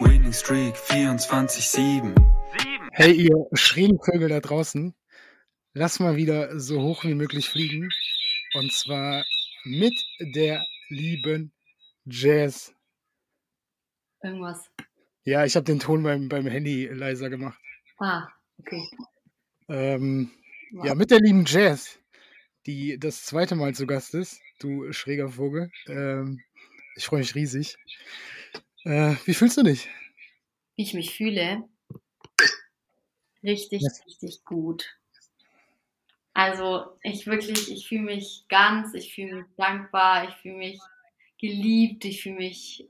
Winning 0.00 0.32
Streak 0.32 0.74
24-7. 0.76 2.14
Hey, 2.92 3.12
ihr 3.12 3.46
schrägen 3.52 3.98
Vögel 4.02 4.28
da 4.28 4.40
draußen, 4.40 4.94
lass 5.74 6.00
mal 6.00 6.16
wieder 6.16 6.58
so 6.58 6.80
hoch 6.82 7.04
wie 7.04 7.14
möglich 7.14 7.48
fliegen. 7.48 7.90
Und 8.54 8.72
zwar 8.72 9.24
mit 9.64 9.94
der 10.20 10.64
lieben 10.88 11.52
Jazz. 12.04 12.74
Irgendwas. 14.22 14.70
Ja, 15.24 15.44
ich 15.44 15.54
habe 15.56 15.64
den 15.64 15.78
Ton 15.78 16.02
beim, 16.02 16.28
beim 16.28 16.46
Handy 16.46 16.86
leiser 16.86 17.30
gemacht. 17.30 17.60
Ah, 17.98 18.26
okay. 18.58 18.82
Ähm, 19.68 20.30
Wow. 20.72 20.86
ja, 20.86 20.94
mit 20.94 21.10
der 21.10 21.18
lieben 21.18 21.44
Jazz, 21.46 21.98
die 22.64 22.96
das 22.96 23.24
zweite 23.24 23.56
Mal 23.56 23.74
zu 23.74 23.88
Gast 23.88 24.14
ist. 24.14 24.40
Du 24.60 24.92
schräger 24.92 25.28
Vogel. 25.28 25.72
Ähm, 25.88 26.40
ich 26.94 27.06
freue 27.06 27.18
mich 27.20 27.34
riesig. 27.34 27.76
Äh, 28.84 29.14
wie 29.24 29.34
fühlst 29.34 29.56
du 29.56 29.62
dich? 29.62 29.88
Wie 30.76 30.82
ich 30.82 30.94
mich 30.94 31.14
fühle. 31.14 31.68
Richtig, 33.42 33.82
Yes. 33.82 34.02
richtig 34.06 34.44
gut. 34.44 34.96
Also 36.32 36.96
ich 37.02 37.26
wirklich, 37.26 37.70
ich 37.70 37.88
fühle 37.88 38.02
mich 38.02 38.44
ganz, 38.48 38.94
ich 38.94 39.14
fühle 39.14 39.36
mich 39.42 39.46
dankbar, 39.56 40.28
ich 40.28 40.34
fühle 40.36 40.56
mich 40.56 40.78
geliebt, 41.38 42.04
ich 42.04 42.22
fühle 42.22 42.36
mich. 42.36 42.88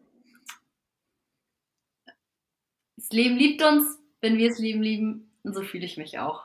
Das 2.97 3.09
Leben 3.11 3.37
liebt 3.37 3.63
uns, 3.63 3.99
wenn 4.21 4.37
wir 4.39 4.49
das 4.49 4.59
Leben 4.59 4.83
lieben, 4.83 5.31
und 5.43 5.55
so 5.55 5.63
fühle 5.63 5.87
ich 5.87 5.97
mich 5.97 6.19
auch. 6.19 6.45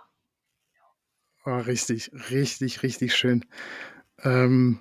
Oh, 1.45 1.57
richtig, 1.57 2.11
richtig, 2.31 2.81
richtig 2.81 3.13
schön. 3.13 3.45
Ähm, 4.23 4.79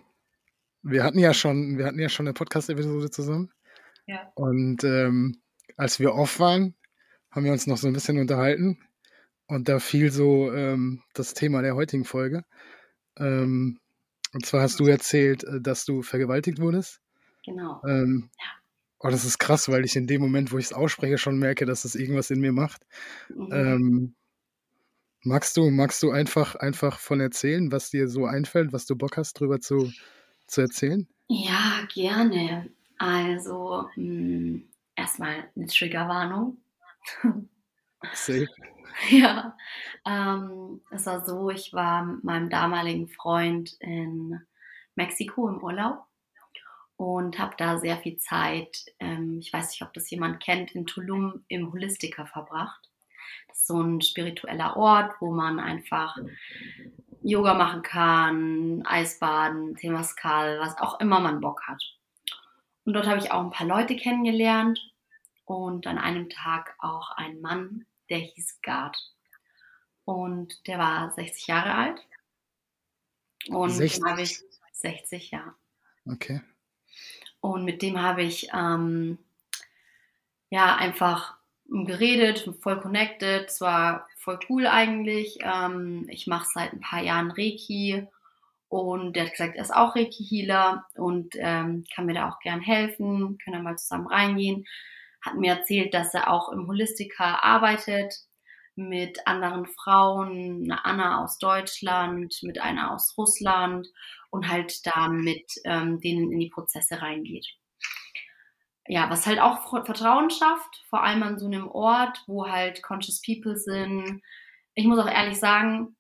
wir 0.83 1.03
hatten 1.03 1.19
ja 1.19 1.35
schon, 1.35 1.77
wir 1.77 1.87
hatten 1.87 1.99
ja 1.99 2.09
schon 2.09 2.27
eine 2.27 2.35
Podcast-Episode 2.35 3.11
zusammen. 3.11 3.53
Ja. 4.07 4.33
Und 4.35 4.85
ähm, 4.85 5.41
als 5.77 5.99
wir 6.01 6.15
off 6.15 6.39
waren, 6.41 6.75
haben 7.31 7.45
wir 7.45 7.53
uns 7.53 7.67
noch 7.67 7.79
so 7.79 7.87
ein 7.87 7.93
bisschen 7.93 8.19
unterhalten. 8.19 8.79
Und 9.47 9.69
da 9.69 9.79
fiel 9.79 10.11
so 10.11 10.53
ähm, 10.53 11.03
das 11.15 11.35
Thema 11.35 11.63
der 11.63 11.75
heutigen 11.75 12.05
Folge. 12.05 12.45
Ähm, 13.17 13.79
und 14.33 14.47
zwar 14.47 14.63
hast 14.63 14.81
du 14.81 14.87
erzählt, 14.87 15.45
äh, 15.45 15.61
dass 15.61 15.85
du 15.85 16.03
vergewaltigt 16.03 16.61
wurdest. 16.61 17.01
Genau. 17.45 17.83
Ähm, 17.87 18.31
oh, 19.01 19.09
das 19.09 19.25
ist 19.25 19.39
krass, 19.39 19.69
weil 19.69 19.85
ich 19.85 19.97
in 19.97 20.07
dem 20.07 20.23
Moment, 20.23 20.53
wo 20.53 20.59
ich 20.59 20.67
es 20.67 20.73
ausspreche, 20.73 21.19
schon 21.19 21.39
merke, 21.39 21.67
dass 21.67 21.85
es 21.85 21.95
irgendwas 21.95 22.31
in 22.31 22.41
mir 22.41 22.53
macht. 22.53 22.87
Mhm. 23.29 23.49
Ähm, 23.53 24.15
magst 25.23 25.57
du, 25.57 25.71
magst 25.71 26.03
du 26.03 26.11
einfach, 26.11 26.55
einfach 26.55 26.99
von 26.99 27.21
erzählen, 27.21 27.71
was 27.71 27.91
dir 27.91 28.09
so 28.09 28.27
einfällt, 28.27 28.73
was 28.73 28.87
du 28.87 28.97
Bock 28.97 29.17
hast, 29.17 29.39
drüber 29.39 29.61
zu, 29.61 29.93
zu 30.47 30.63
erzählen? 30.63 31.07
Ja, 31.29 31.87
gerne. 31.93 32.71
Also, 32.99 33.89
mh, 33.97 34.63
erstmal 34.97 35.49
eine 35.57 35.67
Triggerwarnung. 35.67 36.59
Safe. 38.13 38.47
Ja, 39.11 39.57
ähm, 40.07 40.81
es 40.93 41.07
war 41.07 41.25
so, 41.27 41.51
ich 41.51 41.73
war 41.73 42.05
mit 42.05 42.23
meinem 42.23 42.49
damaligen 42.49 43.09
Freund 43.09 43.73
in 43.81 44.41
Mexiko 44.95 45.49
im 45.49 45.63
Urlaub 45.65 46.05
und 46.97 47.39
habe 47.39 47.55
da 47.59 47.79
sehr 47.79 47.97
viel 47.99 48.19
Zeit, 48.19 48.85
ähm, 49.01 49.39
ich 49.41 49.53
weiß 49.53 49.71
nicht, 49.71 49.83
ob 49.83 49.93
das 49.95 50.11
jemand 50.11 50.41
kennt, 50.41 50.73
in 50.77 50.87
Tulum 50.87 51.45
im 51.49 51.73
Holistica 51.73 52.25
verbracht. 52.27 52.89
Das 53.49 53.59
ist 53.61 53.67
so 53.67 53.81
ein 53.83 54.01
spiritueller 54.01 54.77
Ort, 54.77 55.15
wo 55.21 55.33
man 55.33 55.59
einfach 55.59 56.17
Yoga 57.23 57.55
machen 57.55 57.83
kann, 57.83 58.83
Eisbaden, 58.87 59.77
Temazcal, 59.77 60.61
was 60.61 60.79
auch 60.79 61.01
immer 61.01 61.21
man 61.21 61.41
Bock 61.41 61.63
hat. 61.67 61.83
Und 62.85 62.93
dort 62.93 63.07
habe 63.07 63.19
ich 63.19 63.31
auch 63.31 63.41
ein 63.41 63.51
paar 63.51 63.67
Leute 63.67 63.97
kennengelernt 63.97 64.79
und 65.45 65.87
an 65.87 65.99
einem 65.99 66.29
Tag 66.29 66.75
auch 66.79 67.13
einen 67.13 67.41
Mann, 67.41 67.87
der 68.11 68.19
hieß 68.19 68.61
Gard. 68.63 68.97
Und 70.05 70.67
der 70.67 70.79
war 70.79 71.11
60 71.13 71.47
Jahre 71.47 71.75
alt. 71.75 72.01
Und 73.49 73.71
60? 73.71 74.01
den 74.01 74.11
habe 74.11 74.23
ich 74.23 74.41
60, 74.73 75.31
ja. 75.31 75.55
Okay. 76.07 76.43
Und 77.41 77.65
mit 77.65 77.83
dem 77.83 78.01
habe 78.01 78.23
ich 78.23 78.49
ähm, 78.55 79.19
ja 80.51 80.77
einfach 80.77 81.37
geredet, 81.67 82.51
voll 82.61 82.81
connected. 82.81 83.49
Es 83.49 83.61
war 83.61 84.09
voll 84.17 84.39
cool 84.49 84.67
eigentlich. 84.67 85.39
Ähm, 85.41 86.07
ich 86.11 86.27
mache 86.27 86.49
seit 86.53 86.73
ein 86.73 86.81
paar 86.81 87.03
Jahren 87.03 87.31
Reiki 87.31 88.07
und 88.69 89.15
der 89.15 89.25
hat 89.25 89.33
gesagt, 89.33 89.57
er 89.57 89.63
ist 89.63 89.75
auch 89.75 89.95
Reiki-Healer 89.95 90.85
und 90.97 91.35
ähm, 91.39 91.85
kann 91.95 92.07
mir 92.07 92.15
da 92.15 92.29
auch 92.29 92.39
gern 92.41 92.61
helfen. 92.61 93.39
Können 93.39 93.57
wir 93.57 93.63
mal 93.63 93.77
zusammen 93.77 94.07
reingehen. 94.07 94.65
Hat 95.23 95.37
mir 95.37 95.53
erzählt, 95.53 95.95
dass 95.95 96.13
er 96.15 96.31
auch 96.31 96.51
im 96.51 96.67
Holistika 96.67 97.37
arbeitet 97.41 98.15
mit 98.77 99.27
anderen 99.27 99.67
Frauen, 99.67 100.65
eine 100.65 100.85
Anna 100.85 101.23
aus 101.23 101.39
Deutschland, 101.39 102.37
mit 102.43 102.61
einer 102.61 102.93
aus 102.93 103.15
Russland 103.17 103.87
und 104.31 104.49
halt 104.49 104.85
da 104.85 105.09
mit 105.09 105.45
ähm, 105.65 106.01
denen 106.01 106.33
in 106.33 106.41
die 106.41 106.51
Prozesse 106.51 107.01
reingeht. 107.01 107.47
Ja, 108.87 109.09
was 109.09 109.27
halt 109.27 109.39
auch 109.41 109.71
Ver- 109.71 109.85
Vertrauen 109.85 110.31
schafft, 110.31 110.85
vor 110.91 111.03
allem 111.03 111.23
an 111.23 111.39
so 111.39 111.47
einem 111.47 111.69
Ort, 111.69 112.23
wo 112.27 112.49
halt 112.49 112.83
conscious 112.83 113.23
people 113.25 113.57
sind. 113.57 114.21
Ich 114.75 114.85
muss 114.87 114.99
auch 114.99 115.09
ehrlich 115.09 115.39
sagen, 115.39 115.97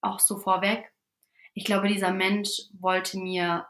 auch 0.00 0.20
so 0.20 0.38
vorweg, 0.38 0.90
ich 1.56 1.64
glaube, 1.64 1.88
dieser 1.88 2.12
Mensch 2.12 2.64
wollte 2.78 3.18
mir 3.18 3.66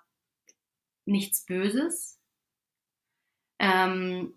nichts 1.04 1.46
Böses. 1.46 2.18
Ähm, 3.60 4.34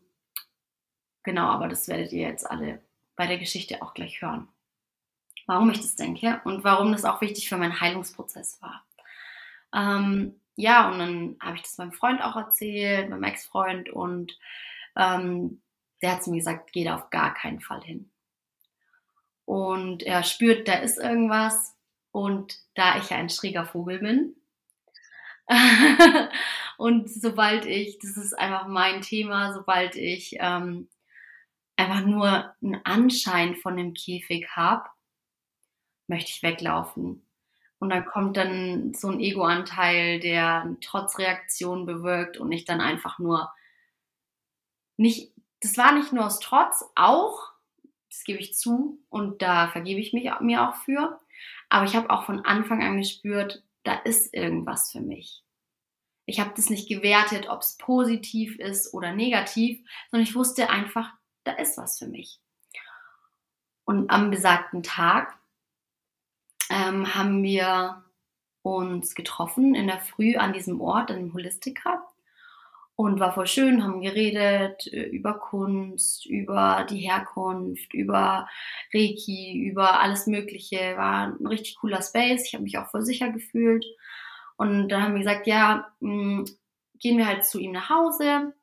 genau, 1.23 1.47
aber 1.47 1.67
das 1.67 1.87
werdet 1.87 2.13
ihr 2.13 2.27
jetzt 2.27 2.49
alle 2.49 2.79
bei 3.15 3.25
der 3.25 3.39
Geschichte 3.39 3.81
auch 3.81 3.95
gleich 3.95 4.21
hören. 4.21 4.47
Warum 5.47 5.71
ich 5.71 5.81
das 5.81 5.95
denke 5.95 6.39
und 6.43 6.63
warum 6.63 6.91
das 6.91 7.05
auch 7.05 7.21
wichtig 7.21 7.49
für 7.49 7.57
meinen 7.57 7.81
Heilungsprozess 7.81 8.61
war. 8.61 8.85
Ähm, 9.73 10.39
ja, 10.55 10.87
und 10.91 10.99
dann 10.99 11.37
habe 11.41 11.55
ich 11.55 11.63
das 11.63 11.79
meinem 11.79 11.91
Freund 11.91 12.21
auch 12.21 12.35
erzählt, 12.35 13.09
meinem 13.09 13.23
Ex-Freund, 13.23 13.89
und 13.89 14.37
ähm, 14.95 15.63
der 16.03 16.11
hat 16.11 16.23
zu 16.23 16.29
mir 16.29 16.37
gesagt, 16.37 16.71
geh 16.71 16.83
da 16.83 16.93
auf 16.93 17.09
gar 17.09 17.33
keinen 17.33 17.61
Fall 17.61 17.81
hin. 17.81 18.11
Und 19.45 20.03
er 20.03 20.21
spürt, 20.21 20.67
da 20.67 20.73
ist 20.73 20.99
irgendwas. 20.99 21.78
Und 22.11 22.57
da 22.75 22.97
ich 22.97 23.09
ja 23.09 23.17
ein 23.17 23.29
schräger 23.29 23.65
Vogel 23.65 23.99
bin, 23.99 24.35
und 26.77 27.09
sobald 27.09 27.65
ich, 27.65 27.97
das 27.99 28.17
ist 28.17 28.37
einfach 28.37 28.67
mein 28.67 29.01
Thema, 29.01 29.53
sobald 29.53 29.95
ich 29.95 30.35
ähm, 30.39 30.89
einfach 31.75 32.01
nur 32.01 32.53
einen 32.61 32.81
Anschein 32.83 33.55
von 33.55 33.75
dem 33.75 33.93
Käfig 33.93 34.47
habe, 34.55 34.87
möchte 36.07 36.31
ich 36.31 36.43
weglaufen. 36.43 37.25
Und 37.79 37.89
dann 37.89 38.05
kommt 38.05 38.37
dann 38.37 38.93
so 38.93 39.09
ein 39.09 39.19
Ego-Anteil, 39.19 40.19
der 40.19 40.61
eine 40.61 40.79
Trotzreaktion 40.81 41.85
bewirkt 41.85 42.37
und 42.37 42.51
ich 42.51 42.65
dann 42.65 42.81
einfach 42.81 43.19
nur 43.19 43.51
nicht, 44.97 45.33
das 45.61 45.77
war 45.77 45.93
nicht 45.93 46.11
nur 46.11 46.25
aus 46.25 46.39
Trotz, 46.39 46.83
auch, 46.95 47.53
das 48.09 48.23
gebe 48.25 48.39
ich 48.39 48.55
zu 48.55 49.01
und 49.09 49.41
da 49.41 49.69
vergebe 49.69 50.01
ich 50.01 50.11
mich, 50.11 50.29
mir 50.41 50.67
auch 50.67 50.75
für, 50.75 51.19
aber 51.69 51.85
ich 51.85 51.95
habe 51.95 52.09
auch 52.09 52.25
von 52.25 52.45
Anfang 52.45 52.83
an 52.83 52.97
gespürt, 52.97 53.63
da 53.83 53.93
ist 53.93 54.33
irgendwas 54.33 54.91
für 54.91 55.01
mich. 55.01 55.43
Ich 56.25 56.39
habe 56.39 56.51
das 56.55 56.69
nicht 56.69 56.89
gewertet, 56.89 57.47
ob 57.49 57.61
es 57.61 57.77
positiv 57.77 58.59
ist 58.59 58.93
oder 58.93 59.13
negativ, 59.13 59.79
sondern 60.11 60.27
ich 60.27 60.35
wusste 60.35 60.69
einfach, 60.69 61.11
da 61.43 61.53
ist 61.53 61.77
was 61.77 61.97
für 61.97 62.07
mich. 62.07 62.39
Und 63.85 64.11
am 64.11 64.29
besagten 64.29 64.83
Tag 64.83 65.39
ähm, 66.69 67.15
haben 67.15 67.41
wir 67.41 68.03
uns 68.61 69.15
getroffen 69.15 69.73
in 69.73 69.87
der 69.87 69.99
Früh 69.99 70.35
an 70.35 70.53
diesem 70.53 70.81
Ort, 70.81 71.09
in 71.09 71.17
dem 71.17 71.33
Holistiker. 71.33 72.07
Und 72.99 73.21
war 73.21 73.33
voll 73.33 73.47
schön, 73.47 73.81
haben 73.81 74.01
geredet 74.01 74.85
äh, 74.91 75.03
über 75.03 75.35
Kunst, 75.35 76.25
über 76.25 76.85
die 76.89 76.97
Herkunft, 76.97 77.93
über 77.93 78.49
Reiki, 78.93 79.57
über 79.57 80.01
alles 80.01 80.27
Mögliche. 80.27 80.97
War 80.97 81.27
ein 81.27 81.47
richtig 81.47 81.77
cooler 81.77 82.01
Space. 82.01 82.43
Ich 82.45 82.55
habe 82.55 82.65
mich 82.65 82.77
auch 82.77 82.87
voll 82.87 83.03
sicher 83.03 83.29
gefühlt. 83.31 83.85
Und 84.57 84.89
dann 84.89 85.01
haben 85.01 85.13
wir 85.13 85.19
gesagt, 85.19 85.47
ja, 85.47 85.93
mh, 86.01 86.39
hm, 86.39 86.45
gehen 86.95 87.17
wir 87.17 87.25
halt 87.25 87.45
zu 87.45 87.57
ihm 87.57 87.71
nach 87.71 87.89
Hause. 87.89 88.53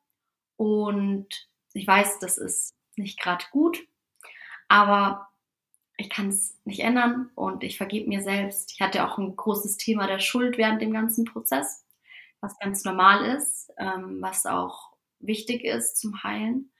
Und 0.55 1.49
ich 1.73 1.87
weiß, 1.87 2.19
das 2.19 2.37
ist 2.37 2.75
nicht 2.95 3.19
gerade 3.19 3.43
gut, 3.49 3.87
aber 4.67 5.29
ich 5.97 6.11
kann 6.11 6.27
es 6.27 6.59
nicht 6.63 6.81
ändern 6.81 7.31
und 7.33 7.63
ich 7.63 7.77
vergebe 7.77 8.07
mir 8.07 8.21
selbst. 8.21 8.71
Ich 8.71 8.81
hatte 8.81 9.03
auch 9.03 9.17
ein 9.17 9.35
großes 9.35 9.77
Thema 9.77 10.05
der 10.05 10.19
Schuld 10.19 10.59
während 10.59 10.79
dem 10.79 10.93
ganzen 10.93 11.25
Prozess, 11.25 11.86
was 12.41 12.57
ganz 12.59 12.83
normal 12.83 13.25
ist, 13.25 13.71
ähm, 13.77 14.21
was 14.21 14.45
auch 14.45 14.93
wichtig 15.19 15.63
ist 15.63 15.97
zum 15.99 16.23
Heilen. 16.23 16.71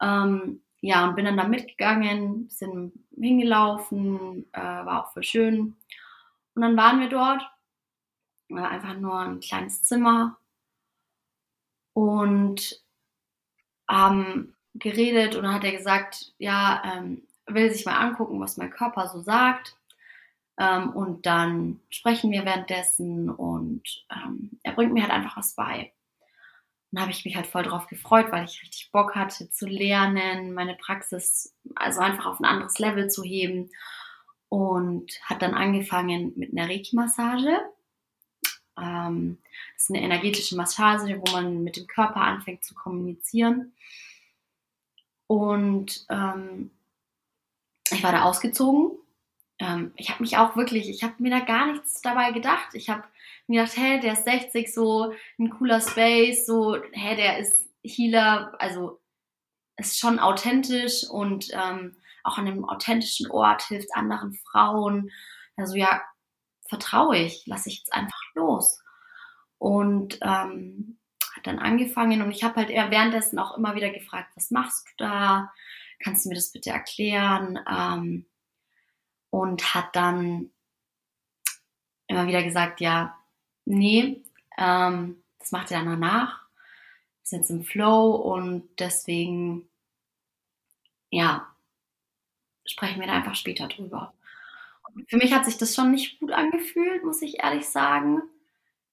Ähm, 0.00 0.62
ja, 0.80 1.08
und 1.08 1.14
bin 1.14 1.24
dann 1.24 1.36
da 1.36 1.46
mitgegangen, 1.46 2.48
sind 2.50 2.92
hingelaufen, 3.16 4.46
äh, 4.52 4.60
war 4.60 5.04
auch 5.04 5.12
voll 5.12 5.22
schön. 5.22 5.76
Und 6.54 6.62
dann 6.62 6.76
waren 6.76 7.00
wir 7.00 7.08
dort, 7.08 7.42
war 8.48 8.68
einfach 8.68 8.96
nur 8.96 9.18
ein 9.18 9.40
kleines 9.40 9.84
Zimmer 9.84 10.38
und 11.94 12.82
haben 13.88 14.56
geredet 14.74 15.36
und 15.36 15.44
dann 15.44 15.54
hat 15.54 15.64
er 15.64 15.72
gesagt, 15.72 16.32
ja, 16.38 16.82
ähm, 16.84 17.26
will 17.46 17.70
sich 17.70 17.84
mal 17.86 17.98
angucken, 17.98 18.40
was 18.40 18.56
mein 18.56 18.70
Körper 18.70 19.08
so 19.08 19.20
sagt. 19.20 19.76
Ähm, 20.62 20.90
und 20.90 21.26
dann 21.26 21.80
sprechen 21.90 22.30
wir 22.30 22.44
währenddessen 22.44 23.30
und 23.30 23.82
ähm, 24.10 24.60
er 24.62 24.72
bringt 24.72 24.92
mir 24.92 25.02
halt 25.02 25.12
einfach 25.12 25.36
was 25.36 25.54
bei. 25.54 25.92
Dann 26.92 27.02
habe 27.02 27.10
ich 27.10 27.24
mich 27.24 27.34
halt 27.34 27.46
voll 27.46 27.64
drauf 27.64 27.88
gefreut, 27.88 28.30
weil 28.30 28.44
ich 28.44 28.62
richtig 28.62 28.92
Bock 28.92 29.16
hatte 29.16 29.50
zu 29.50 29.66
lernen, 29.66 30.52
meine 30.54 30.76
Praxis 30.76 31.54
also 31.74 32.00
einfach 32.00 32.26
auf 32.26 32.38
ein 32.38 32.44
anderes 32.44 32.78
Level 32.78 33.08
zu 33.10 33.24
heben. 33.24 33.70
Und 34.48 35.10
hat 35.22 35.40
dann 35.40 35.54
angefangen 35.54 36.34
mit 36.36 36.52
einer 36.52 36.68
Reiki-Massage. 36.68 37.58
Ähm, 38.78 39.38
das 39.74 39.84
ist 39.84 39.90
eine 39.90 40.02
energetische 40.02 40.56
Massage, 40.56 41.20
wo 41.24 41.32
man 41.32 41.64
mit 41.64 41.76
dem 41.76 41.86
Körper 41.86 42.20
anfängt 42.20 42.62
zu 42.62 42.74
kommunizieren. 42.74 43.72
Und 45.26 46.04
ähm, 46.10 46.70
ich 47.90 48.02
war 48.02 48.12
da 48.12 48.24
ausgezogen. 48.24 49.01
Ähm, 49.62 49.92
ich 49.96 50.10
habe 50.10 50.22
mich 50.22 50.36
auch 50.36 50.56
wirklich, 50.56 50.90
ich 50.90 51.04
habe 51.04 51.14
mir 51.18 51.30
da 51.30 51.40
gar 51.40 51.72
nichts 51.72 52.02
dabei 52.02 52.32
gedacht. 52.32 52.74
Ich 52.74 52.90
habe 52.90 53.04
mir 53.46 53.62
gedacht, 53.62 53.76
hey, 53.76 54.00
der 54.00 54.14
ist 54.14 54.24
60, 54.24 54.74
so 54.74 55.14
ein 55.38 55.50
cooler 55.50 55.80
Space, 55.80 56.46
so, 56.46 56.76
hey, 56.92 57.16
der 57.16 57.38
ist 57.38 57.68
Healer, 57.84 58.54
also 58.58 59.00
ist 59.76 59.98
schon 59.98 60.18
authentisch 60.18 61.08
und 61.08 61.48
ähm, 61.52 61.96
auch 62.24 62.38
an 62.38 62.46
einem 62.46 62.64
authentischen 62.64 63.30
Ort 63.30 63.62
hilft 63.62 63.94
anderen 63.94 64.34
Frauen. 64.34 65.10
Also 65.56 65.76
ja, 65.76 66.02
vertraue 66.68 67.16
ich, 67.18 67.46
lasse 67.46 67.68
ich 67.68 67.78
jetzt 67.78 67.92
einfach 67.92 68.20
los. 68.34 68.80
Und 69.58 70.18
ähm, 70.22 70.98
hat 71.34 71.46
dann 71.46 71.58
angefangen 71.58 72.20
und 72.22 72.30
ich 72.30 72.42
habe 72.42 72.56
halt 72.56 72.70
eher 72.70 72.90
währenddessen 72.90 73.38
auch 73.38 73.56
immer 73.56 73.74
wieder 73.74 73.90
gefragt, 73.90 74.32
was 74.34 74.50
machst 74.50 74.86
du 74.88 75.04
da? 75.04 75.52
kannst 76.02 76.24
du 76.24 76.30
mir 76.30 76.34
das 76.34 76.50
bitte 76.52 76.70
erklären? 76.70 77.58
Ähm, 77.70 78.26
und 79.32 79.74
hat 79.74 79.96
dann 79.96 80.50
immer 82.06 82.26
wieder 82.28 82.42
gesagt, 82.44 82.80
ja, 82.80 83.18
nee, 83.64 84.22
ähm, 84.58 85.22
das 85.38 85.50
macht 85.50 85.70
er 85.70 85.78
dann 85.78 86.00
danach. 86.00 86.46
Wir 87.22 87.24
sind 87.24 87.38
jetzt 87.40 87.50
im 87.50 87.64
Flow 87.64 88.14
und 88.14 88.68
deswegen, 88.78 89.68
ja, 91.10 91.48
sprechen 92.66 93.00
wir 93.00 93.06
da 93.08 93.14
einfach 93.14 93.34
später 93.34 93.68
drüber. 93.68 94.14
Und 94.94 95.08
für 95.10 95.16
mich 95.16 95.32
hat 95.32 95.46
sich 95.46 95.56
das 95.56 95.74
schon 95.74 95.90
nicht 95.90 96.20
gut 96.20 96.32
angefühlt, 96.32 97.02
muss 97.04 97.22
ich 97.22 97.42
ehrlich 97.42 97.66
sagen, 97.66 98.22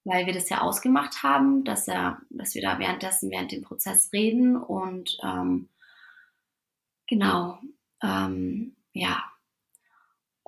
weil 0.06 0.26
wir 0.26 0.34
das 0.34 0.50
ja 0.50 0.62
ausgemacht 0.62 1.24
haben, 1.24 1.66
dass, 1.66 1.88
er, 1.88 2.22
dass 2.30 2.56
wir 2.56 2.62
da 2.62 2.80
währenddessen, 2.80 3.30
während 3.30 3.52
dem 3.52 3.64
Prozess 3.64 4.12
reden 4.14 4.56
und 4.56 5.18
ähm, 5.22 5.70
Genau. 7.10 7.60
Ähm, 8.04 8.76
ja. 8.94 9.29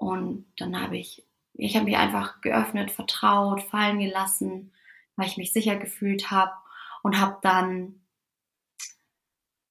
Und 0.01 0.51
dann 0.57 0.81
habe 0.81 0.98
ich, 0.98 1.24
ich 1.53 1.75
habe 1.75 1.86
mich 1.86 1.95
einfach 1.95 2.42
geöffnet, 2.42 2.89
vertraut, 2.89 3.62
fallen 3.62 4.00
gelassen, 4.00 4.74
weil 5.15 5.27
ich 5.27 5.38
mich 5.38 5.53
sicher 5.53 5.75
gefühlt 5.75 6.31
habe 6.31 6.53
und 7.03 7.19
habe 7.19 7.38
dann 7.44 8.01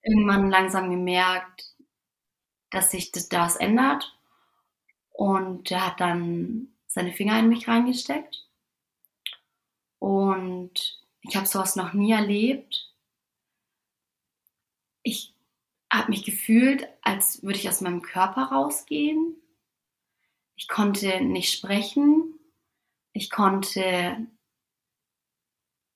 irgendwann 0.03 0.49
langsam 0.49 0.88
gemerkt, 0.88 1.75
dass 2.71 2.93
sich 2.93 3.11
das, 3.11 3.29
das 3.29 3.56
ändert. 3.56 4.17
Und 5.11 5.69
er 5.73 5.85
hat 5.85 6.00
dann 6.00 6.76
seine 6.87 7.12
Finger 7.12 7.37
in 7.41 7.49
mich 7.49 7.67
reingesteckt. 7.67 8.49
Und 9.99 11.03
ich 11.23 11.35
habe 11.35 11.47
sowas 11.47 11.75
noch 11.75 11.93
nie 11.93 12.12
erlebt. 12.12 12.94
Ich 15.03 15.35
habe 15.93 16.11
mich 16.11 16.25
gefühlt, 16.25 16.87
als 17.03 17.43
würde 17.43 17.59
ich 17.59 17.69
aus 17.69 17.81
meinem 17.81 18.03
Körper 18.03 18.44
rausgehen. 18.53 19.40
Ich 20.61 20.69
konnte 20.69 21.23
nicht 21.23 21.55
sprechen. 21.55 22.39
Ich 23.15 23.31
konnte 23.31 24.27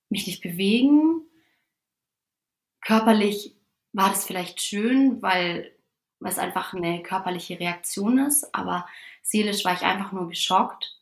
mich 0.09 0.25
nicht 0.25 0.41
bewegen. 0.41 1.21
Körperlich 2.81 3.55
war 3.93 4.09
das 4.09 4.25
vielleicht 4.25 4.59
schön, 4.61 5.21
weil, 5.21 5.71
es 6.21 6.39
einfach 6.39 6.73
eine 6.73 7.03
körperliche 7.03 7.59
Reaktion 7.59 8.17
ist, 8.17 8.55
aber 8.55 8.87
seelisch 9.21 9.63
war 9.63 9.73
ich 9.73 9.83
einfach 9.83 10.11
nur 10.11 10.27
geschockt. 10.27 10.99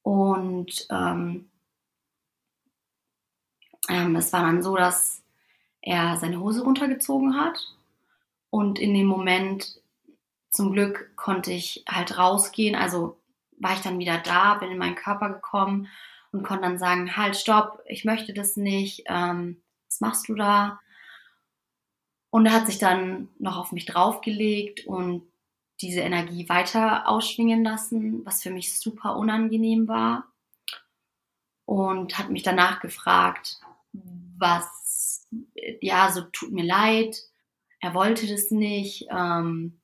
Und 0.00 0.86
ähm, 0.88 1.50
ähm, 3.90 4.16
es 4.16 4.32
war 4.32 4.40
dann 4.40 4.62
so, 4.62 4.74
dass 4.74 5.22
er 5.82 6.16
seine 6.16 6.40
Hose 6.40 6.62
runtergezogen 6.62 7.38
hat 7.38 7.74
und 8.48 8.78
in 8.78 8.94
dem 8.94 9.06
Moment, 9.06 9.82
zum 10.54 10.72
Glück, 10.72 11.10
konnte 11.16 11.52
ich 11.52 11.84
halt 11.88 12.16
rausgehen. 12.16 12.76
Also 12.76 13.18
war 13.58 13.72
ich 13.74 13.80
dann 13.80 13.98
wieder 13.98 14.18
da, 14.18 14.54
bin 14.54 14.70
in 14.70 14.78
meinen 14.78 14.94
Körper 14.94 15.28
gekommen 15.28 15.88
und 16.32 16.44
konnte 16.44 16.62
dann 16.62 16.78
sagen, 16.78 17.16
halt, 17.16 17.36
stopp, 17.36 17.82
ich 17.86 18.04
möchte 18.04 18.32
das 18.32 18.56
nicht. 18.56 19.04
Ähm, 19.06 19.60
was 19.88 20.00
machst 20.00 20.28
du 20.28 20.34
da? 20.34 20.80
Und 22.30 22.46
er 22.46 22.52
hat 22.52 22.66
sich 22.66 22.78
dann 22.78 23.28
noch 23.38 23.56
auf 23.56 23.72
mich 23.72 23.84
draufgelegt 23.84 24.86
und 24.86 25.22
diese 25.80 26.00
Energie 26.00 26.48
weiter 26.48 27.08
ausschwingen 27.08 27.64
lassen, 27.64 28.24
was 28.24 28.42
für 28.42 28.50
mich 28.50 28.78
super 28.78 29.16
unangenehm 29.16 29.88
war. 29.88 30.28
Und 31.64 32.16
hat 32.16 32.30
mich 32.30 32.42
danach 32.42 32.80
gefragt, 32.80 33.58
was, 34.38 35.26
ja, 35.80 36.12
so 36.12 36.22
tut 36.22 36.52
mir 36.52 36.64
leid, 36.64 37.16
er 37.80 37.94
wollte 37.94 38.26
das 38.28 38.50
nicht. 38.50 39.06
Ähm, 39.10 39.80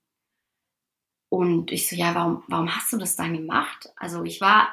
und 1.30 1.72
ich 1.72 1.88
so, 1.88 1.96
ja, 1.96 2.14
warum, 2.14 2.44
warum 2.49 2.76
hast 2.76 2.92
du 2.92 2.99
das 2.99 3.16
dann 3.16 3.32
gemacht? 3.34 3.90
Also 3.96 4.25
ich 4.25 4.42
war, 4.42 4.68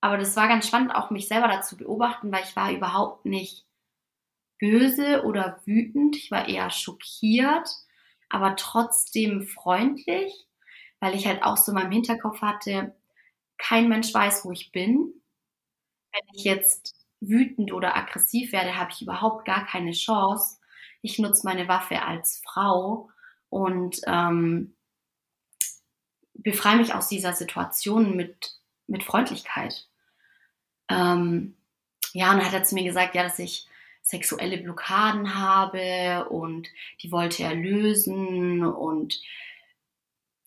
aber 0.00 0.16
das 0.16 0.34
war 0.36 0.48
ganz 0.48 0.66
spannend, 0.66 0.94
auch 0.94 1.10
mich 1.10 1.28
selber 1.28 1.48
dazu 1.48 1.76
beobachten, 1.76 2.32
weil 2.32 2.44
ich 2.44 2.56
war 2.56 2.72
überhaupt 2.72 3.26
nicht 3.26 3.66
böse 4.58 5.24
oder 5.24 5.60
wütend. 5.66 6.16
Ich 6.16 6.30
war 6.30 6.48
eher 6.48 6.70
schockiert, 6.70 7.68
aber 8.30 8.56
trotzdem 8.56 9.42
freundlich, 9.42 10.46
weil 11.00 11.14
ich 11.14 11.26
halt 11.26 11.42
auch 11.42 11.58
so 11.58 11.72
in 11.72 11.76
meinem 11.76 11.92
Hinterkopf 11.92 12.40
hatte, 12.40 12.96
kein 13.58 13.88
Mensch 13.90 14.14
weiß, 14.14 14.46
wo 14.46 14.52
ich 14.52 14.72
bin. 14.72 15.12
Wenn 16.12 16.34
ich 16.34 16.44
jetzt 16.44 16.94
wütend 17.20 17.72
oder 17.72 17.96
aggressiv 17.96 18.52
werde, 18.52 18.78
habe 18.78 18.92
ich 18.92 19.02
überhaupt 19.02 19.44
gar 19.44 19.66
keine 19.66 19.92
Chance 19.92 20.58
ich 21.02 21.18
nutze 21.18 21.44
meine 21.44 21.68
Waffe 21.68 22.02
als 22.02 22.40
Frau 22.44 23.10
und 23.50 24.00
ähm, 24.06 24.74
befreie 26.34 26.76
mich 26.76 26.94
aus 26.94 27.08
dieser 27.08 27.32
Situation 27.32 28.16
mit, 28.16 28.58
mit 28.86 29.02
Freundlichkeit. 29.02 29.88
Ähm, 30.88 31.56
ja, 32.12 32.30
und 32.30 32.38
dann 32.38 32.46
hat 32.46 32.54
er 32.54 32.64
zu 32.64 32.74
mir 32.74 32.84
gesagt, 32.84 33.14
ja, 33.14 33.22
dass 33.22 33.38
ich 33.38 33.66
sexuelle 34.02 34.58
Blockaden 34.58 35.34
habe 35.36 36.28
und 36.28 36.68
die 37.00 37.12
wollte 37.12 37.44
er 37.44 37.54
lösen 37.54 38.64
und 38.64 39.20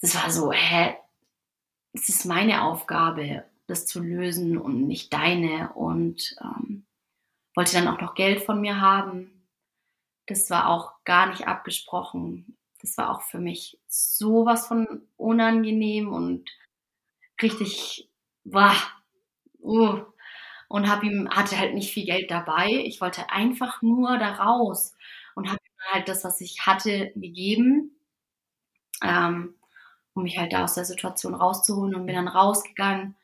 das 0.01 0.13
war 0.15 0.29
so, 0.29 0.51
hä, 0.51 0.95
es 1.93 2.09
ist 2.09 2.25
meine 2.25 2.63
Aufgabe, 2.63 3.45
das 3.67 3.85
zu 3.85 4.01
lösen 4.01 4.57
und 4.57 4.85
nicht 4.85 5.13
deine 5.13 5.71
und 5.73 6.35
ähm, 6.41 6.85
wollte 7.55 7.73
dann 7.73 7.87
auch 7.87 8.01
noch 8.01 8.13
Geld 8.13 8.41
von 8.41 8.59
mir 8.59 8.81
haben 8.81 9.35
das 10.27 10.49
war 10.49 10.69
auch 10.69 11.03
gar 11.03 11.27
nicht 11.27 11.47
abgesprochen. 11.47 12.57
Das 12.85 12.97
war 12.97 13.09
auch 13.11 13.21
für 13.23 13.39
mich 13.39 13.79
sowas 13.87 14.67
von 14.67 15.01
unangenehm 15.17 16.13
und 16.13 16.49
richtig, 17.41 18.09
boah, 18.43 18.75
uh, 19.61 20.01
und 20.67 20.89
hab 20.89 21.03
ihm, 21.03 21.29
hatte 21.29 21.57
halt 21.57 21.73
nicht 21.73 21.91
viel 21.93 22.05
Geld 22.05 22.29
dabei. 22.31 22.69
Ich 22.85 23.01
wollte 23.01 23.29
einfach 23.31 23.81
nur 23.81 24.17
da 24.17 24.33
raus 24.35 24.93
und 25.35 25.47
habe 25.47 25.57
ihm 25.57 25.93
halt 25.93 26.07
das, 26.09 26.23
was 26.23 26.41
ich 26.41 26.65
hatte, 26.65 27.11
gegeben, 27.15 27.91
ähm, 29.03 29.55
um 30.13 30.23
mich 30.23 30.37
halt 30.37 30.53
da 30.53 30.63
aus 30.63 30.75
der 30.75 30.85
Situation 30.85 31.33
rauszuholen 31.35 31.95
und 31.95 32.05
bin 32.05 32.15
dann 32.15 32.27
rausgegangen 32.27 33.15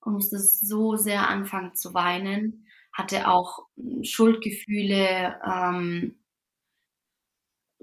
und 0.00 0.14
musste 0.14 0.38
so 0.38 0.96
sehr 0.96 1.28
anfangen 1.28 1.74
zu 1.74 1.94
weinen, 1.94 2.66
hatte 2.92 3.28
auch 3.28 3.66
Schuldgefühle, 4.02 5.40
ähm, 5.46 6.21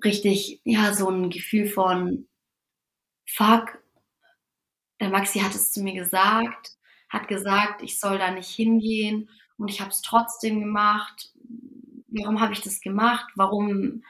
richtig, 0.04 0.62
ja, 0.64 0.94
so 0.94 1.10
ein 1.10 1.30
Gefühl 1.30 1.68
von, 1.68 2.28
fuck, 3.28 3.82
der 5.00 5.10
Maxi 5.10 5.40
hat 5.40 5.56
es 5.56 5.72
zu 5.72 5.82
mir 5.82 5.94
gesagt, 5.94 6.78
hat 7.10 7.28
gesagt, 7.28 7.82
ich 7.82 8.00
soll 8.00 8.18
da 8.18 8.32
nicht 8.32 8.50
hingehen 8.50 9.30
und 9.58 9.70
ich 9.70 9.82
habe 9.82 9.92
es 9.92 10.02
trotzdem 10.02 10.60
gemacht. 10.60 11.32
Warum 12.08 12.40
habe 12.40 12.54
ich 12.54 12.62
das 12.62 12.82
gemacht? 12.82 13.32
Warum 13.36 14.04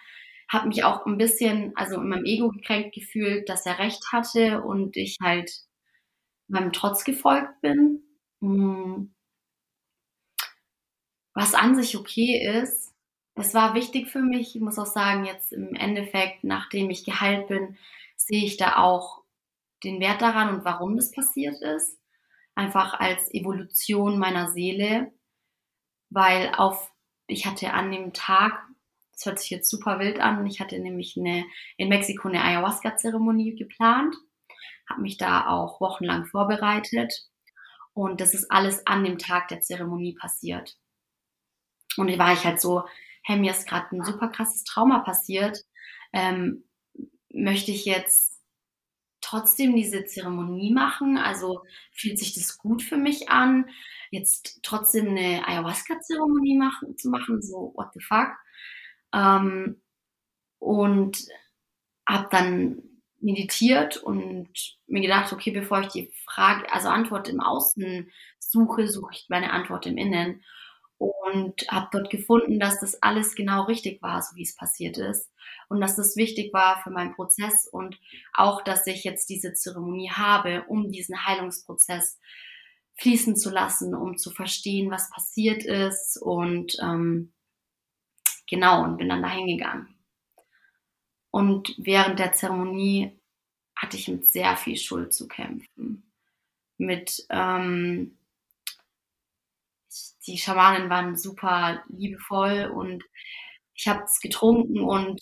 habe 0.50 0.68
mich 0.68 0.84
auch 0.84 1.06
ein 1.06 1.18
bisschen, 1.18 1.74
also 1.76 2.02
in 2.02 2.10
meinem 2.10 2.26
Ego 2.26 2.50
gekränkt 2.50 2.96
gefühlt, 2.96 3.48
dass 3.50 3.66
er 3.66 3.78
recht 3.78 4.12
hatte 4.12 4.62
und 4.64 4.98
ich 4.98 5.18
halt 5.22 5.52
meinem 6.48 6.74
Trotz 6.74 7.04
gefolgt 7.04 7.62
bin. 7.62 8.04
Hm. 8.42 9.14
Was 11.36 11.54
an 11.54 11.76
sich 11.76 11.96
okay 11.96 12.62
ist, 12.62 12.96
es 13.42 13.54
war 13.54 13.74
wichtig 13.76 14.10
für 14.10 14.22
mich. 14.22 14.56
Ich 14.56 14.62
muss 14.62 14.80
auch 14.80 14.86
sagen, 14.86 15.26
jetzt 15.26 15.54
im 15.54 15.76
Endeffekt, 15.76 16.44
nachdem 16.44 16.90
ich 16.90 17.06
geheilt 17.06 17.48
bin, 17.48 17.78
sehe 18.16 18.44
ich 18.44 18.58
da 18.58 18.78
auch 18.78 19.24
den 19.84 20.00
Wert 20.00 20.22
daran 20.22 20.54
und 20.54 20.66
warum 20.66 20.96
das 20.96 21.12
passiert 21.12 21.62
ist. 21.62 21.98
Einfach 22.56 23.00
als 23.00 23.34
Evolution 23.34 24.20
meiner 24.20 24.52
Seele, 24.52 25.14
weil 26.10 26.52
auf, 26.58 26.92
ich 27.28 27.46
hatte 27.46 27.74
an 27.74 27.92
dem 27.92 28.14
Tag, 28.14 28.68
das 29.14 29.26
hört 29.26 29.40
sich 29.40 29.50
jetzt 29.50 29.70
super 29.70 30.00
wild 30.00 30.20
an, 30.20 30.46
ich 30.46 30.60
hatte 30.60 30.80
nämlich 30.80 31.16
eine, 31.18 31.46
in 31.78 31.90
Mexiko 31.90 32.28
eine 32.28 32.44
Ayahuasca-Zeremonie 32.44 33.56
geplant, 33.56 34.16
habe 34.90 35.02
mich 35.02 35.18
da 35.18 35.48
auch 35.48 35.80
wochenlang 35.80 36.26
vorbereitet 36.26 37.14
und 37.94 38.20
das 38.20 38.34
ist 38.34 38.52
alles 38.52 38.86
an 38.88 39.04
dem 39.04 39.18
Tag 39.18 39.48
der 39.50 39.62
Zeremonie 39.62 40.16
passiert. 40.16 40.78
Und 41.98 42.10
da 42.10 42.18
war 42.18 42.34
ich 42.34 42.44
halt 42.44 42.60
so, 42.60 42.84
hey, 43.24 43.38
mir 43.38 43.52
ist 43.52 43.68
gerade 43.68 43.96
ein 43.96 44.04
super 44.04 44.30
krasses 44.30 44.64
Trauma 44.64 45.00
passiert. 45.00 45.60
Ähm, 46.14 46.64
möchte 47.32 47.72
ich 47.72 47.86
jetzt 47.86 48.40
trotzdem 49.22 49.76
diese 49.76 50.06
Zeremonie 50.06 50.74
machen? 50.74 51.18
Also 51.18 51.64
fühlt 51.92 52.18
sich 52.18 52.34
das 52.34 52.58
gut 52.58 52.82
für 52.82 52.98
mich 52.98 53.30
an, 53.30 53.70
jetzt 54.12 54.60
trotzdem 54.64 55.10
eine 55.10 55.48
Ayahuasca-Zeremonie 55.48 56.58
machen, 56.58 56.98
zu 56.98 57.10
machen? 57.10 57.42
So, 57.42 57.74
what 57.76 57.94
the 57.94 58.02
fuck? 58.02 58.32
Ähm, 59.14 59.82
und 60.60 61.26
habe 62.08 62.28
dann 62.32 62.82
meditiert 63.22 63.98
und 63.98 64.50
mir 64.88 65.02
gedacht, 65.02 65.32
okay, 65.34 65.52
bevor 65.52 65.82
ich 65.82 65.88
die 65.90 66.12
Frage, 66.26 66.72
also 66.72 66.90
Antwort 66.90 67.28
im 67.28 67.42
Außen 67.42 68.10
suche, 68.40 68.88
suche 68.88 69.12
ich 69.14 69.26
meine 69.30 69.52
Antwort 69.52 69.86
im 69.86 69.98
Innen 69.98 70.44
und 71.00 71.66
habe 71.70 71.88
dort 71.92 72.10
gefunden, 72.10 72.60
dass 72.60 72.80
das 72.80 73.02
alles 73.02 73.34
genau 73.34 73.64
richtig 73.64 74.02
war, 74.02 74.22
so 74.22 74.36
wie 74.36 74.44
es 74.44 74.56
passiert 74.56 74.98
ist 74.98 75.32
und 75.70 75.82
dass 75.82 75.96
das 75.96 76.16
wichtig 76.16 76.54
war 76.54 76.82
für 76.84 76.92
meinen 76.92 77.16
Prozess 77.16 77.68
und 77.68 78.00
auch, 78.34 78.64
dass 78.64 78.86
ich 78.86 79.04
jetzt 79.04 79.30
diese 79.30 79.54
Zeremonie 79.54 80.12
habe, 80.12 80.66
um 80.68 80.92
diesen 80.92 81.26
Heilungsprozess 81.26 82.20
fließen 82.96 83.38
zu 83.38 83.50
lassen, 83.50 83.96
um 83.96 84.18
zu 84.18 84.30
verstehen, 84.30 84.92
was 84.92 85.10
passiert 85.10 85.64
ist 85.64 86.22
und 86.22 86.78
ähm, 86.82 87.34
genau 88.48 88.84
und 88.84 88.98
bin 88.98 89.08
dann 89.08 89.22
dahin 89.22 89.48
gegangen. 89.48 89.96
Und 91.32 91.76
während 91.78 92.20
der 92.20 92.34
Zeremonie 92.34 93.18
hatte 93.76 93.96
ich 93.96 94.10
mit 94.10 94.26
sehr 94.26 94.58
viel 94.58 94.76
Schuld 94.76 95.14
zu 95.14 95.30
kämpfen, 95.30 96.12
mit 96.78 97.26
ähm, 97.30 98.19
die 100.30 100.38
Schamanen 100.38 100.90
waren 100.90 101.18
super 101.18 101.84
liebevoll 101.90 102.72
und 102.74 103.04
ich 103.76 103.88
habe 103.88 104.04
es 104.04 104.20
getrunken 104.22 104.82
und 104.82 105.20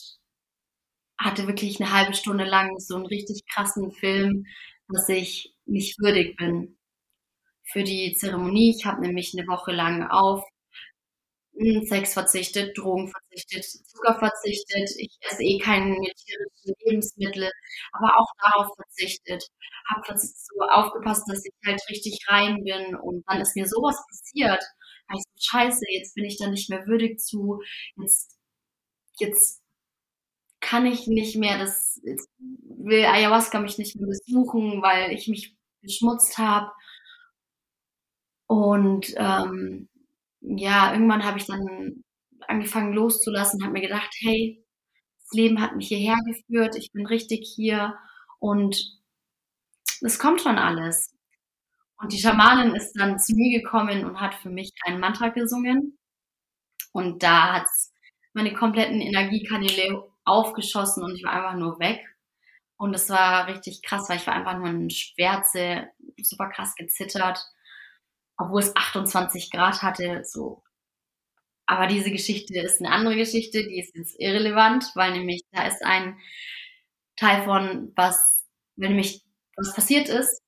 hatte 1.19 1.47
wirklich 1.47 1.79
eine 1.81 1.91
halbe 1.91 2.13
Stunde 2.13 2.43
lang 2.45 2.77
so 2.79 2.95
einen 2.95 3.05
richtig 3.07 3.43
krassen 3.51 3.91
Film, 3.91 4.45
dass 4.89 5.09
ich 5.09 5.53
nicht 5.65 5.99
würdig 5.99 6.37
bin 6.37 6.77
für 7.71 7.83
die 7.83 8.15
Zeremonie. 8.15 8.75
Ich 8.77 8.85
habe 8.85 9.01
nämlich 9.01 9.33
eine 9.37 9.47
Woche 9.47 9.71
lang 9.73 10.07
auf 10.09 10.43
Sex 11.87 12.13
verzichtet, 12.13 12.77
Drogen 12.77 13.09
verzichtet, 13.09 13.63
Zucker 13.65 14.17
verzichtet. 14.19 14.89
Ich 14.97 15.17
esse 15.21 15.43
eh 15.43 15.57
keine 15.57 15.95
tierischen 15.95 16.75
Lebensmittel, 16.85 17.49
aber 17.93 18.17
auch 18.19 18.27
darauf 18.43 18.75
verzichtet. 18.75 19.43
Habe 19.89 20.17
so 20.19 20.61
aufgepasst, 20.71 21.23
dass 21.27 21.43
ich 21.45 21.53
halt 21.65 21.81
richtig 21.89 22.19
rein 22.27 22.63
bin. 22.63 22.95
Und 22.95 23.23
dann 23.27 23.41
ist 23.41 23.55
mir 23.55 23.67
sowas 23.67 23.97
passiert. 24.07 24.63
Da 25.07 25.15
ich 25.17 25.23
so, 25.23 25.31
scheiße, 25.51 25.85
jetzt 25.91 26.15
bin 26.15 26.25
ich 26.25 26.37
da 26.37 26.47
nicht 26.49 26.69
mehr 26.69 26.85
würdig 26.87 27.19
zu. 27.19 27.61
Jetzt, 27.97 28.37
jetzt 29.19 29.61
kann 30.59 30.85
ich 30.85 31.07
nicht 31.07 31.35
mehr, 31.35 31.57
das 31.59 31.99
jetzt 32.03 32.29
will 32.39 33.05
Ayahuasca 33.05 33.59
mich 33.59 33.77
nicht 33.77 33.95
mehr 33.95 34.07
besuchen, 34.07 34.81
weil 34.81 35.11
ich 35.11 35.27
mich 35.27 35.55
beschmutzt 35.81 36.37
habe. 36.37 36.71
Und 38.47 39.13
ähm, 39.17 39.89
ja, 40.41 40.93
irgendwann 40.93 41.25
habe 41.25 41.37
ich 41.37 41.45
dann 41.45 42.03
angefangen 42.47 42.93
loszulassen, 42.93 43.61
habe 43.63 43.73
mir 43.73 43.81
gedacht, 43.81 44.09
hey, 44.21 44.63
das 45.21 45.31
Leben 45.33 45.61
hat 45.61 45.75
mich 45.75 45.89
hierher 45.89 46.17
geführt, 46.25 46.75
ich 46.77 46.91
bin 46.93 47.05
richtig 47.05 47.45
hier 47.55 47.95
und 48.39 48.77
es 50.01 50.17
kommt 50.19 50.41
schon 50.41 50.57
alles. 50.57 51.13
Und 51.99 52.13
die 52.13 52.19
Schamanin 52.19 52.75
ist 52.75 52.93
dann 52.93 53.19
zu 53.19 53.33
mir 53.35 53.61
gekommen 53.61 54.05
und 54.05 54.19
hat 54.21 54.35
für 54.35 54.49
mich 54.49 54.71
ein 54.85 54.99
Mantra 54.99 55.29
gesungen. 55.29 55.97
Und 56.91 57.23
da 57.23 57.53
hat 57.53 57.67
meine 58.33 58.53
kompletten 58.53 59.01
Energiekanäle 59.01 60.03
aufgeschossen 60.23 61.03
und 61.03 61.15
ich 61.15 61.23
war 61.23 61.33
einfach 61.33 61.55
nur 61.55 61.79
weg. 61.79 62.05
Und 62.77 62.93
es 62.93 63.09
war 63.09 63.47
richtig 63.47 63.81
krass, 63.81 64.07
weil 64.09 64.17
ich 64.17 64.27
war 64.27 64.35
einfach 64.35 64.57
nur 64.57 64.67
in 64.67 64.89
Schwärze, 64.89 65.87
super 66.21 66.49
krass 66.49 66.75
gezittert 66.75 67.39
obwohl 68.37 68.61
es 68.61 68.75
28 68.75 69.51
Grad 69.51 69.81
hatte, 69.81 70.23
so. 70.23 70.63
Aber 71.65 71.87
diese 71.87 72.11
Geschichte 72.11 72.57
ist 72.59 72.79
eine 72.79 72.91
andere 72.91 73.15
Geschichte, 73.17 73.63
die 73.67 73.79
ist 73.79 73.95
jetzt 73.95 74.15
irrelevant, 74.19 74.85
weil 74.95 75.11
nämlich 75.11 75.41
da 75.51 75.67
ist 75.67 75.83
ein 75.83 76.17
Teil 77.17 77.43
von, 77.43 77.91
was, 77.95 78.45
wenn 78.75 78.91
nämlich 78.91 79.23
was 79.57 79.73
passiert 79.73 80.07
ist, 80.07 80.39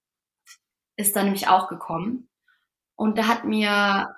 ist 1.00 1.16
dann 1.16 1.26
nämlich 1.26 1.48
auch 1.48 1.70
gekommen. 1.70 2.30
Und 2.96 3.18
da 3.18 3.28
hat 3.28 3.46
mir 3.46 4.14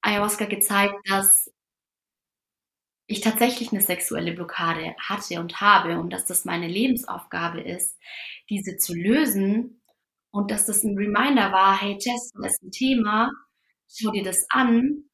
Ayahuasca 0.00 0.46
gezeigt, 0.46 0.94
dass 1.08 1.52
ich 3.06 3.20
tatsächlich 3.20 3.70
eine 3.70 3.82
sexuelle 3.82 4.32
Blockade 4.32 4.94
hatte 4.98 5.40
und 5.40 5.60
habe 5.60 5.98
und 5.98 6.10
dass 6.10 6.24
das 6.24 6.46
meine 6.46 6.68
Lebensaufgabe 6.68 7.60
ist, 7.60 7.98
diese 8.48 8.78
zu 8.78 8.94
lösen 8.94 9.82
und 10.30 10.50
dass 10.50 10.64
das 10.64 10.84
ein 10.84 10.96
Reminder 10.96 11.52
war, 11.52 11.78
hey 11.78 11.98
Jess, 12.00 12.32
das 12.32 12.54
ist 12.54 12.62
ein 12.62 12.70
Thema, 12.70 13.30
schau 13.86 14.10
dir 14.10 14.24
das 14.24 14.46
an. 14.48 15.04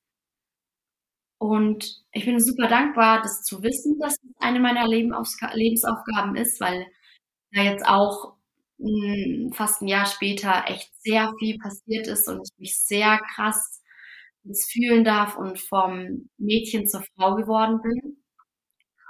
Und 1.39 2.05
ich 2.13 2.27
bin 2.27 2.39
super 2.39 2.69
dankbar, 2.69 3.23
das 3.23 3.43
zu 3.43 3.65
wissen, 3.65 3.99
dass 3.99 4.13
es 4.13 4.37
eine 4.39 4.61
meiner 4.61 4.87
Lebensaufgaben 4.87 6.37
ist, 6.37 6.61
weil 6.61 6.87
da 7.53 7.63
jetzt 7.63 7.85
auch 7.85 8.37
hm, 8.81 9.53
fast 9.55 9.83
ein 9.83 9.89
Jahr 9.89 10.07
später 10.07 10.65
echt 10.67 10.91
sehr 11.03 11.33
viel 11.39 11.59
passiert 11.59 12.07
ist 12.07 12.29
und 12.29 12.43
ich 12.45 12.59
mich 12.59 12.79
sehr 12.81 13.19
krass 13.35 13.83
fühlen 14.73 15.05
darf 15.05 15.37
und 15.37 15.59
vom 15.61 16.31
Mädchen 16.39 16.89
zur 16.89 17.05
Frau 17.17 17.37
geworden 17.37 17.81
bin. 17.83 18.23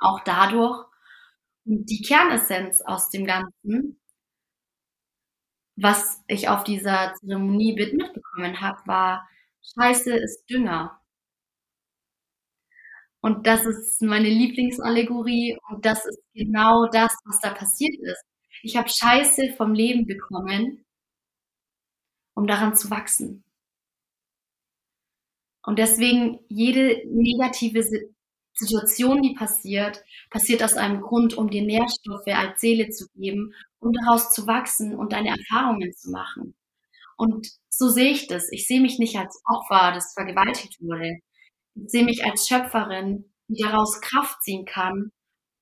Auch 0.00 0.20
dadurch. 0.24 0.86
Und 1.66 1.86
die 1.90 2.02
Kernessenz 2.02 2.82
aus 2.82 3.10
dem 3.10 3.26
Ganzen 3.26 4.00
was 5.76 6.22
ich 6.28 6.48
auf 6.48 6.62
dieser 6.64 7.14
Zeremonie 7.14 7.72
mitbekommen 7.74 8.60
habe, 8.60 8.78
war, 8.86 9.28
Scheiße 9.62 10.14
ist 10.16 10.44
Dünger. 10.48 11.00
Und 13.22 13.46
das 13.46 13.66
ist 13.66 14.00
meine 14.02 14.28
Lieblingsallegorie 14.28 15.56
und 15.70 15.84
das 15.84 16.04
ist 16.06 16.20
genau 16.34 16.86
das, 16.90 17.14
was 17.24 17.38
da 17.40 17.50
passiert 17.52 17.94
ist. 18.02 18.24
Ich 18.62 18.76
habe 18.76 18.88
Scheiße 18.88 19.54
vom 19.56 19.74
Leben 19.74 20.06
bekommen, 20.06 20.84
um 22.34 22.46
daran 22.46 22.76
zu 22.76 22.90
wachsen. 22.90 23.44
Und 25.62 25.78
deswegen 25.78 26.40
jede 26.48 27.02
negative 27.06 27.82
Situation, 28.54 29.22
die 29.22 29.34
passiert, 29.34 30.02
passiert 30.30 30.62
aus 30.62 30.74
einem 30.74 31.00
Grund, 31.00 31.34
um 31.34 31.50
dir 31.50 31.62
Nährstoffe 31.62 32.26
als 32.26 32.60
Seele 32.60 32.88
zu 32.90 33.06
geben 33.14 33.52
um 33.80 33.92
daraus 33.92 34.32
zu 34.32 34.46
wachsen 34.46 34.94
und 34.94 35.12
deine 35.12 35.30
Erfahrungen 35.30 35.92
zu 35.94 36.10
machen. 36.10 36.54
Und 37.16 37.48
so 37.68 37.88
sehe 37.88 38.12
ich 38.12 38.28
das. 38.28 38.50
Ich 38.52 38.66
sehe 38.66 38.80
mich 38.80 38.98
nicht 38.98 39.16
als 39.16 39.42
Opfer, 39.46 39.92
das 39.92 40.12
vergewaltigt 40.14 40.80
wurde. 40.80 41.18
Ich 41.74 41.90
sehe 41.90 42.04
mich 42.04 42.24
als 42.24 42.46
Schöpferin, 42.46 43.32
die 43.48 43.62
daraus 43.62 44.00
Kraft 44.00 44.42
ziehen 44.42 44.64
kann 44.64 45.10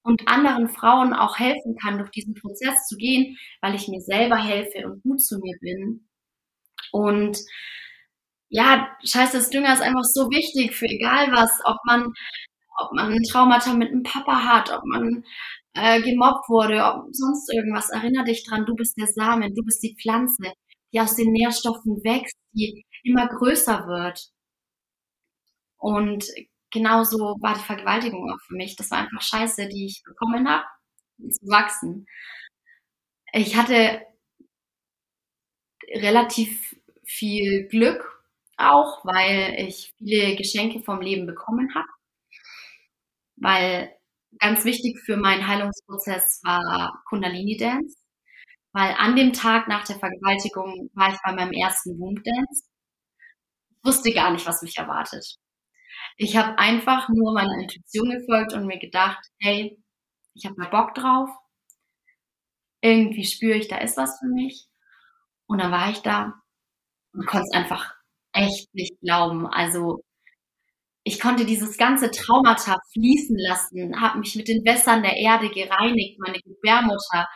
und 0.08 0.26
anderen 0.26 0.68
Frauen 0.68 1.12
auch 1.12 1.38
helfen 1.38 1.76
kann, 1.76 1.98
durch 1.98 2.10
diesen 2.10 2.34
Prozess 2.34 2.86
zu 2.88 2.96
gehen, 2.96 3.36
weil 3.60 3.74
ich 3.74 3.88
mir 3.88 4.00
selber 4.00 4.38
helfe 4.38 4.86
und 4.86 5.02
gut 5.02 5.22
zu 5.22 5.38
mir 5.38 5.56
bin. 5.60 6.08
Und 6.92 7.38
ja, 8.48 8.88
scheiße, 9.04 9.36
das 9.36 9.50
Dünger 9.50 9.74
ist 9.74 9.82
einfach 9.82 10.04
so 10.04 10.30
wichtig 10.30 10.74
für 10.74 10.86
egal 10.86 11.30
was, 11.32 11.60
ob 11.64 11.76
man, 11.84 12.06
ob 12.78 12.92
man 12.94 13.12
ein 13.12 13.22
Traumata 13.24 13.74
mit 13.74 13.90
einem 13.90 14.02
Papa 14.02 14.44
hat, 14.44 14.70
ob 14.70 14.82
man 14.86 15.24
äh, 15.74 16.00
gemobbt 16.00 16.48
wurde, 16.48 16.82
ob 16.84 17.14
sonst 17.14 17.52
irgendwas. 17.52 17.90
Erinner 17.90 18.24
dich 18.24 18.44
dran, 18.46 18.64
du 18.64 18.74
bist 18.74 18.96
der 18.98 19.08
Samen, 19.08 19.54
du 19.54 19.62
bist 19.62 19.82
die 19.82 19.96
Pflanze, 20.00 20.52
die 20.92 21.00
aus 21.00 21.16
den 21.16 21.32
Nährstoffen 21.32 22.02
wächst, 22.02 22.36
die 22.54 22.86
immer 23.02 23.28
größer 23.28 23.86
wird. 23.86 24.30
Und 25.76 26.26
genauso 26.70 27.18
war 27.40 27.54
die 27.54 27.60
Vergewaltigung 27.60 28.30
auch 28.32 28.40
für 28.46 28.54
mich. 28.56 28.76
Das 28.76 28.90
war 28.90 28.98
einfach 28.98 29.22
Scheiße, 29.22 29.68
die 29.68 29.86
ich 29.86 30.02
bekommen 30.04 30.48
habe, 30.48 30.64
zu 31.30 31.46
wachsen. 31.48 32.06
Ich 33.32 33.56
hatte 33.56 34.02
relativ 35.94 36.74
viel 37.04 37.68
Glück 37.68 38.22
auch, 38.56 39.04
weil 39.04 39.54
ich 39.66 39.94
viele 39.98 40.36
Geschenke 40.36 40.80
vom 40.82 41.00
Leben 41.00 41.26
bekommen 41.26 41.74
habe. 41.74 41.88
Weil 43.36 43.94
ganz 44.38 44.64
wichtig 44.64 44.98
für 45.04 45.16
meinen 45.16 45.46
Heilungsprozess 45.46 46.40
war 46.44 47.02
Kundalini 47.08 47.56
Dance. 47.56 47.96
Weil 48.72 48.94
an 48.98 49.16
dem 49.16 49.32
Tag 49.32 49.68
nach 49.68 49.84
der 49.84 49.98
Vergewaltigung 49.98 50.90
war 50.94 51.10
ich 51.12 51.18
bei 51.24 51.32
meinem 51.32 51.52
ersten 51.52 51.98
Womb 52.00 52.22
Dance. 52.24 52.64
Ich 53.70 53.84
wusste 53.84 54.12
gar 54.12 54.30
nicht, 54.30 54.46
was 54.46 54.62
mich 54.62 54.76
erwartet. 54.78 55.38
Ich 56.18 56.36
habe 56.36 56.58
einfach 56.58 57.08
nur 57.08 57.32
meiner 57.32 57.58
Intuition 57.62 58.10
gefolgt 58.10 58.52
und 58.52 58.66
mir 58.66 58.78
gedacht, 58.78 59.24
hey, 59.40 59.78
ich 60.34 60.46
habe 60.46 60.56
mal 60.56 60.68
Bock 60.68 60.94
drauf. 60.94 61.30
Irgendwie 62.80 63.24
spüre 63.24 63.56
ich, 63.56 63.68
da 63.68 63.78
ist 63.78 63.96
was 63.96 64.18
für 64.18 64.26
mich. 64.26 64.66
Und 65.46 65.58
dann 65.60 65.72
war 65.72 65.90
ich 65.90 66.00
da 66.00 66.34
und 67.14 67.26
konnte 67.26 67.46
es 67.50 67.56
einfach 67.56 67.94
echt 68.32 68.74
nicht 68.74 69.00
glauben. 69.00 69.46
Also 69.46 70.02
ich 71.04 71.20
konnte 71.20 71.46
dieses 71.46 71.78
ganze 71.78 72.10
Traumata 72.10 72.76
fließen 72.92 73.36
lassen, 73.38 74.00
habe 74.00 74.18
mich 74.18 74.34
mit 74.36 74.48
den 74.48 74.64
Wässern 74.64 75.02
der 75.02 75.16
Erde 75.16 75.48
gereinigt, 75.48 76.18
meine 76.20 76.38
Gebärmutter, 76.40 77.28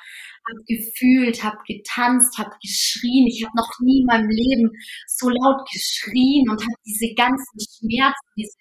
habe 0.48 0.62
gefühlt, 0.66 1.42
habe 1.42 1.58
getanzt, 1.66 2.38
habe 2.38 2.50
geschrien. 2.62 3.26
Ich 3.28 3.44
habe 3.44 3.56
noch 3.56 3.70
nie 3.80 4.00
in 4.00 4.06
meinem 4.06 4.28
Leben 4.28 4.70
so 5.06 5.28
laut 5.30 5.66
geschrien 5.72 6.50
und 6.50 6.60
habe 6.60 6.74
diese 6.84 7.14
ganzen 7.14 7.58
Schmerzen, 7.60 8.28
diese 8.36 8.56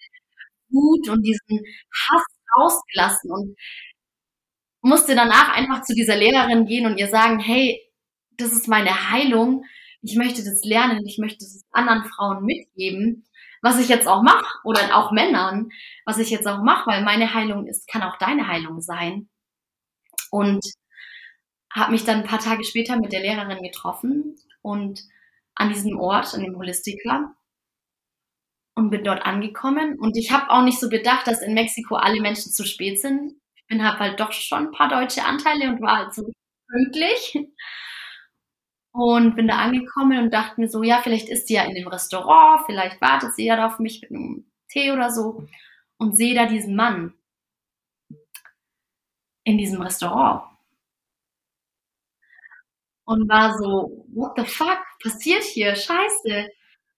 Wut 0.72 1.10
und 1.10 1.24
diesen 1.24 1.60
Hass 2.10 2.24
rausgelassen 2.58 3.32
und 3.32 3.56
musste 4.82 5.16
danach 5.16 5.56
einfach 5.56 5.84
zu 5.84 5.94
dieser 5.94 6.16
Lehrerin 6.16 6.66
gehen 6.66 6.86
und 6.86 6.98
ihr 6.98 7.08
sagen, 7.08 7.40
hey, 7.40 7.80
das 8.38 8.52
ist 8.52 8.68
meine 8.68 9.12
Heilung. 9.12 9.64
Ich 10.02 10.16
möchte 10.16 10.44
das 10.44 10.64
lernen. 10.64 11.06
Ich 11.06 11.18
möchte 11.20 11.46
es 11.46 11.64
anderen 11.72 12.06
Frauen 12.06 12.44
mitgeben, 12.44 13.26
was 13.62 13.80
ich 13.80 13.90
jetzt 13.90 14.08
auch 14.08 14.24
mache 14.24 14.46
oder 14.64 14.98
auch 14.98 15.12
Männern, 15.12 15.70
was 16.06 16.18
ich 16.18 16.32
jetzt 16.32 16.48
auch 16.48 16.64
mache, 16.64 16.90
weil 16.90 17.04
meine 17.04 17.34
Heilung 17.34 17.68
ist, 17.68 17.88
kann 17.88 18.02
auch 18.02 18.18
deine 18.18 18.48
Heilung 18.48 18.82
sein. 18.82 19.30
Und 20.32 20.66
habe 21.74 21.92
mich 21.92 22.04
dann 22.04 22.20
ein 22.20 22.28
paar 22.28 22.40
Tage 22.40 22.64
später 22.64 22.98
mit 22.98 23.14
der 23.14 23.22
Lehrerin 23.22 23.62
getroffen 23.64 24.36
und 24.62 25.02
an 25.56 25.70
diesem 25.70 26.00
Ort, 26.00 26.34
an 26.34 26.42
dem 26.42 26.58
Holistiker 26.58 27.36
und 28.76 28.90
bin 28.90 29.04
dort 29.04 29.24
angekommen. 29.26 29.98
Und 30.00 30.18
ich 30.18 30.32
habe 30.32 30.50
auch 30.50 30.64
nicht 30.64 30.80
so 30.80 30.90
bedacht, 30.90 31.28
dass 31.28 31.42
in 31.42 31.54
Mexiko 31.54 31.96
alle 31.96 32.22
Menschen 32.22 32.52
zu 32.52 32.66
spät 32.66 33.00
sind. 33.02 33.34
Ich 33.56 33.66
bin 33.68 33.84
habe 33.84 34.00
halt 34.00 34.20
doch 34.20 34.32
schon 34.32 34.68
ein 34.68 34.72
paar 34.72 34.90
deutsche 34.90 35.24
Anteile 35.26 35.70
und 35.70 35.82
war 35.82 35.98
halt 35.98 36.14
so 36.14 36.32
pünktlich. 36.70 37.38
Und 38.94 39.36
bin 39.36 39.48
da 39.48 39.58
angekommen 39.58 40.18
und 40.20 40.34
dachte 40.34 40.60
mir 40.60 40.68
so, 40.70 40.84
ja, 40.84 41.02
vielleicht 41.02 41.30
ist 41.30 41.48
sie 41.48 41.54
ja 41.56 41.64
in 41.64 41.76
dem 41.76 41.88
Restaurant, 41.88 42.66
vielleicht 42.66 43.00
wartet 43.02 43.34
sie 43.36 43.46
ja 43.46 43.56
da 43.56 43.68
auf 43.68 43.80
mich 43.80 44.02
mit 44.02 44.12
einem 44.12 44.46
Tee 44.70 44.92
oder 44.92 45.10
so. 45.12 45.48
Und 45.98 46.16
sehe 46.18 46.36
da 46.36 46.46
diesen 46.46 46.76
Mann 46.76 47.14
in 49.44 49.58
diesem 49.58 49.82
Restaurant 49.82 50.44
und 53.06 53.28
war 53.30 53.58
so, 53.58 54.06
what 54.14 54.34
the 54.38 54.46
fuck 54.46 54.80
passiert 55.04 55.44
hier? 55.44 55.76
Scheiße. 55.76 56.48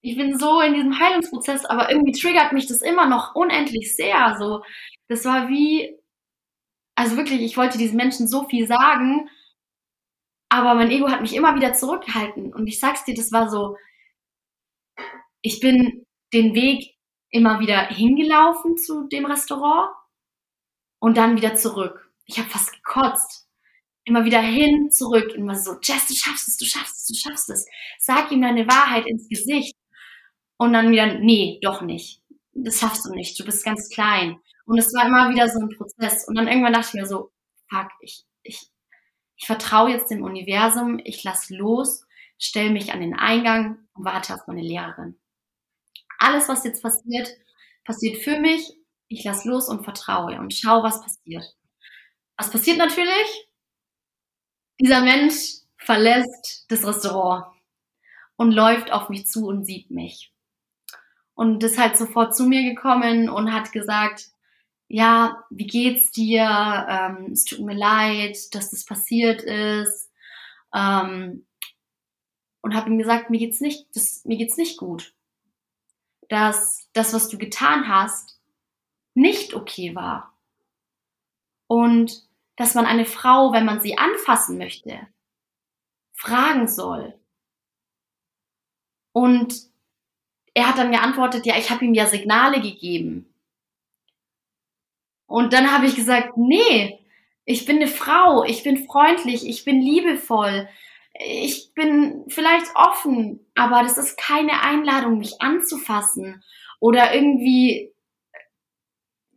Ich 0.04 0.18
bin 0.18 0.38
so 0.38 0.60
in 0.60 0.74
diesem 0.74 0.98
Heilungsprozess, 0.98 1.64
aber 1.64 1.90
irgendwie 1.90 2.12
triggert 2.12 2.52
mich 2.52 2.66
das 2.66 2.82
immer 2.82 3.06
noch 3.06 3.34
unendlich 3.34 3.96
sehr. 3.96 4.36
So, 4.38 4.62
das 5.08 5.24
war 5.24 5.48
wie, 5.48 5.98
also 6.94 7.16
wirklich, 7.16 7.40
ich 7.40 7.56
wollte 7.56 7.78
diesen 7.78 7.96
Menschen 7.96 8.28
so 8.28 8.44
viel 8.44 8.66
sagen, 8.66 9.30
aber 10.50 10.74
mein 10.74 10.90
Ego 10.90 11.08
hat 11.10 11.22
mich 11.22 11.34
immer 11.34 11.54
wieder 11.56 11.72
zurückgehalten. 11.72 12.52
Und 12.52 12.66
ich 12.66 12.78
sag's 12.78 13.06
dir, 13.06 13.14
das 13.14 13.32
war 13.32 13.48
so, 13.48 13.78
ich 15.40 15.60
bin 15.60 16.04
den 16.34 16.54
Weg 16.54 16.96
immer 17.30 17.60
wieder 17.60 17.86
hingelaufen 17.86 18.76
zu 18.76 19.08
dem 19.08 19.24
Restaurant 19.24 19.90
und 20.98 21.16
dann 21.16 21.34
wieder 21.38 21.54
zurück. 21.54 22.12
Ich 22.26 22.38
habe 22.38 22.50
fast 22.50 22.74
gekotzt 22.74 23.48
immer 24.04 24.26
wieder 24.26 24.42
hin, 24.42 24.90
zurück, 24.90 25.32
immer 25.34 25.54
so, 25.56 25.76
Jess, 25.82 26.08
du 26.08 26.14
schaffst 26.14 26.46
es, 26.48 26.58
du 26.58 26.66
schaffst 26.66 26.96
es, 26.98 27.06
du 27.06 27.14
schaffst 27.14 27.48
es. 27.48 27.66
Sag 27.98 28.30
ihm 28.30 28.42
deine 28.42 28.66
Wahrheit 28.68 29.06
ins 29.06 29.26
Gesicht. 29.30 29.74
Und 30.56 30.72
dann 30.72 30.90
wieder, 30.90 31.18
nee, 31.18 31.58
doch 31.62 31.82
nicht. 31.82 32.22
Das 32.52 32.78
schaffst 32.78 33.04
du 33.04 33.10
nicht, 33.10 33.38
du 33.38 33.44
bist 33.44 33.64
ganz 33.64 33.88
klein. 33.90 34.38
Und 34.66 34.78
es 34.78 34.94
war 34.94 35.06
immer 35.06 35.30
wieder 35.30 35.48
so 35.48 35.60
ein 35.60 35.68
Prozess. 35.68 36.26
Und 36.28 36.36
dann 36.36 36.48
irgendwann 36.48 36.72
dachte 36.72 36.88
ich 36.88 36.94
mir 36.94 37.06
so, 37.06 37.32
fuck, 37.68 37.88
ich, 38.00 38.24
ich, 38.42 38.68
ich 39.36 39.46
vertraue 39.46 39.90
jetzt 39.90 40.10
dem 40.10 40.22
Universum, 40.22 41.00
ich 41.04 41.24
lass 41.24 41.50
los, 41.50 42.06
stell 42.38 42.70
mich 42.70 42.92
an 42.92 43.00
den 43.00 43.14
Eingang 43.14 43.78
und 43.94 44.04
warte 44.04 44.34
auf 44.34 44.46
meine 44.46 44.62
Lehrerin. 44.62 45.18
Alles, 46.18 46.48
was 46.48 46.64
jetzt 46.64 46.82
passiert, 46.82 47.28
passiert 47.84 48.22
für 48.22 48.38
mich. 48.38 48.72
Ich 49.08 49.24
lass 49.24 49.44
los 49.44 49.68
und 49.68 49.84
vertraue 49.84 50.38
und 50.38 50.54
schau, 50.54 50.82
was 50.82 51.02
passiert. 51.02 51.44
Was 52.36 52.50
passiert 52.50 52.78
natürlich? 52.78 53.48
Dieser 54.80 55.02
Mensch 55.02 55.60
verlässt 55.76 56.64
das 56.68 56.86
Restaurant 56.86 57.46
und 58.36 58.52
läuft 58.52 58.90
auf 58.90 59.08
mich 59.08 59.26
zu 59.26 59.46
und 59.46 59.64
sieht 59.64 59.90
mich. 59.90 60.33
Und 61.34 61.62
ist 61.64 61.78
halt 61.78 61.96
sofort 61.96 62.36
zu 62.36 62.44
mir 62.44 62.62
gekommen 62.62 63.28
und 63.28 63.52
hat 63.52 63.72
gesagt, 63.72 64.30
ja, 64.88 65.44
wie 65.50 65.66
geht's 65.66 66.12
dir? 66.12 66.46
Ähm, 66.88 67.32
es 67.32 67.44
tut 67.44 67.60
mir 67.60 67.74
leid, 67.74 68.36
dass 68.54 68.70
das 68.70 68.84
passiert 68.84 69.42
ist. 69.42 70.10
Ähm, 70.72 71.46
und 72.60 72.74
habe 72.74 72.90
ihm 72.90 72.98
gesagt, 72.98 73.30
mir 73.30 73.38
geht's 73.38 73.60
nicht, 73.60 73.86
das, 73.94 74.24
mir 74.24 74.36
geht's 74.36 74.56
nicht 74.56 74.78
gut. 74.78 75.14
Dass 76.28 76.88
das, 76.92 77.12
was 77.12 77.28
du 77.28 77.38
getan 77.38 77.88
hast, 77.88 78.40
nicht 79.14 79.54
okay 79.54 79.94
war. 79.94 80.36
Und 81.66 82.26
dass 82.56 82.74
man 82.74 82.86
eine 82.86 83.04
Frau, 83.04 83.52
wenn 83.52 83.64
man 83.64 83.80
sie 83.80 83.98
anfassen 83.98 84.58
möchte, 84.58 85.06
fragen 86.12 86.68
soll. 86.68 87.18
Und 89.12 89.73
er 90.54 90.68
hat 90.68 90.78
dann 90.78 90.92
geantwortet, 90.92 91.46
ja, 91.46 91.56
ich 91.58 91.70
habe 91.70 91.84
ihm 91.84 91.94
ja 91.94 92.06
Signale 92.06 92.60
gegeben. 92.60 93.26
Und 95.26 95.52
dann 95.52 95.72
habe 95.72 95.86
ich 95.86 95.96
gesagt, 95.96 96.36
nee, 96.36 97.00
ich 97.44 97.66
bin 97.66 97.76
eine 97.76 97.88
Frau, 97.88 98.44
ich 98.44 98.62
bin 98.62 98.86
freundlich, 98.86 99.46
ich 99.46 99.64
bin 99.64 99.80
liebevoll, 99.80 100.68
ich 101.18 101.72
bin 101.74 102.24
vielleicht 102.28 102.74
offen, 102.74 103.46
aber 103.54 103.82
das 103.82 103.98
ist 103.98 104.16
keine 104.16 104.62
Einladung, 104.62 105.18
mich 105.18 105.40
anzufassen 105.40 106.42
oder 106.80 107.14
irgendwie 107.14 107.92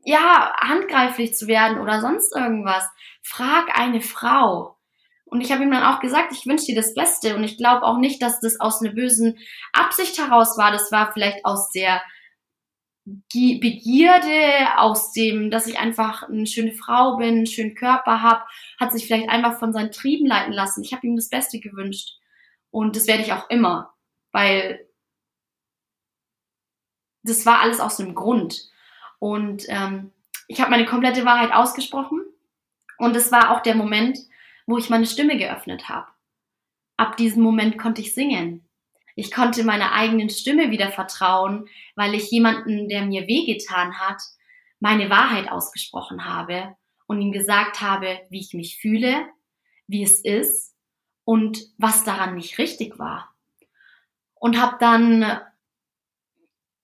ja, 0.04 0.54
handgreiflich 0.62 1.36
zu 1.36 1.48
werden 1.48 1.80
oder 1.80 2.00
sonst 2.00 2.34
irgendwas. 2.34 2.88
Frag 3.22 3.78
eine 3.78 4.00
Frau. 4.00 4.77
Und 5.30 5.42
ich 5.42 5.52
habe 5.52 5.64
ihm 5.64 5.72
dann 5.72 5.84
auch 5.84 6.00
gesagt, 6.00 6.32
ich 6.32 6.46
wünsche 6.46 6.66
dir 6.68 6.76
das 6.76 6.94
Beste. 6.94 7.36
Und 7.36 7.44
ich 7.44 7.58
glaube 7.58 7.84
auch 7.84 7.98
nicht, 7.98 8.22
dass 8.22 8.40
das 8.40 8.60
aus 8.60 8.82
einer 8.82 8.94
bösen 8.94 9.38
Absicht 9.74 10.18
heraus 10.18 10.58
war. 10.58 10.72
Das 10.72 10.92
war 10.92 11.12
vielleicht 11.12 11.46
aus 11.46 11.70
der 11.72 12.02
Begierde, 13.06 14.78
aus 14.78 15.12
dem, 15.14 15.50
dass 15.50 15.68
ich 15.68 15.80
einfach 15.80 16.24
eine 16.24 16.46
schöne 16.46 16.74
Frau 16.74 17.18
bin, 17.18 17.36
einen 17.36 17.46
schönen 17.46 17.76
Körper 17.76 18.22
habe, 18.22 18.44
hat 18.80 18.92
sich 18.92 19.06
vielleicht 19.06 19.30
einfach 19.30 19.60
von 19.60 19.72
seinen 19.72 19.92
Trieben 19.92 20.26
leiten 20.26 20.52
lassen. 20.52 20.84
Ich 20.84 20.94
habe 20.94 21.08
ihm 21.08 21.16
das 21.16 21.30
Beste 21.30 21.60
gewünscht. 21.60 22.18
Und 22.70 22.96
das 22.96 23.08
werde 23.08 23.24
ich 23.24 23.32
auch 23.32 23.50
immer, 23.50 23.94
weil 24.32 24.88
das 27.24 27.46
war 27.46 27.60
alles 27.60 27.80
aus 27.80 28.00
einem 28.00 28.16
Grund. 28.16 28.70
Und 29.20 29.64
ähm, 29.68 30.12
ich 30.48 30.60
habe 30.62 30.72
meine 30.72 30.86
komplette 30.86 31.26
Wahrheit 31.26 31.54
ausgesprochen 31.54 32.26
und 32.98 33.16
es 33.16 33.32
war 33.32 33.52
auch 33.52 33.62
der 33.62 33.76
Moment, 33.76 34.18
wo 34.68 34.78
ich 34.78 34.90
meine 34.92 35.08
Stimme 35.08 35.38
geöffnet 35.38 35.90
habe. 35.90 36.08
Ab 36.98 37.18
diesem 37.18 37.42
Moment 37.42 37.80
konnte 37.80 38.02
ich 38.02 38.14
singen. 38.14 38.68
Ich 39.16 39.32
konnte 39.32 39.64
meiner 39.64 39.94
eigenen 39.94 40.30
Stimme 40.30 40.70
wieder 40.70 40.92
vertrauen, 40.92 41.68
weil 41.96 42.14
ich 42.14 42.30
jemanden, 42.30 42.88
der 42.88 43.04
mir 43.04 43.28
wehgetan 43.28 43.98
hat, 43.98 44.22
meine 44.80 45.10
Wahrheit 45.10 45.50
ausgesprochen 45.50 46.26
habe 46.26 46.76
und 47.08 47.20
ihm 47.22 47.32
gesagt 47.32 47.82
habe, 47.82 48.20
wie 48.30 48.40
ich 48.40 48.54
mich 48.54 48.78
fühle, 48.78 49.26
wie 49.88 50.04
es 50.04 50.24
ist 50.24 50.76
und 51.24 51.60
was 51.78 52.04
daran 52.04 52.36
nicht 52.36 52.60
richtig 52.60 53.00
war. 53.00 53.34
Und 54.36 54.62
habe 54.62 54.78
dann, 54.80 55.24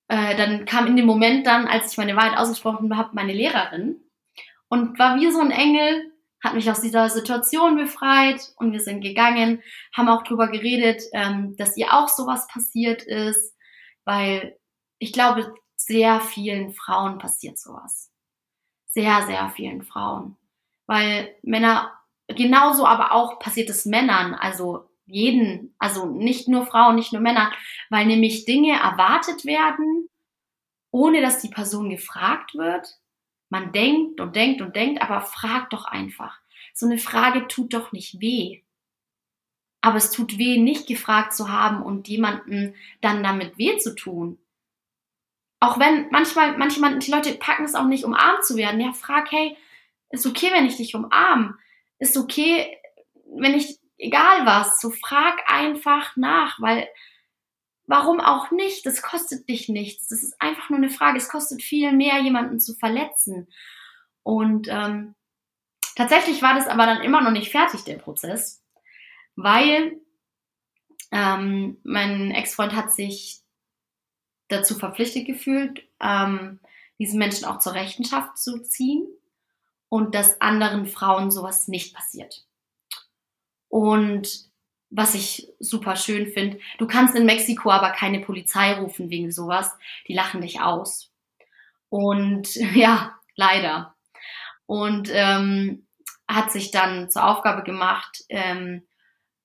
äh, 0.07 0.35
dann 0.35 0.65
kam 0.65 0.87
in 0.87 0.95
dem 0.95 1.05
Moment 1.05 1.45
dann, 1.45 1.67
als 1.67 1.91
ich 1.91 1.97
meine 1.97 2.15
Wahrheit 2.15 2.37
ausgesprochen 2.37 2.97
habe, 2.97 3.13
meine 3.13 3.33
Lehrerin 3.33 4.01
und 4.69 4.97
war 4.97 5.19
wie 5.19 5.29
so 5.29 5.39
ein 5.39 5.51
Engel, 5.51 6.12
hat 6.43 6.53
mich 6.53 6.69
aus 6.69 6.81
dieser 6.81 7.09
Situation 7.09 7.77
befreit 7.77 8.53
und 8.57 8.73
wir 8.73 8.81
sind 8.81 9.01
gegangen, 9.01 9.63
haben 9.95 10.09
auch 10.09 10.23
drüber 10.23 10.49
geredet, 10.49 11.01
ähm, 11.13 11.55
dass 11.55 11.77
ihr 11.77 11.93
auch 11.93 12.09
sowas 12.09 12.47
passiert 12.47 13.01
ist, 13.03 13.55
weil 14.03 14.57
ich 14.99 15.13
glaube, 15.13 15.55
sehr 15.75 16.19
vielen 16.21 16.73
Frauen 16.73 17.17
passiert 17.17 17.57
sowas. 17.57 18.11
Sehr, 18.87 19.25
sehr 19.25 19.49
vielen 19.49 19.83
Frauen. 19.83 20.37
Weil 20.85 21.35
Männer, 21.41 21.91
genauso 22.27 22.85
aber 22.85 23.13
auch 23.13 23.39
passiert 23.39 23.69
es 23.69 23.85
Männern, 23.85 24.33
also 24.33 24.89
jeden, 25.05 25.75
also 25.79 26.05
nicht 26.05 26.47
nur 26.47 26.65
Frauen, 26.65 26.95
nicht 26.95 27.13
nur 27.13 27.21
Männer, 27.21 27.51
weil 27.89 28.05
nämlich 28.05 28.45
Dinge 28.45 28.73
erwartet 28.73 29.45
werden, 29.45 30.09
ohne 30.91 31.21
dass 31.21 31.41
die 31.41 31.49
Person 31.49 31.89
gefragt 31.89 32.55
wird. 32.55 32.87
Man 33.53 33.71
denkt 33.71 34.19
und 34.19 34.35
denkt 34.35 34.61
und 34.61 34.75
denkt, 34.75 34.99
aber 35.03 35.21
fragt 35.21 35.73
doch 35.73 35.85
einfach. 35.85 36.39
So 36.73 36.87
eine 36.87 36.97
Frage 36.97 37.47
tut 37.47 37.75
doch 37.75 37.91
nicht 37.91 38.19
weh. 38.19 38.63
Aber 39.79 39.97
es 39.97 40.09
tut 40.09 40.39
weh, 40.39 40.57
nicht 40.57 40.87
gefragt 40.87 41.35
zu 41.35 41.49
haben 41.49 41.83
und 41.83 42.07
jemanden 42.07 42.73
dann 43.01 43.21
damit 43.21 43.59
weh 43.59 43.77
zu 43.77 43.93
tun. 43.93 44.39
Auch 45.59 45.77
wenn 45.77 46.09
manchmal, 46.09 46.57
manchmal, 46.57 46.97
die 46.97 47.11
Leute 47.11 47.35
packen 47.35 47.65
es 47.65 47.75
auch 47.75 47.85
nicht, 47.85 48.05
umarmt 48.05 48.43
zu 48.43 48.57
werden. 48.57 48.81
Ja, 48.81 48.91
frag, 48.91 49.31
hey, 49.31 49.55
ist 50.09 50.25
okay, 50.25 50.49
wenn 50.51 50.65
ich 50.65 50.77
dich 50.77 50.95
umarm. 50.95 51.59
Ist 51.99 52.17
okay, 52.17 52.75
wenn 53.37 53.53
ich, 53.53 53.77
egal 53.99 54.47
was, 54.47 54.81
so 54.81 54.89
frag 54.89 55.43
einfach 55.45 56.15
nach, 56.15 56.59
weil 56.59 56.87
warum 57.87 58.19
auch 58.19 58.51
nicht? 58.51 58.85
Das 58.85 59.01
kostet 59.01 59.47
dich 59.49 59.69
nichts. 59.69 60.07
Das 60.07 60.23
ist 60.23 60.39
einfach 60.41 60.69
nur 60.69 60.77
eine 60.77 60.89
Frage. 60.89 61.17
Es 61.17 61.29
kostet 61.29 61.61
viel 61.61 61.91
mehr, 61.91 62.19
jemanden 62.21 62.59
zu 62.59 62.73
verletzen. 62.73 63.47
Und 64.23 64.67
ähm, 64.69 65.15
tatsächlich 65.95 66.41
war 66.41 66.53
das 66.55 66.67
aber 66.67 66.85
dann 66.85 67.01
immer 67.01 67.21
noch 67.21 67.31
nicht 67.31 67.51
fertig, 67.51 67.83
der 67.83 67.97
Prozess, 67.97 68.63
weil 69.35 69.99
ähm, 71.11 71.77
mein 71.83 72.31
Ex-Freund 72.31 72.73
hat 72.73 72.91
sich 72.91 73.41
dazu 74.47 74.75
verpflichtet 74.75 75.25
gefühlt, 75.25 75.87
ähm, 75.99 76.59
diesen 76.99 77.19
Menschen 77.19 77.45
auch 77.45 77.59
zur 77.59 77.73
Rechenschaft 77.73 78.37
zu 78.37 78.61
ziehen 78.63 79.05
und 79.89 80.15
dass 80.15 80.41
anderen 80.41 80.85
Frauen 80.85 81.31
sowas 81.31 81.67
nicht 81.67 81.95
passiert. 81.95 82.45
Und 83.67 84.52
was 84.95 85.15
ich 85.15 85.49
super 85.59 85.95
schön 85.95 86.27
finde, 86.27 86.59
du 86.77 86.85
kannst 86.85 87.15
in 87.15 87.25
Mexiko 87.25 87.71
aber 87.71 87.89
keine 87.91 88.19
Polizei 88.19 88.73
rufen 88.73 89.09
wegen 89.09 89.31
sowas. 89.31 89.75
Die 90.07 90.13
lachen 90.13 90.41
dich 90.41 90.61
aus. 90.61 91.11
Und 91.89 92.55
ja, 92.75 93.15
leider. 93.35 93.95
Und 94.65 95.09
ähm, 95.11 95.87
hat 96.27 96.51
sich 96.51 96.71
dann 96.71 97.09
zur 97.09 97.25
Aufgabe 97.25 97.63
gemacht, 97.63 98.23
ähm, 98.29 98.83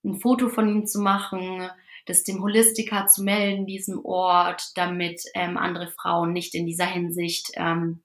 ein 0.03 0.19
Foto 0.19 0.49
von 0.49 0.69
ihm 0.69 0.85
zu 0.85 0.99
machen, 0.99 1.69
das 2.05 2.23
dem 2.23 2.41
Holistiker 2.41 3.07
zu 3.07 3.23
melden, 3.23 3.65
diesem 3.65 4.03
Ort, 4.05 4.71
damit 4.75 5.21
ähm, 5.33 5.57
andere 5.57 5.87
Frauen 5.87 6.31
nicht 6.31 6.55
in 6.55 6.65
dieser 6.65 6.85
Hinsicht 6.85 7.51
ähm, 7.55 8.03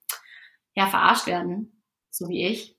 ja, 0.74 0.88
verarscht 0.88 1.26
werden, 1.26 1.82
so 2.10 2.28
wie 2.28 2.46
ich. 2.46 2.76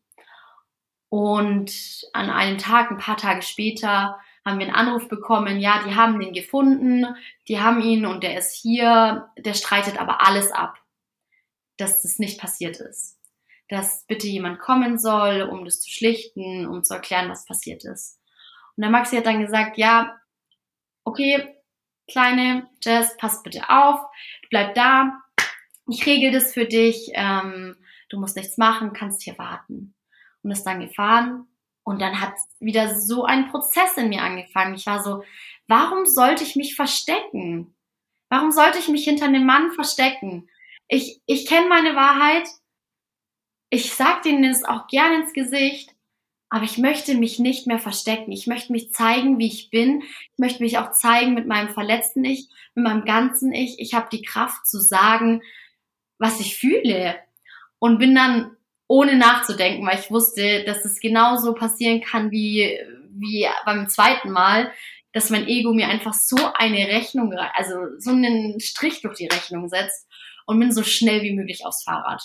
Und 1.10 1.72
an 2.14 2.30
einem 2.30 2.58
Tag, 2.58 2.92
ein 2.92 2.98
paar 2.98 3.16
Tage 3.16 3.42
später, 3.42 4.20
haben 4.46 4.60
wir 4.60 4.68
einen 4.68 4.76
Anruf 4.76 5.10
bekommen, 5.10 5.60
ja, 5.60 5.84
die 5.86 5.96
haben 5.96 6.20
den 6.20 6.32
gefunden, 6.32 7.08
die 7.48 7.60
haben 7.60 7.82
ihn 7.82 8.06
und 8.06 8.24
der 8.24 8.38
ist 8.38 8.54
hier, 8.54 9.30
der 9.38 9.56
streitet 9.56 10.00
aber 10.00 10.26
alles 10.26 10.52
ab, 10.52 10.78
dass 11.78 12.04
das 12.04 12.20
nicht 12.20 12.40
passiert 12.40 12.80
ist. 12.80 13.20
Dass 13.70 14.06
bitte 14.06 14.28
jemand 14.28 14.60
kommen 14.60 15.00
soll, 15.00 15.42
um 15.42 15.66
das 15.66 15.82
zu 15.82 15.90
schlichten, 15.90 16.68
um 16.68 16.84
zu 16.84 16.94
erklären, 16.94 17.30
was 17.30 17.46
passiert 17.46 17.84
ist. 17.84 18.22
Und 18.78 18.82
der 18.84 18.92
Maxi 18.92 19.16
hat 19.16 19.26
dann 19.26 19.42
gesagt, 19.42 19.78
ja, 19.78 20.16
okay, 21.04 21.56
kleine 22.08 22.70
Jess, 22.84 23.18
pass 23.18 23.42
bitte 23.42 23.68
auf, 23.70 24.00
bleib 24.52 24.76
da, 24.76 25.24
ich 25.88 26.06
regel 26.06 26.32
das 26.32 26.54
für 26.54 26.66
dich, 26.66 27.12
ähm, 27.14 27.78
du 28.10 28.20
musst 28.20 28.36
nichts 28.36 28.58
machen, 28.58 28.94
kannst 28.94 29.24
hier 29.24 29.38
warten. 29.40 29.96
Und 30.44 30.52
ist 30.52 30.64
dann 30.64 30.82
gefahren 30.82 31.48
und 31.86 32.02
dann 32.02 32.20
hat 32.20 32.34
wieder 32.60 33.00
so 33.00 33.24
ein 33.26 33.48
Prozess 33.50 33.96
in 33.96 34.10
mir 34.10 34.24
angefangen. 34.24 34.74
Ich 34.74 34.88
war 34.88 35.04
so, 35.04 35.24
warum 35.68 36.06
sollte 36.06 36.44
ich 36.44 36.56
mich 36.56 36.76
verstecken? 36.76 37.76
Warum 38.28 38.52
sollte 38.52 38.80
ich 38.80 38.88
mich 38.90 39.04
hinter 39.04 39.26
einem 39.26 39.46
Mann 39.46 39.72
verstecken? 39.72 40.50
Ich, 40.88 41.22
ich 41.28 41.46
kenne 41.46 41.70
meine 41.70 41.96
Wahrheit. 41.96 42.48
Ich 43.70 43.94
sag 43.94 44.24
denen 44.24 44.44
das 44.44 44.64
auch 44.64 44.88
gerne 44.88 45.22
ins 45.22 45.34
Gesicht. 45.34 45.92
Aber 46.50 46.66
ich 46.66 46.80
möchte 46.80 47.16
mich 47.16 47.38
nicht 47.38 47.68
mehr 47.68 47.80
verstecken. 47.80 48.32
Ich 48.32 48.48
möchte 48.48 48.72
mich 48.72 48.92
zeigen, 48.92 49.38
wie 49.38 49.48
ich 49.48 49.70
bin. 49.70 50.02
Ich 50.02 50.38
möchte 50.38 50.64
mich 50.64 50.80
auch 50.80 50.92
zeigen 50.92 51.36
mit 51.36 51.46
meinem 51.46 51.70
verletzten 51.70 52.26
Ich, 52.26 52.48
mit 52.74 52.84
meinem 52.84 53.06
ganzen 53.06 53.54
Ich. 53.54 53.80
Ich 53.80 53.94
habe 53.94 54.08
die 54.12 54.24
Kraft 54.24 54.66
zu 54.66 54.80
sagen, 54.80 55.44
was 56.18 56.40
ich 56.40 56.58
fühle. 56.58 57.16
Und 57.78 58.00
bin 58.00 58.16
dann 58.16 58.55
ohne 58.88 59.16
nachzudenken, 59.16 59.86
weil 59.86 60.00
ich 60.00 60.12
wusste, 60.12 60.64
dass 60.66 60.86
es 60.86 61.00
genauso 61.00 61.54
passieren 61.54 62.02
kann 62.02 62.32
wie, 62.32 62.80
wie 63.10 63.48
beim 63.66 63.88
zweiten 63.88 64.32
Mal, 64.32 64.72
dass 65.12 65.30
mein 65.30 65.48
Ego 65.48 65.74
mir 65.74 65.88
einfach 65.88 66.14
so 66.14 66.38
eine 66.54 66.88
Rechnung, 66.88 67.34
also 67.54 67.76
so 67.98 68.12
einen 68.12 68.60
Strich 68.60 69.02
durch 69.02 69.18
die 69.18 69.28
Rechnung 69.28 69.70
setzt 69.70 70.08
und 70.46 70.60
bin 70.60 70.72
so 70.72 70.84
schnell 70.84 71.22
wie 71.24 71.34
möglich 71.34 71.66
aufs 71.66 71.84
Fahrrad 71.84 72.22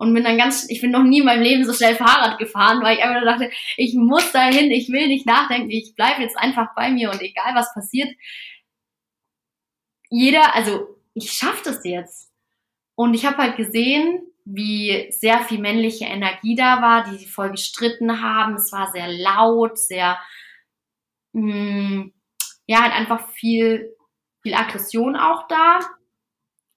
und 0.00 0.14
bin 0.14 0.24
dann 0.24 0.38
ganz, 0.38 0.68
ich 0.70 0.80
bin 0.80 0.90
noch 0.90 1.02
nie 1.02 1.18
in 1.18 1.26
meinem 1.26 1.42
Leben 1.42 1.66
so 1.66 1.74
schnell 1.74 1.94
Fahrrad 1.94 2.38
gefahren, 2.38 2.82
weil 2.82 2.96
ich 2.96 3.04
einfach 3.04 3.22
dachte, 3.22 3.50
ich 3.76 3.94
muss 3.94 4.32
dahin, 4.32 4.70
ich 4.70 4.88
will 4.88 5.08
nicht 5.08 5.26
nachdenken, 5.26 5.68
ich 5.70 5.94
bleibe 5.94 6.22
jetzt 6.22 6.38
einfach 6.38 6.74
bei 6.74 6.90
mir 6.90 7.10
und 7.10 7.20
egal 7.20 7.54
was 7.54 7.74
passiert, 7.74 8.08
jeder, 10.08 10.54
also 10.54 10.96
ich 11.12 11.30
schaffe 11.30 11.62
das 11.64 11.84
jetzt. 11.84 12.32
Und 12.94 13.12
ich 13.12 13.26
habe 13.26 13.36
halt 13.36 13.56
gesehen, 13.58 14.22
wie 14.44 15.10
sehr 15.10 15.40
viel 15.40 15.58
männliche 15.58 16.04
Energie 16.04 16.54
da 16.54 16.82
war, 16.82 17.04
die 17.04 17.18
sie 17.18 17.26
voll 17.26 17.50
gestritten 17.50 18.22
haben. 18.22 18.54
Es 18.54 18.72
war 18.72 18.90
sehr 18.92 19.08
laut, 19.08 19.78
sehr, 19.78 20.18
mh, 21.32 21.52
hm, 21.52 22.14
ja, 22.66 22.82
halt 22.82 22.92
einfach 22.92 23.28
viel, 23.30 23.96
viel 24.42 24.54
Aggression 24.54 25.16
auch 25.16 25.48
da, 25.48 25.80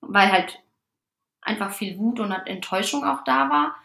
weil 0.02 0.32
halt 0.32 0.60
einfach 1.42 1.72
viel 1.72 1.98
Wut 1.98 2.20
und 2.20 2.32
Enttäuschung 2.32 3.04
auch 3.04 3.24
da 3.24 3.50
war. 3.50 3.76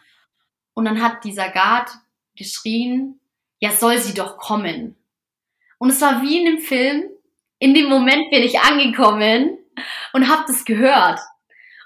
Und 0.73 0.85
dann 0.85 1.01
hat 1.01 1.23
dieser 1.23 1.49
Guard 1.49 1.89
geschrien, 2.35 3.19
ja, 3.59 3.71
soll 3.71 3.97
sie 3.97 4.13
doch 4.13 4.37
kommen. 4.37 4.95
Und 5.77 5.89
es 5.89 6.01
war 6.01 6.21
wie 6.21 6.39
in 6.39 6.45
dem 6.45 6.59
Film. 6.59 7.09
In 7.59 7.73
dem 7.73 7.89
Moment 7.89 8.31
bin 8.31 8.43
ich 8.43 8.59
angekommen 8.59 9.57
und 10.13 10.29
habe 10.29 10.43
das 10.47 10.63
gehört 10.63 11.19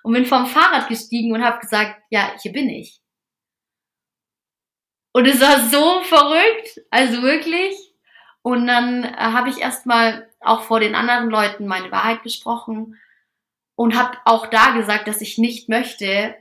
und 0.03 0.13
bin 0.13 0.25
vom 0.25 0.45
Fahrrad 0.45 0.87
gestiegen 0.87 1.33
und 1.33 1.43
habe 1.43 1.59
gesagt, 1.59 2.01
ja, 2.09 2.33
hier 2.41 2.51
bin 2.51 2.69
ich. 2.69 3.01
Und 5.13 5.25
es 5.25 5.39
war 5.39 5.67
so 5.69 6.01
verrückt, 6.03 6.81
also 6.89 7.21
wirklich. 7.21 7.75
Und 8.41 8.67
dann 8.67 9.05
äh, 9.05 9.15
habe 9.15 9.49
ich 9.49 9.59
erstmal 9.59 10.29
auch 10.41 10.63
vor 10.63 10.79
den 10.79 10.95
anderen 10.95 11.29
Leuten 11.29 11.65
meine 11.65 11.91
Wahrheit 11.91 12.23
gesprochen 12.23 12.99
und 13.75 13.95
habe 13.95 14.17
auch 14.25 14.47
da 14.47 14.71
gesagt, 14.71 15.07
dass 15.07 15.21
ich 15.21 15.37
nicht 15.37 15.69
möchte, 15.69 16.35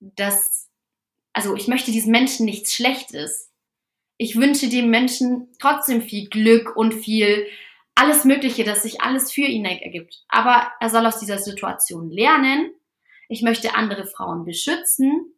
dass, 0.00 0.68
also 1.32 1.56
ich 1.56 1.68
möchte 1.68 1.90
diesen 1.92 2.12
Menschen 2.12 2.44
nichts 2.44 2.74
Schlechtes. 2.74 3.50
Ich 4.18 4.36
wünsche 4.36 4.68
dem 4.68 4.90
Menschen 4.90 5.52
trotzdem 5.58 6.02
viel 6.02 6.28
Glück 6.28 6.76
und 6.76 6.92
viel 6.92 7.46
alles 7.94 8.24
Mögliche, 8.24 8.64
dass 8.64 8.82
sich 8.82 9.00
alles 9.00 9.32
für 9.32 9.42
ihn 9.42 9.64
ergibt. 9.64 10.24
Aber 10.28 10.70
er 10.80 10.90
soll 10.90 11.06
aus 11.06 11.18
dieser 11.18 11.38
Situation 11.38 12.10
lernen. 12.10 12.70
Ich 13.28 13.42
möchte 13.42 13.74
andere 13.74 14.06
Frauen 14.06 14.44
beschützen 14.44 15.34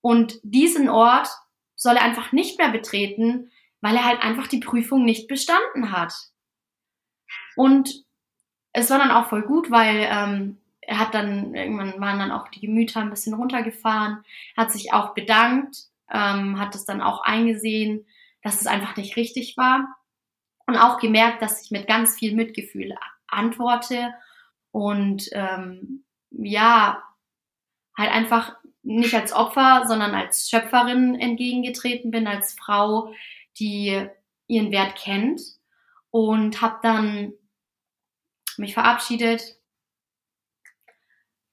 und 0.00 0.40
diesen 0.42 0.88
Ort 0.88 1.28
soll 1.74 1.96
er 1.96 2.02
einfach 2.02 2.32
nicht 2.32 2.58
mehr 2.58 2.70
betreten, 2.70 3.50
weil 3.80 3.96
er 3.96 4.04
halt 4.04 4.22
einfach 4.22 4.46
die 4.46 4.60
Prüfung 4.60 5.04
nicht 5.04 5.28
bestanden 5.28 5.92
hat. 5.92 6.12
Und 7.56 8.04
es 8.72 8.90
war 8.90 8.98
dann 8.98 9.10
auch 9.10 9.28
voll 9.28 9.42
gut, 9.42 9.70
weil 9.70 10.06
ähm, 10.10 10.58
er 10.80 10.98
hat 10.98 11.14
dann, 11.14 11.54
irgendwann 11.54 12.00
waren 12.00 12.18
dann 12.18 12.32
auch 12.32 12.48
die 12.48 12.60
Gemüter 12.60 13.00
ein 13.00 13.10
bisschen 13.10 13.34
runtergefahren, 13.34 14.24
hat 14.56 14.72
sich 14.72 14.92
auch 14.92 15.14
bedankt, 15.14 15.76
ähm, 16.10 16.58
hat 16.58 16.74
es 16.74 16.84
dann 16.84 17.00
auch 17.00 17.22
eingesehen, 17.22 18.06
dass 18.42 18.60
es 18.60 18.66
einfach 18.66 18.96
nicht 18.96 19.16
richtig 19.16 19.56
war 19.56 19.86
und 20.66 20.76
auch 20.76 20.98
gemerkt, 20.98 21.42
dass 21.42 21.62
ich 21.62 21.70
mit 21.70 21.86
ganz 21.86 22.16
viel 22.16 22.34
Mitgefühl 22.34 22.94
antworte 23.26 24.14
und 24.70 25.28
ähm, 25.32 26.04
ja, 26.30 27.02
halt 27.98 28.10
einfach 28.10 28.56
nicht 28.82 29.14
als 29.14 29.32
Opfer, 29.32 29.84
sondern 29.86 30.14
als 30.14 30.48
Schöpferin 30.48 31.20
entgegengetreten 31.20 32.10
bin, 32.10 32.26
als 32.26 32.54
Frau, 32.54 33.12
die 33.58 34.06
ihren 34.46 34.72
Wert 34.72 34.96
kennt 34.96 35.42
und 36.10 36.62
habe 36.62 36.78
dann 36.82 37.34
mich 38.56 38.74
verabschiedet, 38.74 39.58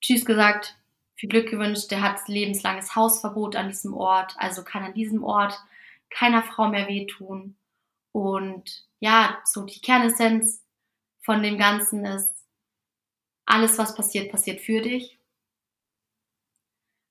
Tschüss 0.01 0.23
gesagt, 0.23 0.77
viel 1.15 1.29
Glück 1.29 1.49
gewünscht. 1.49 1.89
Der 1.89 2.01
hat 2.01 2.27
lebenslanges 2.27 2.95
Hausverbot 2.95 3.55
an 3.55 3.69
diesem 3.69 3.93
Ort, 3.95 4.35
also 4.37 4.63
kann 4.63 4.83
an 4.83 4.93
diesem 4.93 5.23
Ort 5.23 5.59
keiner 6.09 6.43
Frau 6.43 6.67
mehr 6.67 6.87
wehtun. 6.87 7.57
Und 8.11 8.85
ja, 8.99 9.39
so 9.45 9.63
die 9.63 9.81
Kernessenz 9.81 10.63
von 11.21 11.41
dem 11.41 11.57
Ganzen 11.57 12.05
ist, 12.05 12.33
alles, 13.47 13.77
was 13.77 13.95
passiert, 13.95 14.31
passiert 14.31 14.61
für 14.61 14.81
dich. 14.81 15.14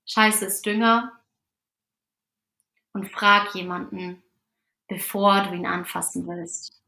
Scheiße 0.06 0.44
ist 0.46 0.64
Dünger. 0.66 1.12
Und 2.92 3.10
frag 3.10 3.54
jemanden, 3.54 4.22
bevor 4.86 5.42
du 5.42 5.54
ihn 5.54 5.66
anfassen 5.66 6.28
willst. 6.28 6.80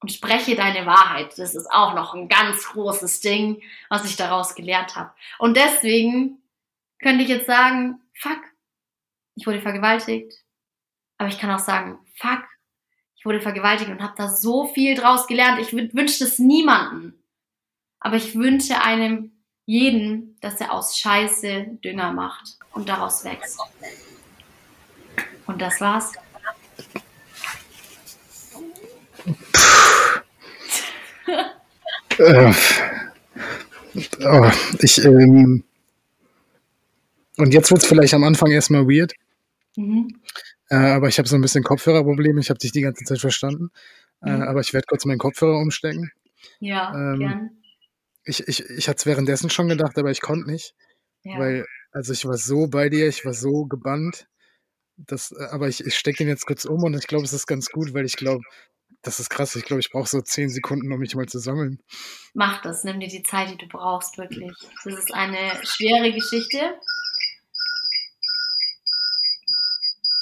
Und 0.00 0.12
spreche 0.12 0.54
deine 0.54 0.86
Wahrheit. 0.86 1.36
Das 1.36 1.54
ist 1.54 1.70
auch 1.70 1.94
noch 1.94 2.14
ein 2.14 2.28
ganz 2.28 2.64
großes 2.66 3.20
Ding, 3.20 3.62
was 3.88 4.04
ich 4.04 4.16
daraus 4.16 4.54
gelernt 4.54 4.94
habe. 4.94 5.12
Und 5.38 5.56
deswegen 5.56 6.42
könnte 7.00 7.24
ich 7.24 7.28
jetzt 7.28 7.46
sagen, 7.46 8.00
fuck, 8.14 8.40
ich 9.34 9.46
wurde 9.46 9.60
vergewaltigt. 9.60 10.44
Aber 11.18 11.28
ich 11.28 11.38
kann 11.38 11.50
auch 11.50 11.60
sagen, 11.60 11.98
fuck, 12.16 12.44
ich 13.16 13.24
wurde 13.24 13.40
vergewaltigt 13.40 13.90
und 13.90 14.02
habe 14.02 14.14
da 14.16 14.28
so 14.28 14.66
viel 14.66 14.96
draus 14.96 15.26
gelernt. 15.26 15.60
Ich 15.60 15.72
wünsche 15.72 16.24
es 16.24 16.38
niemanden. 16.38 17.22
Aber 18.00 18.16
ich 18.16 18.34
wünsche 18.34 18.80
einem 18.80 19.31
jeden, 19.66 20.36
dass 20.40 20.60
er 20.60 20.72
aus 20.72 20.98
Scheiße 20.98 21.78
Dünger 21.84 22.12
macht 22.12 22.56
und 22.72 22.88
daraus 22.88 23.24
wächst. 23.24 23.58
Und 25.46 25.60
das 25.60 25.80
war's. 25.80 26.12
äh, 32.18 32.52
oh, 34.24 34.50
ich, 34.80 35.04
ähm, 35.04 35.64
und 37.36 37.54
jetzt 37.54 37.70
wird 37.70 37.82
es 37.82 37.88
vielleicht 37.88 38.14
am 38.14 38.24
Anfang 38.24 38.50
erstmal 38.50 38.86
weird. 38.86 39.14
Mhm. 39.76 40.20
Äh, 40.70 40.76
aber 40.76 41.08
ich 41.08 41.18
habe 41.18 41.28
so 41.28 41.36
ein 41.36 41.42
bisschen 41.42 41.64
Kopfhörerprobleme. 41.64 42.40
Ich 42.40 42.50
habe 42.50 42.58
dich 42.58 42.72
die 42.72 42.82
ganze 42.82 43.04
Zeit 43.04 43.20
verstanden. 43.20 43.70
Äh, 44.22 44.30
mhm. 44.30 44.42
Äh, 44.42 44.46
aber 44.46 44.60
ich 44.60 44.72
werde 44.72 44.86
kurz 44.86 45.04
meinen 45.04 45.18
Kopfhörer 45.18 45.58
umstecken. 45.58 46.12
Ja, 46.60 46.92
ähm, 46.94 47.18
gern. 47.18 47.61
Ich, 48.24 48.46
ich, 48.46 48.64
ich 48.70 48.88
hatte 48.88 48.98
es 48.98 49.06
währenddessen 49.06 49.50
schon 49.50 49.68
gedacht, 49.68 49.98
aber 49.98 50.10
ich 50.10 50.20
konnte 50.20 50.50
nicht. 50.50 50.74
Ja. 51.24 51.38
Weil, 51.38 51.66
also 51.92 52.12
ich 52.12 52.24
war 52.24 52.36
so 52.36 52.68
bei 52.68 52.88
dir, 52.88 53.08
ich 53.08 53.24
war 53.24 53.34
so 53.34 53.64
gebannt. 53.66 54.26
Das, 54.96 55.32
äh, 55.32 55.44
aber 55.50 55.68
ich, 55.68 55.84
ich 55.84 55.96
stecke 55.96 56.22
ihn 56.22 56.28
jetzt 56.28 56.46
kurz 56.46 56.64
um 56.64 56.82
und 56.84 56.94
ich 56.94 57.06
glaube, 57.06 57.24
es 57.24 57.32
ist 57.32 57.46
ganz 57.46 57.70
gut, 57.70 57.94
weil 57.94 58.04
ich 58.04 58.16
glaube, 58.16 58.42
das 59.02 59.18
ist 59.18 59.30
krass. 59.30 59.56
Ich 59.56 59.64
glaube, 59.64 59.80
ich 59.80 59.90
brauche 59.90 60.08
so 60.08 60.20
zehn 60.20 60.48
Sekunden, 60.48 60.92
um 60.92 60.98
mich 61.00 61.14
mal 61.14 61.26
zu 61.26 61.38
sammeln. 61.38 61.82
Mach 62.34 62.62
das, 62.62 62.84
nimm 62.84 63.00
dir 63.00 63.08
die 63.08 63.22
Zeit, 63.22 63.50
die 63.50 63.58
du 63.58 63.66
brauchst, 63.66 64.18
wirklich. 64.18 64.52
Das 64.84 64.94
ist 64.94 65.12
eine 65.12 65.50
schwere 65.64 66.12
Geschichte. 66.12 66.78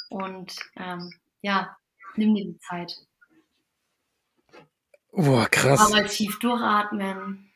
Und 0.09 0.55
ähm, 0.77 1.13
ja, 1.41 1.77
nimm 2.15 2.35
dir 2.35 2.45
die 2.45 2.59
Zeit. 2.59 2.95
Boah, 5.11 5.47
krass. 5.47 5.79
Aber 5.79 6.05
tief 6.07 6.39
durchatmen. 6.39 7.50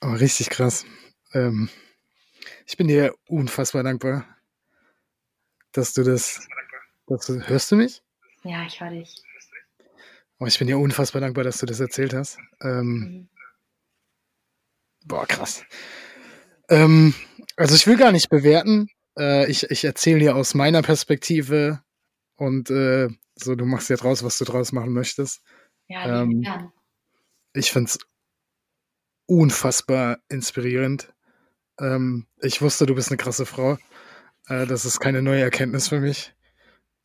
Oh, 0.00 0.12
richtig 0.12 0.50
krass. 0.50 0.84
Ähm, 1.32 1.68
ich 2.66 2.76
bin 2.76 2.88
dir 2.88 3.14
unfassbar 3.28 3.82
dankbar, 3.82 4.26
dass 5.72 5.94
du 5.94 6.02
das. 6.02 6.46
Dass 7.06 7.26
du, 7.26 7.40
hörst 7.40 7.70
du 7.70 7.76
mich? 7.76 8.02
Ja, 8.42 8.64
ich 8.66 8.80
höre 8.80 8.90
dich. 8.90 9.22
Oh, 10.38 10.46
ich 10.46 10.58
bin 10.58 10.66
dir 10.66 10.78
unfassbar 10.78 11.20
dankbar, 11.20 11.44
dass 11.44 11.58
du 11.58 11.66
das 11.66 11.80
erzählt 11.80 12.12
hast. 12.12 12.38
Ähm, 12.60 12.98
mhm. 12.98 13.28
Boah, 15.06 15.26
krass. 15.26 15.64
Ähm, 16.68 17.14
also 17.56 17.74
ich 17.74 17.86
will 17.86 17.96
gar 17.96 18.12
nicht 18.12 18.28
bewerten, 18.28 18.88
äh, 19.16 19.48
ich 19.50 19.70
ich 19.70 19.84
erzähle 19.84 20.18
dir 20.18 20.36
aus 20.36 20.54
meiner 20.54 20.82
Perspektive 20.82 21.80
und 22.36 22.70
äh, 22.70 23.08
so, 23.36 23.54
du 23.54 23.64
machst 23.64 23.88
ja 23.88 23.96
draus, 23.96 24.24
was 24.24 24.38
du 24.38 24.44
draus 24.44 24.72
machen 24.72 24.92
möchtest. 24.92 25.42
Ja, 25.88 26.22
ähm, 26.22 26.42
gern. 26.42 26.72
Ich 27.54 27.70
finde 27.70 27.90
es 27.90 27.98
unfassbar 29.26 30.18
inspirierend. 30.28 31.12
Ähm, 31.80 32.26
ich 32.40 32.62
wusste, 32.62 32.86
du 32.86 32.94
bist 32.94 33.10
eine 33.10 33.16
krasse 33.16 33.46
Frau. 33.46 33.78
Äh, 34.48 34.66
das 34.66 34.84
ist 34.84 35.00
keine 35.00 35.22
neue 35.22 35.42
Erkenntnis 35.42 35.88
für 35.88 36.00
mich. 36.00 36.34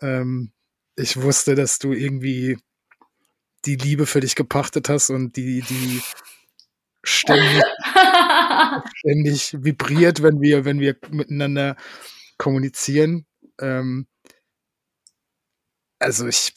Ähm, 0.02 0.52
ich 0.96 1.22
wusste, 1.22 1.56
dass 1.56 1.80
du 1.80 1.94
irgendwie 1.94 2.58
die 3.66 3.76
Liebe 3.76 4.06
für 4.06 4.20
dich 4.20 4.36
gepachtet 4.36 4.90
hast 4.90 5.10
und 5.10 5.36
die, 5.36 5.62
die 5.62 6.02
ständig, 7.04 7.64
ständig 8.96 9.56
vibriert, 9.64 10.24
wenn 10.24 10.42
wir, 10.42 10.66
wenn 10.66 10.80
wir 10.80 10.96
miteinander 11.12 11.76
kommunizieren. 12.38 13.26
Ähm, 13.60 14.08
also 16.00 16.28
ich 16.28 16.54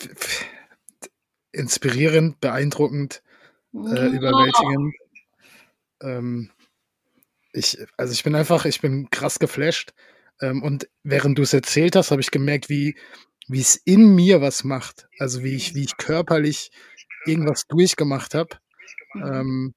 inspirierend, 1.53 2.41
beeindruckend, 2.41 3.23
äh, 3.75 4.09
überwältigend. 4.09 4.95
Ähm, 6.03 6.51
ich, 7.53 7.79
also 7.97 8.13
ich 8.13 8.25
bin 8.25 8.35
einfach, 8.35 8.65
ich 8.65 8.81
bin 8.81 9.09
krass 9.11 9.39
geflasht. 9.39 9.93
Ähm, 10.41 10.63
und 10.63 10.89
während 11.03 11.39
du 11.39 11.43
es 11.43 11.53
erzählt 11.53 11.97
hast, 11.97 12.11
habe 12.11 12.21
ich 12.21 12.31
gemerkt, 12.31 12.69
wie, 12.69 12.97
es 13.51 13.77
in 13.77 14.15
mir 14.15 14.41
was 14.41 14.65
macht. 14.65 15.09
Also 15.19 15.45
wie 15.45 15.55
ich, 15.55 15.75
wie 15.75 15.85
ich 15.85 15.97
körperlich 15.97 16.71
irgendwas 17.27 17.67
durchgemacht 17.67 18.35
habe. 18.35 18.59
Ähm, 19.15 19.75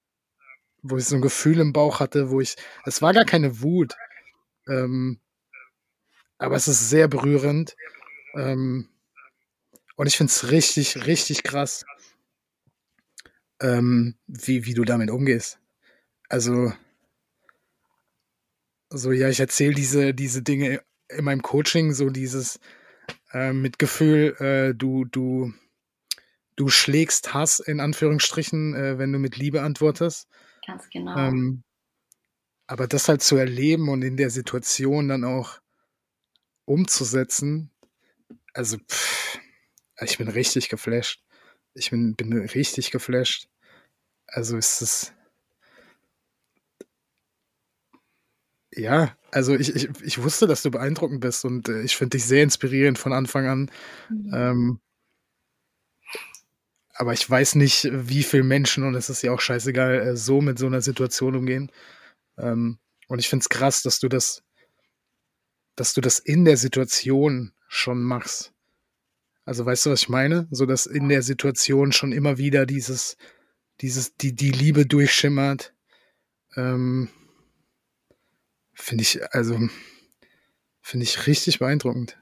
wo 0.82 0.98
ich 0.98 1.06
so 1.06 1.16
ein 1.16 1.22
Gefühl 1.22 1.60
im 1.60 1.74
Bauch 1.74 2.00
hatte, 2.00 2.30
wo 2.30 2.42
ich, 2.42 2.56
es 2.86 3.02
war 3.02 3.14
gar 3.14 3.26
keine 3.26 3.62
Wut, 3.62 3.96
ähm, 4.68 5.20
aber 6.38 6.56
es 6.56 6.68
ist 6.68 6.90
sehr 6.90 7.08
berührend. 7.08 7.76
Ähm, 8.36 8.90
und 9.96 10.08
ich 10.08 10.18
finde 10.18 10.32
es 10.32 10.52
richtig, 10.52 11.08
richtig 11.08 11.44
krass, 11.44 11.86
ähm, 13.60 14.16
wie, 14.28 14.66
wie 14.66 14.74
du 14.74 14.84
damit 14.84 15.10
umgehst. 15.10 15.60
Also, 16.30 16.74
so 18.90 19.12
ja, 19.12 19.30
ich 19.30 19.40
erzähle 19.40 19.74
diese, 19.74 20.14
diese 20.14 20.42
Dinge 20.42 20.82
in 21.10 21.24
meinem 21.24 21.42
Coaching, 21.42 21.94
so 21.94 22.10
dieses 22.10 22.60
äh, 23.34 23.54
Mitgefühl, 23.54 24.36
äh, 24.40 24.76
du, 24.76 25.06
du, 25.06 25.54
du 26.56 26.70
schlägst 26.70 27.34
Hass 27.34 27.60
in 27.60 27.80
Anführungsstrichen, 27.80 28.76
äh, 28.76 28.98
wenn 28.98 29.14
du 29.14 29.20
mit 29.20 29.38
Liebe 29.38 29.62
antwortest. 29.62 30.28
Ganz 30.66 30.90
genau. 30.90 31.18
Ähm, 31.18 31.64
aber 32.68 32.88
das 32.88 33.08
halt 33.08 33.22
zu 33.22 33.38
erleben 33.38 33.88
und 33.88 34.02
in 34.02 34.18
der 34.18 34.30
Situation 34.30 35.08
dann 35.08 35.24
auch 35.24 35.60
umzusetzen, 36.66 37.72
also 38.54 38.78
pff, 38.78 39.40
ich 40.02 40.18
bin 40.18 40.28
richtig 40.28 40.68
geflasht. 40.70 41.24
Ich 41.74 41.92
bin, 41.92 42.16
bin 42.16 42.34
richtig 42.34 42.92
geflasht. 42.92 43.48
Also 44.26 44.58
ist 44.58 44.82
es. 44.82 45.14
Ja, 48.78 49.18
also 49.32 49.56
ich, 49.56 49.76
ich, 49.76 49.90
ich 50.04 50.22
wusste, 50.22 50.46
dass 50.46 50.62
du 50.62 50.70
beeindruckend 50.70 51.20
bist 51.20 51.44
und 51.46 51.68
äh, 51.68 51.82
ich 51.82 51.98
finde 51.98 52.18
dich 52.18 52.26
sehr 52.26 52.44
inspirierend 52.44 53.00
von 53.00 53.12
Anfang 53.12 53.48
an. 53.48 53.72
Mhm. 54.10 54.32
Ähm, 54.34 54.80
aber 56.94 57.14
ich 57.14 57.28
weiß 57.28 57.56
nicht, 57.56 57.90
wie 57.92 58.24
viele 58.24 58.44
Menschen, 58.44 58.84
und 58.84 58.96
es 58.96 59.10
ist 59.10 59.24
ja 59.24 59.32
auch 59.32 59.42
scheißegal, 59.42 60.00
äh, 60.00 60.16
so 60.16 60.42
mit 60.42 60.60
so 60.60 60.68
einer 60.68 60.82
Situation 60.82 61.36
umgehen. 61.36 61.72
Ähm, 62.38 62.78
und 63.08 63.20
ich 63.20 63.30
finde 63.30 63.42
es 63.42 63.50
krass, 63.50 63.82
dass 63.82 64.00
du 64.00 64.10
das, 64.10 64.44
dass 65.76 65.94
du 65.94 66.02
das 66.02 66.20
in 66.20 66.46
der 66.46 66.58
Situation 66.58 67.54
schon 67.68 68.02
machst. 68.02 68.54
Also 69.46 69.66
weißt 69.66 69.88
du, 69.88 69.90
was 69.92 70.02
ich 70.02 70.10
meine? 70.10 70.48
So 70.52 70.66
dass 70.68 70.86
in 70.86 71.10
der 71.10 71.24
Situation 71.24 71.92
schon 71.92 72.12
immer 72.12 72.38
wieder 72.38 72.68
dieses, 72.68 73.18
dieses, 73.82 74.16
die, 74.18 74.36
die 74.36 74.52
Liebe 74.52 74.86
durchschimmert. 74.86 75.74
Ähm, 76.56 77.10
finde 78.78 79.02
ich, 79.02 79.34
also, 79.34 79.60
finde 80.82 81.04
ich 81.04 81.28
richtig 81.28 81.60
beeindruckend. 81.60 82.18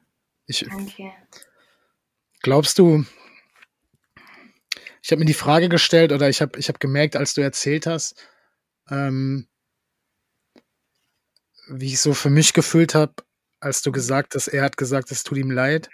Ich, 0.47 0.65
Danke. 0.67 1.11
Glaubst 2.41 2.79
du, 2.79 3.05
ich 5.01 5.11
habe 5.11 5.19
mir 5.19 5.25
die 5.25 5.33
Frage 5.33 5.69
gestellt 5.69 6.11
oder 6.11 6.29
ich 6.29 6.41
habe 6.41 6.57
ich 6.57 6.69
hab 6.69 6.79
gemerkt, 6.79 7.15
als 7.15 7.33
du 7.33 7.41
erzählt 7.41 7.85
hast, 7.85 8.15
ähm, 8.89 9.47
wie 11.67 11.87
ich 11.87 11.99
so 11.99 12.13
für 12.13 12.29
mich 12.29 12.53
gefühlt 12.53 12.95
habe, 12.95 13.13
als 13.59 13.81
du 13.81 13.91
gesagt 13.91 14.35
hast, 14.35 14.47
er 14.47 14.63
hat 14.63 14.77
gesagt, 14.77 15.11
es 15.11 15.23
tut 15.23 15.37
ihm 15.37 15.51
leid, 15.51 15.89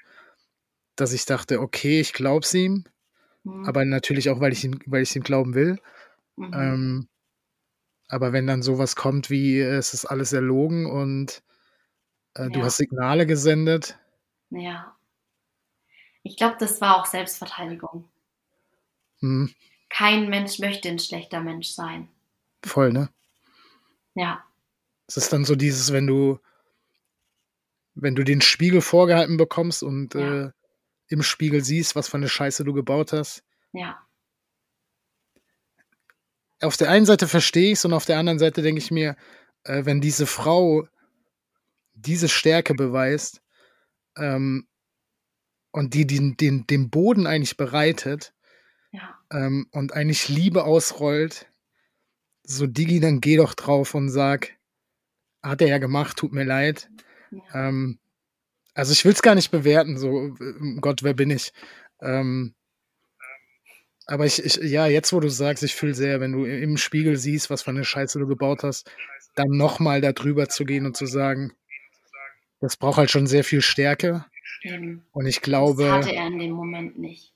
dass 0.96 1.14
ich 1.14 1.26
dachte, 1.26 1.62
okay, 1.62 2.00
ich 2.02 2.14
glaub's 2.14 2.54
ihm, 2.54 2.86
Mhm. 3.44 3.66
aber 3.66 3.86
natürlich 3.86 4.30
auch, 4.30 4.40
weil 4.40 4.52
ich 4.54 4.64
ihm, 4.64 4.80
weil 4.86 5.04
ich 5.04 5.16
ihm 5.16 5.24
glauben 5.24 5.56
will. 5.56 5.80
Mhm. 6.36 6.54
Ähm, 6.54 7.08
aber 8.12 8.34
wenn 8.34 8.48
dann 8.48 8.62
sowas 8.64 8.96
kommt 8.96 9.30
wie, 9.30 9.60
äh, 9.60 9.76
es 9.78 9.94
ist 9.94 10.06
alles 10.06 10.34
erlogen 10.34 10.86
und 10.86 11.44
äh, 12.36 12.50
du 12.52 12.60
Ja. 12.60 12.66
hast 12.66 12.78
Signale 12.78 13.26
gesendet, 13.28 14.00
ja. 14.52 14.96
Ich 16.24 16.36
glaube, 16.36 16.56
das 16.60 16.82
war 16.82 16.98
auch 17.00 17.06
Selbstverteidigung. 17.06 18.10
hm, 19.22 19.46
Kein 19.90 20.28
Mensch 20.28 20.58
möchte 20.58 20.90
ein 20.90 20.98
schlechter 20.98 21.40
Mensch 21.40 21.68
sein. 21.68 22.10
voll, 22.66 22.92
ne? 22.92 23.10
Ja, 24.16 24.44
Es 25.08 25.16
ist 25.18 25.32
dann 25.32 25.46
so 25.46 25.56
dieses, 25.56 25.94
wenn 25.94 26.08
du, 26.08 26.40
wenn 27.94 28.16
du 28.16 28.24
den 28.24 28.42
Spiegel 28.42 28.82
vorgehalten 28.82 29.38
bekommst 29.38 29.84
und 29.84 30.16
Ja. 30.16 30.42
äh, 30.46 30.52
im 31.08 31.24
Spiegel 31.24 31.64
siehst, 31.64 31.96
was 31.96 32.08
für 32.10 32.18
eine 32.18 32.30
Scheiße 32.30 32.64
du 32.64 32.74
gebaut 32.74 33.14
hast. 33.14 33.44
ja, 33.74 34.06
Auf 36.62 36.78
der 36.78 36.90
einen 36.90 37.06
Seite 37.06 37.28
verstehe 37.28 37.72
ich 37.72 37.80
es 37.80 37.86
und 37.86 37.94
auf 37.94 38.06
der 38.06 38.18
anderen 38.18 38.40
Seite 38.40 38.62
denke 38.62 38.80
ich 38.80 38.92
mir, 38.92 39.16
äh, 39.64 39.86
wenn 39.86 40.02
diese 40.02 40.26
Frau 40.26 40.88
diese 41.94 42.30
Stärke 42.30 42.74
beweist 42.74 43.42
ähm, 44.18 44.68
und 45.72 45.94
die 45.94 46.06
den, 46.06 46.38
den, 46.38 46.66
den 46.68 46.90
Boden 46.90 47.28
eigentlich 47.28 47.58
bereitet 47.58 48.34
ja, 48.92 49.18
ähm, 49.32 49.68
und 49.72 49.94
eigentlich 49.94 50.30
Liebe 50.30 50.64
ausrollt, 50.64 51.48
so 52.44 52.68
Digi, 52.68 53.00
dann 53.00 53.22
geh 53.22 53.38
doch 53.38 53.54
drauf 53.54 53.94
und 53.94 54.10
sag, 54.10 54.58
hat 55.42 55.62
er 55.62 55.68
ja 55.68 55.78
gemacht, 55.78 56.18
tut 56.18 56.34
mir 56.34 56.44
leid. 56.44 56.90
ja. 57.32 57.70
Ähm, 57.70 58.00
also 58.74 58.94
ich 58.94 59.04
will 59.04 59.12
es 59.12 59.22
gar 59.22 59.36
nicht 59.36 59.52
bewerten, 59.52 59.98
so 59.98 60.28
äh, 60.40 60.80
Gott, 60.80 61.04
wer 61.04 61.14
bin 61.14 61.30
ich? 61.30 61.52
Ähm, 62.02 62.56
aber 64.08 64.26
ich, 64.26 64.44
ich, 64.44 64.56
ja, 64.58 64.88
jetzt 64.88 65.14
wo 65.14 65.20
du 65.20 65.30
sagst, 65.30 65.64
ich 65.64 65.76
fühle 65.76 65.94
sehr, 65.94 66.20
wenn 66.20 66.32
du 66.34 66.46
im 66.46 66.78
Spiegel 66.78 67.18
siehst, 67.18 67.50
was 67.50 67.62
für 67.64 67.72
eine 67.72 67.86
Scheiße 67.86 68.20
du 68.20 68.28
gebaut 68.28 68.64
hast, 68.64 68.90
dann 69.36 69.50
nochmal 69.50 70.02
da 70.02 70.12
drüber 70.12 70.50
zu 70.50 70.66
gehen 70.66 70.86
und 70.86 70.98
zu 70.98 71.06
sagen, 71.06 71.54
das 72.60 72.78
braucht 72.78 72.98
halt 72.98 73.10
schon 73.12 73.28
sehr 73.28 73.44
viel 73.44 73.62
Stärke. 73.62 74.26
Eben. 74.64 75.04
Und 75.12 75.26
ich 75.26 75.38
Das 75.38 75.44
glaube, 75.44 75.92
hatte 75.92 76.14
er 76.14 76.28
in 76.28 76.40
dem 76.40 76.52
Moment 76.52 77.00
nicht. 77.00 77.34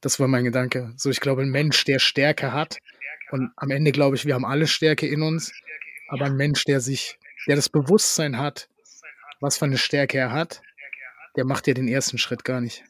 das 0.00 0.18
war 0.18 0.26
mein 0.28 0.44
Gedanke. 0.44 0.92
So, 0.96 1.10
ich 1.10 1.20
glaube, 1.20 1.42
ein 1.42 1.50
Mensch, 1.50 1.84
der 1.84 1.98
Stärke 1.98 2.52
hat, 2.52 2.78
und 3.30 3.50
am 3.56 3.70
Ende 3.70 3.92
glaube 3.92 4.16
ich, 4.16 4.26
wir 4.26 4.34
haben 4.34 4.44
alle 4.44 4.66
Stärke 4.66 5.06
in 5.06 5.22
uns, 5.22 5.52
aber 6.08 6.26
ein 6.26 6.36
Mensch, 6.36 6.64
der 6.64 6.80
sich, 6.80 7.18
der 7.46 7.56
das 7.56 7.68
Bewusstsein 7.68 8.36
hat, 8.38 8.68
was 9.40 9.56
für 9.58 9.64
eine 9.64 9.78
Stärke 9.78 10.18
er 10.18 10.32
hat, 10.32 10.60
der 11.36 11.44
macht 11.44 11.66
ja 11.66 11.74
den 11.74 11.88
ersten 11.88 12.18
Schritt 12.18 12.44
gar 12.44 12.60
nicht. 12.60 12.84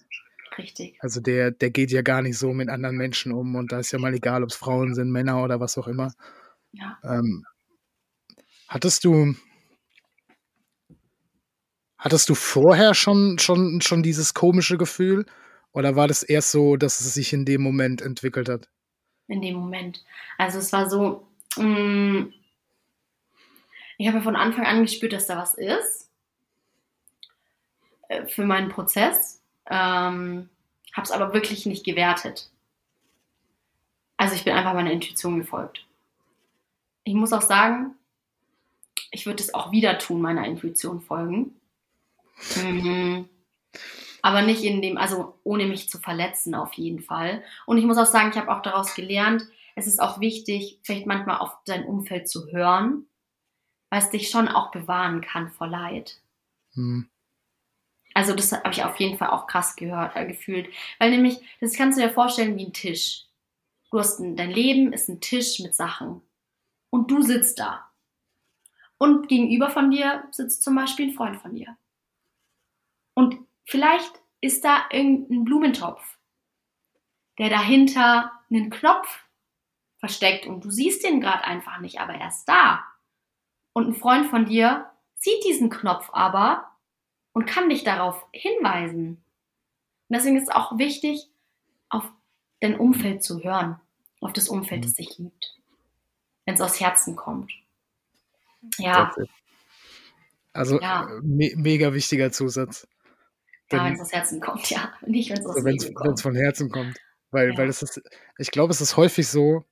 Richtig. 0.58 0.96
Also 1.00 1.20
der, 1.20 1.50
der 1.50 1.70
geht 1.70 1.90
ja 1.90 2.02
gar 2.02 2.22
nicht 2.22 2.38
so 2.38 2.52
mit 2.52 2.68
anderen 2.68 2.96
Menschen 2.96 3.32
um 3.32 3.54
und 3.56 3.72
da 3.72 3.78
ist 3.78 3.92
ja 3.92 3.98
mal 3.98 4.14
egal, 4.14 4.42
ob 4.42 4.50
es 4.50 4.56
Frauen 4.56 4.94
sind, 4.94 5.10
Männer 5.10 5.42
oder 5.42 5.60
was 5.60 5.78
auch 5.78 5.88
immer. 5.88 6.12
Ja. 6.72 6.98
Ähm, 7.04 7.44
hattest 8.68 9.04
du 9.04 9.34
hattest 11.96 12.28
du 12.28 12.34
vorher 12.34 12.94
schon, 12.94 13.38
schon, 13.38 13.80
schon 13.80 14.02
dieses 14.02 14.34
komische 14.34 14.76
Gefühl 14.76 15.24
oder 15.72 15.96
war 15.96 16.08
das 16.08 16.22
erst 16.22 16.50
so, 16.50 16.76
dass 16.76 17.00
es 17.00 17.14
sich 17.14 17.32
in 17.32 17.44
dem 17.44 17.62
Moment 17.62 18.02
entwickelt 18.02 18.48
hat? 18.48 18.68
in 19.32 19.40
dem 19.40 19.56
Moment. 19.56 20.04
Also 20.38 20.58
es 20.58 20.72
war 20.72 20.88
so, 20.88 21.26
mh, 21.56 22.26
ich 23.98 24.06
habe 24.06 24.18
ja 24.18 24.22
von 24.22 24.36
Anfang 24.36 24.66
an 24.66 24.82
gespürt, 24.82 25.12
dass 25.12 25.26
da 25.26 25.36
was 25.36 25.54
ist 25.54 26.10
äh, 28.08 28.26
für 28.26 28.44
meinen 28.44 28.68
Prozess, 28.68 29.41
ähm, 29.70 30.48
habe 30.92 31.04
es 31.04 31.10
aber 31.10 31.34
wirklich 31.34 31.66
nicht 31.66 31.84
gewertet. 31.84 32.50
Also 34.16 34.34
ich 34.34 34.44
bin 34.44 34.54
einfach 34.54 34.74
meiner 34.74 34.92
Intuition 34.92 35.38
gefolgt. 35.38 35.86
Ich 37.04 37.14
muss 37.14 37.32
auch 37.32 37.42
sagen, 37.42 37.96
ich 39.10 39.26
würde 39.26 39.42
es 39.42 39.54
auch 39.54 39.72
wieder 39.72 39.98
tun, 39.98 40.20
meiner 40.20 40.46
Intuition 40.46 41.00
folgen. 41.00 41.56
Mhm. 42.56 43.28
Aber 44.22 44.42
nicht 44.42 44.62
in 44.62 44.80
dem, 44.80 44.98
also 44.98 45.34
ohne 45.42 45.66
mich 45.66 45.88
zu 45.88 45.98
verletzen 45.98 46.54
auf 46.54 46.72
jeden 46.74 47.00
Fall. 47.00 47.42
Und 47.66 47.78
ich 47.78 47.84
muss 47.84 47.98
auch 47.98 48.06
sagen, 48.06 48.30
ich 48.30 48.36
habe 48.36 48.54
auch 48.54 48.62
daraus 48.62 48.94
gelernt, 48.94 49.46
es 49.74 49.86
ist 49.86 50.00
auch 50.00 50.20
wichtig, 50.20 50.78
vielleicht 50.82 51.06
manchmal 51.06 51.38
auf 51.38 51.56
dein 51.64 51.84
Umfeld 51.84 52.28
zu 52.28 52.52
hören, 52.52 53.06
weil 53.90 54.00
es 54.00 54.10
dich 54.10 54.30
schon 54.30 54.48
auch 54.48 54.70
bewahren 54.70 55.20
kann 55.20 55.50
vor 55.50 55.66
Leid. 55.66 56.20
Hm. 56.74 57.08
Also 58.14 58.34
das 58.34 58.52
habe 58.52 58.70
ich 58.70 58.84
auf 58.84 58.98
jeden 59.00 59.16
Fall 59.18 59.30
auch 59.30 59.46
krass 59.46 59.76
gehört, 59.76 60.16
äh, 60.16 60.26
gefühlt. 60.26 60.68
Weil 60.98 61.10
nämlich, 61.10 61.40
das 61.60 61.74
kannst 61.74 61.98
du 61.98 62.02
dir 62.02 62.10
vorstellen 62.10 62.56
wie 62.56 62.66
ein 62.66 62.72
Tisch. 62.72 63.24
Du 63.90 63.98
hast 63.98 64.20
ein, 64.20 64.36
dein 64.36 64.50
Leben 64.50 64.92
ist 64.92 65.08
ein 65.08 65.20
Tisch 65.20 65.60
mit 65.60 65.74
Sachen. 65.74 66.22
Und 66.90 67.10
du 67.10 67.22
sitzt 67.22 67.58
da. 67.58 67.90
Und 68.98 69.28
gegenüber 69.28 69.70
von 69.70 69.90
dir 69.90 70.24
sitzt 70.30 70.62
zum 70.62 70.74
Beispiel 70.74 71.08
ein 71.08 71.14
Freund 71.14 71.36
von 71.40 71.54
dir. 71.54 71.76
Und 73.14 73.38
vielleicht 73.64 74.12
ist 74.40 74.64
da 74.64 74.84
irgendein 74.90 75.44
Blumentopf, 75.44 76.18
der 77.38 77.50
dahinter 77.50 78.32
einen 78.50 78.70
Knopf 78.70 79.26
versteckt 79.98 80.46
und 80.46 80.64
du 80.64 80.70
siehst 80.70 81.04
den 81.04 81.20
gerade 81.20 81.44
einfach 81.44 81.78
nicht, 81.78 82.00
aber 82.00 82.14
er 82.14 82.28
ist 82.28 82.44
da. 82.44 82.84
Und 83.72 83.88
ein 83.88 83.94
Freund 83.94 84.26
von 84.26 84.46
dir 84.46 84.90
sieht 85.14 85.44
diesen 85.44 85.70
Knopf 85.70 86.10
aber 86.12 86.71
und 87.32 87.46
kann 87.46 87.68
dich 87.70 87.84
darauf 87.84 88.26
hinweisen. 88.32 89.24
Und 90.08 90.16
deswegen 90.16 90.36
ist 90.36 90.44
es 90.48 90.54
auch 90.54 90.78
wichtig, 90.78 91.28
auf 91.88 92.04
dein 92.60 92.78
Umfeld 92.78 93.22
zu 93.22 93.42
hören, 93.42 93.80
auf 94.20 94.32
das 94.32 94.48
Umfeld, 94.48 94.84
das 94.84 94.94
dich 94.94 95.18
liebt, 95.18 95.58
wenn 96.44 96.54
es 96.54 96.60
aus 96.60 96.80
Herzen 96.80 97.16
kommt. 97.16 97.50
Ja. 98.78 99.14
Also 100.52 100.80
Ja. 100.80 101.08
me 101.22 101.50
mega 101.56 101.92
wichtiger 101.94 102.30
Zusatz. 102.30 102.86
ja 103.70 103.84
wenn 103.84 103.94
es 103.94 104.00
aus 104.00 104.12
Herzen 104.12 104.40
kommt, 104.40 104.68
ja, 104.70 104.92
nicht 105.06 105.30
wenn 105.30 105.38
es 105.38 105.46
aus 105.46 105.64
wenn 105.64 105.76
Liebe 105.76 105.94
kommt. 105.94 106.14
es 106.18 106.22
von 106.22 106.34
Herzen 106.36 106.70
kommt. 106.70 106.96
Weil, 107.30 107.50
Ja. 107.52 107.58
weil 107.58 107.68
es 107.70 107.82
ist, 107.82 108.00
ich 108.36 108.50
glaube, 108.50 108.70
es 108.72 108.82
ist 108.82 108.96
häufig 108.98 109.26
so, 109.26 109.64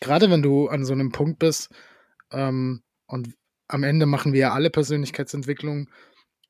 gerade 0.00 0.28
wenn 0.30 0.42
du 0.42 0.66
an 0.68 0.84
so 0.84 0.92
einem 0.92 1.12
Punkt 1.12 1.38
bist, 1.38 1.72
ähm, 2.32 2.82
und 3.06 3.34
am 3.68 3.84
Ende 3.84 4.06
machen 4.06 4.32
wir 4.32 4.40
ja 4.40 4.52
alle 4.52 4.70
Persönlichkeitsentwicklung, 4.70 5.88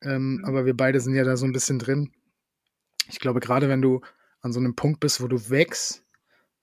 ähm, 0.04 0.36
Mhm. 0.36 0.44
aber 0.44 0.66
wir 0.66 0.76
beide 0.76 1.00
sind 1.00 1.14
ja 1.14 1.24
da 1.24 1.36
so 1.36 1.46
ein 1.46 1.52
bisschen 1.52 1.78
drin. 1.78 2.12
Ich 3.08 3.18
glaube, 3.20 3.40
gerade 3.40 3.68
wenn 3.68 3.82
du 3.82 4.00
an 4.40 4.52
so 4.52 4.60
einem 4.60 4.74
Punkt 4.76 5.00
bist, 5.00 5.20
wo 5.20 5.28
du 5.28 5.50
wächst, 5.50 6.04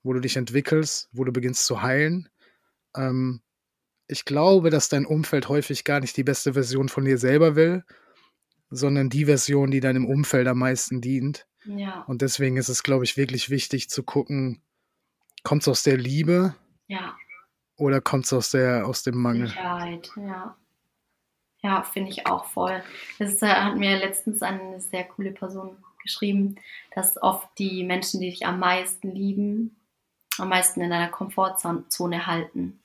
wo 0.04 0.14
du 0.14 0.20
dich 0.20 0.38
entwickelst, 0.38 1.10
wo 1.12 1.24
du 1.24 1.32
beginnst 1.32 1.66
zu 1.66 1.82
heilen, 1.82 2.30
ähm, 2.96 3.42
ich 4.08 4.26
glaube, 4.26 4.70
dass 4.70 4.90
dein 4.90 5.06
Umfeld 5.06 5.48
häufig 5.50 5.84
gar 5.86 6.00
nicht 6.00 6.18
die 6.18 6.24
beste 6.24 6.54
Version 6.54 6.90
von 6.90 7.06
dir 7.06 7.18
selber 7.18 7.56
will, 7.56 7.84
sondern 8.70 9.10
die 9.10 9.26
Version, 9.26 9.72
die 9.72 9.80
deinem 9.80 10.06
Umfeld 10.06 10.48
am 10.48 10.60
meisten 10.60 11.02
dient. 11.02 11.48
Ja, 11.66 12.02
Und 12.08 12.22
deswegen 12.22 12.58
ist 12.58 12.70
es, 12.70 12.84
glaube 12.84 13.04
ich, 13.06 13.16
wirklich 13.18 13.50
wichtig 13.50 13.90
zu 13.90 14.04
gucken, 14.04 14.62
kommt 15.44 15.62
es 15.62 15.68
aus 15.68 15.84
der 15.84 15.98
Liebe 15.98 16.56
ja, 16.88 17.16
oder 17.78 18.02
kommt 18.02 18.26
es 18.26 18.34
aus, 18.34 18.50
der, 18.52 18.86
aus 18.88 19.04
dem 19.04 19.18
Mangel? 19.18 19.48
Sicherheit, 19.48 20.12
ja. 20.18 20.58
Ja, 21.63 21.84
finde 21.84 22.10
ich 22.10 22.26
auch 22.26 22.45
voll. 22.45 22.84
Das 23.19 23.34
ist, 23.34 23.43
äh, 23.43 23.47
hat 23.47 23.78
mir 23.78 23.97
letztens 24.00 24.41
eine 24.41 24.82
sehr 24.82 25.04
coole 25.04 25.32
Person 25.32 25.78
geschrieben, 26.01 26.55
dass 26.95 27.22
oft 27.22 27.47
die 27.59 27.84
Menschen, 27.84 28.20
die 28.20 28.32
dich 28.32 28.45
am 28.45 28.59
meisten 28.59 29.12
lieben, 29.12 29.76
am 30.39 30.49
meisten 30.49 30.82
in 30.82 30.89
deiner 30.89 31.09
Komfortzone 31.09 32.26
halten. 32.26 32.80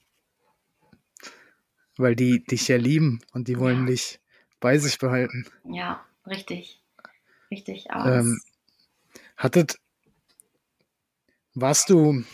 Weil 1.97 2.15
die 2.15 2.45
dich 2.45 2.69
ja 2.69 2.77
lieben 2.77 3.21
und 3.33 3.49
die 3.49 3.59
wollen 3.59 3.81
Ja. 3.81 3.87
dich 3.87 4.21
bei 4.61 4.77
sich 4.77 4.99
behalten. 4.99 5.47
Ja, 5.65 6.05
richtig. 6.27 6.83
Richtig. 7.51 7.91
Aber 7.91 8.19
Ähm, 8.19 8.41
Hattet, 9.39 9.79
warst 11.55 11.89
du, 11.91 12.25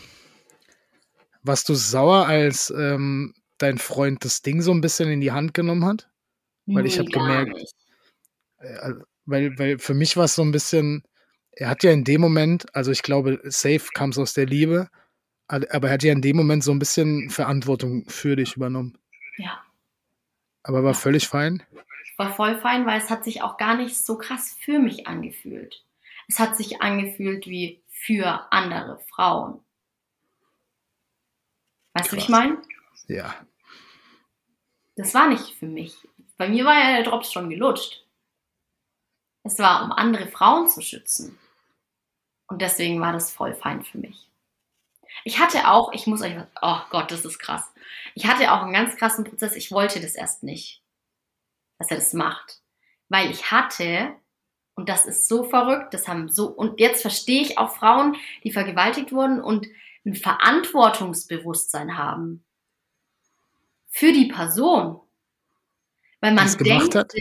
warst 1.43 1.69
du 1.69 1.75
sauer, 1.75 2.25
als 2.27 2.69
ähm, 2.71 3.33
dein 3.57 3.77
Freund 3.77 4.25
das 4.25 4.41
Ding 4.41 4.61
so 4.61 4.71
ein 4.71 4.81
bisschen 4.81 5.09
in 5.09 5.21
die 5.21 5.31
Hand 5.31 5.53
genommen 5.53 5.85
hat? 5.85 6.09
Weil 6.65 6.85
ich 6.85 6.97
nee, 6.97 7.05
hab 7.05 7.11
gar 7.11 7.45
gemerkt. 7.45 7.73
Äh, 8.59 8.93
weil, 9.25 9.57
weil 9.57 9.79
für 9.79 9.93
mich 9.93 10.17
war 10.17 10.25
es 10.25 10.35
so 10.35 10.41
ein 10.41 10.51
bisschen, 10.51 11.03
er 11.51 11.69
hat 11.69 11.83
ja 11.83 11.91
in 11.91 12.03
dem 12.03 12.21
Moment, 12.21 12.73
also 12.75 12.91
ich 12.91 13.03
glaube, 13.03 13.39
safe 13.43 13.87
kam 13.93 14.09
es 14.09 14.17
aus 14.17 14.33
der 14.33 14.45
Liebe, 14.45 14.89
aber 15.47 15.87
er 15.87 15.93
hat 15.93 16.03
ja 16.03 16.11
in 16.11 16.21
dem 16.21 16.35
Moment 16.37 16.63
so 16.63 16.71
ein 16.71 16.79
bisschen 16.79 17.29
Verantwortung 17.29 18.09
für 18.09 18.35
dich 18.35 18.55
übernommen. 18.55 18.97
Ja, 19.37 19.63
Aber 20.63 20.83
war 20.83 20.93
völlig 20.93 21.27
fein. 21.27 21.63
war 22.17 22.33
voll 22.33 22.59
fein, 22.59 22.85
weil 22.85 22.99
es 22.99 23.09
hat 23.09 23.23
sich 23.23 23.41
auch 23.41 23.57
gar 23.57 23.75
nicht 23.75 23.97
so 23.97 24.17
krass 24.17 24.55
für 24.59 24.79
mich 24.79 25.07
angefühlt. 25.07 25.85
Es 26.27 26.39
hat 26.39 26.55
sich 26.55 26.81
angefühlt 26.81 27.47
wie 27.47 27.83
für 27.89 28.51
andere 28.51 28.99
Frauen. 29.09 29.59
Weißt 31.93 32.11
du, 32.11 32.15
wie 32.15 32.21
ich 32.21 32.29
meine? 32.29 32.61
Ja. 33.07 33.35
Das 34.95 35.13
war 35.13 35.27
nicht 35.27 35.55
für 35.57 35.67
mich. 35.67 35.95
Bei 36.37 36.49
mir 36.49 36.65
war 36.65 36.75
ja 36.75 36.95
der 36.95 37.03
Drops 37.03 37.31
schon 37.31 37.49
gelutscht. 37.49 38.05
Es 39.43 39.59
war, 39.59 39.83
um 39.83 39.91
andere 39.91 40.27
Frauen 40.27 40.67
zu 40.67 40.81
schützen. 40.81 41.37
Und 42.47 42.61
deswegen 42.61 43.01
war 43.01 43.13
das 43.13 43.31
voll 43.31 43.53
fein 43.53 43.83
für 43.83 43.97
mich. 43.97 44.29
Ich 45.23 45.39
hatte 45.39 45.69
auch, 45.69 45.91
ich 45.93 46.07
muss 46.07 46.21
euch 46.21 46.35
was, 46.35 46.47
oh 46.61 46.79
Gott, 46.89 47.11
das 47.11 47.25
ist 47.25 47.39
krass. 47.39 47.71
Ich 48.15 48.25
hatte 48.25 48.51
auch 48.51 48.61
einen 48.63 48.73
ganz 48.73 48.95
krassen 48.95 49.23
Prozess. 49.23 49.55
Ich 49.55 49.71
wollte 49.71 49.99
das 50.01 50.15
erst 50.15 50.43
nicht, 50.43 50.81
dass 51.77 51.91
er 51.91 51.97
das 51.97 52.13
macht. 52.13 52.61
Weil 53.09 53.29
ich 53.29 53.51
hatte, 53.51 54.15
und 54.75 54.89
das 54.89 55.05
ist 55.05 55.27
so 55.27 55.43
verrückt, 55.43 55.93
das 55.93 56.07
haben 56.07 56.29
so, 56.29 56.47
und 56.47 56.79
jetzt 56.79 57.01
verstehe 57.01 57.41
ich 57.41 57.57
auch 57.57 57.75
Frauen, 57.75 58.15
die 58.43 58.51
vergewaltigt 58.51 59.11
wurden 59.11 59.41
und 59.41 59.67
ein 60.05 60.15
Verantwortungsbewusstsein 60.15 61.97
haben. 61.97 62.43
Für 63.87 64.11
die 64.11 64.25
Person. 64.25 64.99
Weil 66.23 66.35
man 66.35 66.45
Das 66.45 66.55
denkt, 66.55 66.95
hat? 66.95 67.13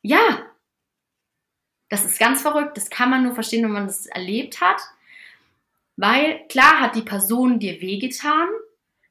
ja, 0.00 0.50
das 1.90 2.06
ist 2.06 2.18
ganz 2.18 2.40
verrückt. 2.40 2.78
Das 2.78 2.88
kann 2.88 3.10
man 3.10 3.24
nur 3.24 3.34
verstehen, 3.34 3.62
wenn 3.62 3.72
man 3.72 3.86
das 3.86 4.06
erlebt 4.06 4.62
hat. 4.62 4.80
Weil 5.96 6.48
klar 6.48 6.80
hat 6.80 6.96
die 6.96 7.02
Person 7.02 7.58
dir 7.58 7.82
wehgetan, 7.82 8.48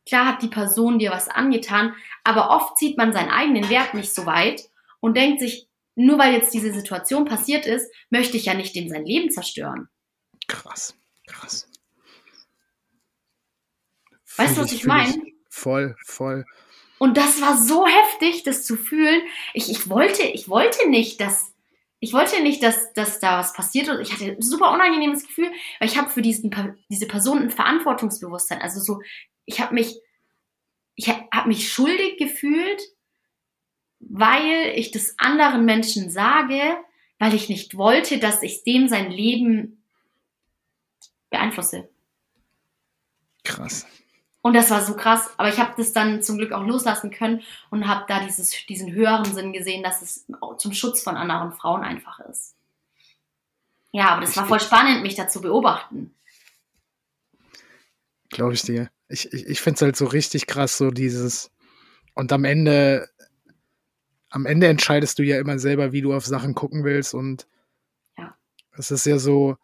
klar 0.07 0.25
hat 0.25 0.41
die 0.41 0.47
Person 0.47 0.97
dir 0.97 1.11
was 1.11 1.27
angetan, 1.27 1.93
aber 2.23 2.49
oft 2.49 2.79
sieht 2.79 2.97
man 2.97 3.13
seinen 3.13 3.29
eigenen 3.29 3.69
Wert 3.69 3.93
nicht 3.93 4.11
so 4.11 4.25
weit 4.25 4.67
und 5.01 5.15
denkt 5.15 5.39
sich, 5.39 5.67
nur 5.93 6.17
weil 6.17 6.33
jetzt 6.33 6.51
diese 6.51 6.73
Situation 6.73 7.25
passiert 7.25 7.67
ist, 7.67 7.93
möchte 8.09 8.37
ich 8.37 8.45
ja 8.45 8.55
nicht 8.55 8.75
dem 8.75 8.89
sein 8.89 9.05
Leben 9.05 9.29
zerstören. 9.29 9.87
Krass. 10.47 10.95
Krass. 11.27 11.69
Weißt 14.35 14.57
du, 14.57 14.61
was 14.61 14.71
ich 14.71 14.85
meine? 14.85 15.13
Voll, 15.47 15.95
voll. 16.07 16.43
Und 17.01 17.17
das 17.17 17.41
war 17.41 17.57
so 17.57 17.87
heftig, 17.87 18.43
das 18.43 18.63
zu 18.63 18.77
fühlen. 18.77 19.23
Ich, 19.55 19.71
ich 19.71 19.89
wollte, 19.89 20.21
ich 20.21 20.47
wollte 20.49 20.87
nicht, 20.87 21.19
dass, 21.19 21.51
ich 21.99 22.13
wollte 22.13 22.43
nicht, 22.43 22.61
dass, 22.61 22.93
dass 22.93 23.19
da 23.19 23.39
was 23.39 23.53
passiert 23.53 23.89
und 23.89 24.01
ich 24.01 24.13
hatte 24.13 24.33
ein 24.33 24.41
super 24.43 24.71
unangenehmes 24.71 25.25
Gefühl, 25.25 25.51
weil 25.79 25.89
ich 25.89 25.97
habe 25.97 26.11
für 26.11 26.21
diesen, 26.21 26.51
diese 26.89 27.07
Person 27.07 27.39
ein 27.39 27.49
Verantwortungsbewusstsein. 27.49 28.61
Also 28.61 28.79
so, 28.79 29.01
ich 29.45 29.59
habe 29.59 29.73
mich, 29.73 29.99
ich 30.93 31.09
habe 31.09 31.47
mich 31.47 31.73
schuldig 31.73 32.19
gefühlt, 32.19 32.83
weil 33.97 34.71
ich 34.75 34.91
das 34.91 35.15
anderen 35.17 35.65
Menschen 35.65 36.11
sage, 36.11 36.61
weil 37.17 37.33
ich 37.33 37.49
nicht 37.49 37.77
wollte, 37.77 38.19
dass 38.19 38.43
ich 38.43 38.63
dem 38.63 38.87
sein 38.87 39.09
Leben 39.09 39.83
beeinflusse. 41.31 41.89
Krass. 43.43 43.87
Und 44.41 44.53
das 44.53 44.71
war 44.71 44.81
so 44.81 44.95
krass. 44.95 45.29
Aber 45.37 45.49
ich 45.49 45.59
habe 45.59 45.73
das 45.77 45.93
dann 45.93 46.21
zum 46.23 46.37
Glück 46.37 46.51
auch 46.51 46.65
loslassen 46.65 47.11
können 47.11 47.41
und 47.69 47.87
habe 47.87 48.05
da 48.07 48.23
dieses, 48.23 48.65
diesen 48.65 48.91
höheren 48.91 49.25
Sinn 49.25 49.53
gesehen, 49.53 49.83
dass 49.83 50.01
es 50.01 50.25
zum 50.57 50.73
Schutz 50.73 51.03
von 51.03 51.15
anderen 51.15 51.53
Frauen 51.53 51.83
einfach 51.83 52.19
ist. 52.21 52.55
Ja, 53.91 54.09
aber 54.09 54.21
das 54.21 54.35
war 54.37 54.47
voll 54.47 54.59
spannend, 54.59 55.03
mich 55.03 55.15
da 55.15 55.27
zu 55.27 55.41
beobachten. 55.41 56.15
Glaube 58.29 58.53
ich 58.53 58.61
dir. 58.61 58.89
Ich, 59.09 59.31
ich, 59.33 59.45
ich 59.45 59.61
finde 59.61 59.75
es 59.75 59.81
halt 59.81 59.97
so 59.97 60.05
richtig 60.05 60.47
krass, 60.47 60.77
so 60.77 60.89
dieses. 60.89 61.51
Und 62.15 62.31
am 62.31 62.45
Ende, 62.45 63.09
am 64.29 64.45
Ende 64.45 64.67
entscheidest 64.67 65.19
du 65.19 65.23
ja 65.23 65.39
immer 65.39 65.59
selber, 65.59 65.91
wie 65.91 66.01
du 66.01 66.13
auf 66.13 66.25
Sachen 66.25 66.55
gucken 66.55 66.83
willst. 66.85 67.13
Und 67.13 67.47
Ja. 68.17 68.35
es 68.77 68.89
ist 68.89 69.05
ja 69.05 69.19
so. 69.19 69.57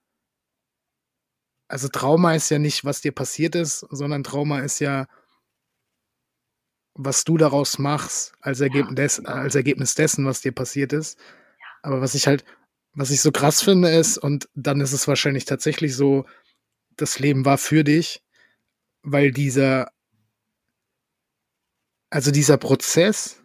Also 1.67 1.89
Trauma 1.89 2.33
ist 2.33 2.49
ja 2.49 2.59
nicht, 2.59 2.85
was 2.85 3.01
dir 3.01 3.11
passiert 3.11 3.55
ist, 3.55 3.85
sondern 3.89 4.23
Trauma 4.23 4.59
ist 4.59 4.79
ja, 4.79 5.07
was 6.93 7.23
du 7.23 7.37
daraus 7.37 7.77
machst, 7.77 8.33
als 8.39 8.61
Ergebnis, 8.61 8.95
des, 8.95 9.25
als 9.25 9.55
Ergebnis 9.55 9.95
dessen, 9.95 10.25
was 10.25 10.41
dir 10.41 10.53
passiert 10.53 10.93
ist. 10.93 11.19
Aber 11.81 12.01
was 12.01 12.15
ich 12.15 12.27
halt, 12.27 12.45
was 12.93 13.11
ich 13.11 13.21
so 13.21 13.31
krass 13.31 13.61
finde, 13.61 13.89
ist, 13.89 14.17
und 14.17 14.49
dann 14.55 14.81
ist 14.81 14.93
es 14.93 15.07
wahrscheinlich 15.07 15.45
tatsächlich 15.45 15.95
so, 15.95 16.25
das 16.95 17.19
Leben 17.19 17.45
war 17.45 17.57
für 17.57 17.83
dich, 17.83 18.23
weil 19.03 19.31
dieser, 19.31 19.91
also 22.09 22.31
dieser 22.31 22.57
Prozess, 22.57 23.43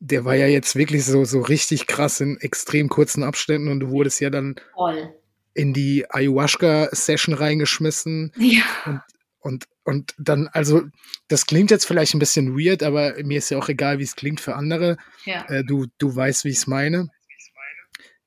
der 0.00 0.24
war 0.24 0.34
ja 0.34 0.46
jetzt 0.46 0.76
wirklich 0.76 1.04
so, 1.04 1.24
so 1.24 1.40
richtig 1.40 1.86
krass 1.86 2.20
in 2.20 2.38
extrem 2.38 2.88
kurzen 2.88 3.22
Abständen 3.22 3.68
und 3.68 3.80
du 3.80 3.90
wurdest 3.90 4.20
ja 4.20 4.30
dann 4.30 4.56
Voll. 4.74 5.14
In 5.54 5.72
die 5.72 6.06
Ayahuasca-Session 6.10 7.34
reingeschmissen 7.34 8.32
Ja. 8.36 9.04
und, 9.40 9.66
und 9.84 10.14
dann, 10.18 10.48
also, 10.52 10.82
das 11.28 11.46
klingt 11.46 11.70
jetzt 11.70 11.86
vielleicht 11.86 12.14
ein 12.14 12.18
bisschen 12.20 12.56
weird, 12.58 12.82
aber 12.82 13.14
mir 13.24 13.38
ist 13.38 13.50
ja 13.50 13.58
auch 13.58 13.68
egal, 13.68 13.98
wie 13.98 14.04
es 14.04 14.16
klingt 14.16 14.40
für 14.40 14.54
andere. 14.54 14.96
ja. 15.24 15.44
Äh, 15.48 15.64
du, 15.64 15.86
du 15.98 16.14
weißt, 16.14 16.44
wie 16.44 16.50
ich 16.50 16.58
es 16.58 16.66
meine. 16.66 17.08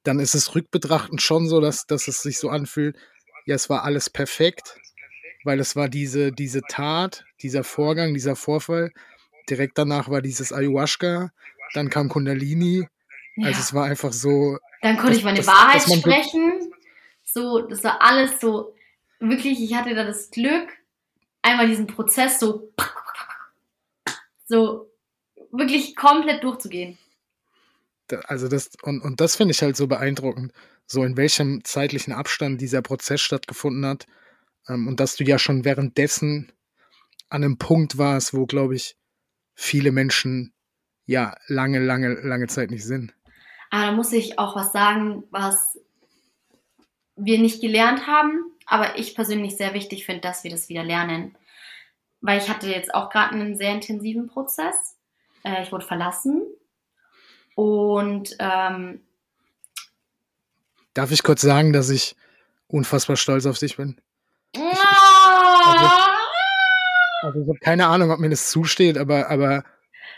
Dann 0.04 0.20
ist 0.20 0.36
es 0.36 0.54
rückbetrachtend 0.54 1.22
schon 1.22 1.48
so, 1.48 1.62
dass, 1.62 1.86
dass 1.86 2.08
es 2.10 2.22
sich 2.22 2.38
so 2.38 2.50
anfühlt, 2.50 2.98
ja, 3.46 3.56
es 3.56 3.70
war 3.70 3.84
alles 3.84 4.10
perfekt, 4.10 4.76
weil 5.46 5.60
es 5.62 5.76
war 5.78 5.88
diese, 5.90 6.32
diese 6.32 6.62
Tat, 6.62 7.24
dieser 7.42 7.64
Vorgang, 7.64 8.14
dieser 8.14 8.36
Vorfall. 8.36 8.92
Direkt 9.50 9.78
danach 9.78 10.10
war 10.10 10.22
dieses 10.22 10.52
Ayahuasca, 10.54 11.32
dann 11.74 11.90
kam 11.90 12.10
Kundalini. 12.10 12.88
ja. 13.38 13.48
Also 13.48 13.60
es 13.62 13.74
war 13.74 13.86
einfach 13.86 14.12
so, 14.14 14.58
Dann 14.82 14.96
konnte 14.98 15.12
das- 15.12 15.18
ich 15.20 15.24
meine 15.24 15.38
das- 15.38 15.48
Wahrheit 15.48 15.76
dass 15.78 15.88
man 15.88 16.00
sprechen. 16.00 16.73
So, 17.34 17.62
das 17.62 17.84
war 17.84 18.00
alles 18.00 18.40
so, 18.40 18.76
wirklich, 19.20 19.60
ich 19.60 19.74
hatte 19.74 19.96
da 19.96 20.04
das 20.04 20.30
Glück, 20.30 20.70
einmal 21.42 21.68
diesen 21.68 21.88
Prozess 21.88 22.40
so, 22.40 22.72
so 24.46 24.92
wirklich 25.52 25.96
komplett 25.96 26.44
durchzugehen. 26.44 27.00
also 28.26 28.48
das, 28.48 28.72
und, 28.84 29.02
und 29.02 29.20
das 29.20 29.36
finde 29.36 29.54
ich 29.54 29.64
halt 29.64 29.76
so 29.76 29.88
beeindruckend, 29.88 30.54
so 30.86 31.04
in 31.04 31.18
welchem 31.18 31.64
zeitlichen 31.64 32.14
Abstand 32.14 32.62
dieser 32.62 32.84
Prozess 32.84 33.22
stattgefunden 33.22 33.86
hat. 33.86 34.06
Ähm, 34.68 34.88
und 34.88 35.00
dass 35.00 35.16
du 35.16 35.24
ja 35.24 35.40
schon 35.40 35.66
währenddessen 35.66 36.52
an 37.30 37.44
einem 37.44 37.58
Punkt 37.58 37.98
warst, 37.98 38.36
wo, 38.36 38.46
glaube 38.46 38.76
ich, 38.76 38.96
viele 39.56 39.92
Menschen 39.92 40.54
ja 41.06 41.36
lange, 41.48 41.80
lange, 41.80 42.14
lange 42.14 42.46
Zeit 42.46 42.70
nicht 42.70 42.86
sind. 42.86 43.16
Aber 43.72 43.88
da 43.88 43.92
muss 43.92 44.14
ich 44.14 44.38
auch 44.38 44.56
was 44.56 44.72
sagen, 44.72 45.24
was 45.32 45.80
wir 47.16 47.40
nicht 47.40 47.62
gelernt 47.62 48.08
haben, 48.08 48.52
aber 48.66 48.98
ich 48.98 49.16
persönlich 49.16 49.56
sehr 49.58 49.74
wichtig 49.74 50.06
finde, 50.06 50.22
dass 50.22 50.44
wir 50.44 50.52
das 50.52 50.70
wieder 50.70 50.84
lernen. 50.84 51.36
Weil 52.22 52.40
ich 52.40 52.50
hatte 52.50 52.70
jetzt 52.70 52.94
auch 52.94 53.10
gerade 53.10 53.34
einen 53.34 53.58
sehr 53.58 53.72
intensiven 53.72 54.28
Prozess. 54.28 54.98
Äh, 55.44 55.64
ich 55.64 55.72
wurde 55.72 55.86
verlassen. 55.86 56.42
Und 57.56 58.36
ähm, 58.40 59.02
Darf 60.94 61.12
ich 61.12 61.24
kurz 61.24 61.42
sagen, 61.42 61.74
dass 61.74 61.90
ich 61.90 62.16
unfassbar 62.68 63.16
stolz 63.18 63.46
auf 63.46 63.58
dich 63.60 63.78
bin? 63.78 64.00
Also 67.22 67.42
ich 67.42 67.48
habe 67.48 67.60
keine 67.60 67.88
Ahnung, 67.88 68.12
ob 68.12 68.20
mir 68.20 68.30
das 68.30 68.50
zusteht, 68.50 68.98
aber, 68.98 69.30
aber 69.30 69.64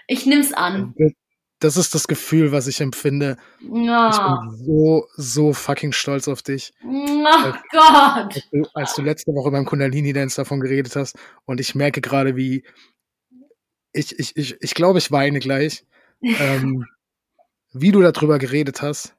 ich 0.07 0.25
nimm's 0.25 0.53
an. 0.53 0.93
das- 0.97 1.11
das 1.59 1.77
ist 1.77 1.95
das 1.95 2.07
Gefühl, 2.07 2.51
was 2.51 2.67
ich 2.67 2.81
empfinde. 2.81 3.37
Ich 3.59 3.67
Ja. 3.85 4.39
bin 4.49 4.65
so, 4.65 5.07
so 5.15 5.53
fucking 5.53 5.91
stolz 5.93 6.27
auf 6.27 6.41
dich. 6.41 6.73
Oh 6.83 7.53
Gott. 7.71 8.35
als 8.35 8.49
du, 8.51 8.63
als 8.73 8.95
du 8.95 9.01
letzte 9.01 9.31
Woche 9.33 9.51
beim 9.51 9.65
Kundalini 9.65 10.13
Dance 10.13 10.35
davon 10.35 10.59
geredet 10.59 10.95
hast 10.95 11.17
und 11.45 11.59
ich 11.59 11.73
merke 11.75 12.01
gerade, 12.01 12.35
wie 12.35 12.63
ich, 13.93 14.17
ich, 14.19 14.35
ich, 14.35 14.57
ich 14.61 14.73
glaube, 14.73 14.99
ich 14.99 15.11
weine 15.11 15.39
gleich, 15.39 15.85
ähm, 16.21 16.85
wie 17.73 17.91
du 17.91 18.01
darüber 18.01 18.37
geredet 18.39 18.81
hast. 18.81 19.15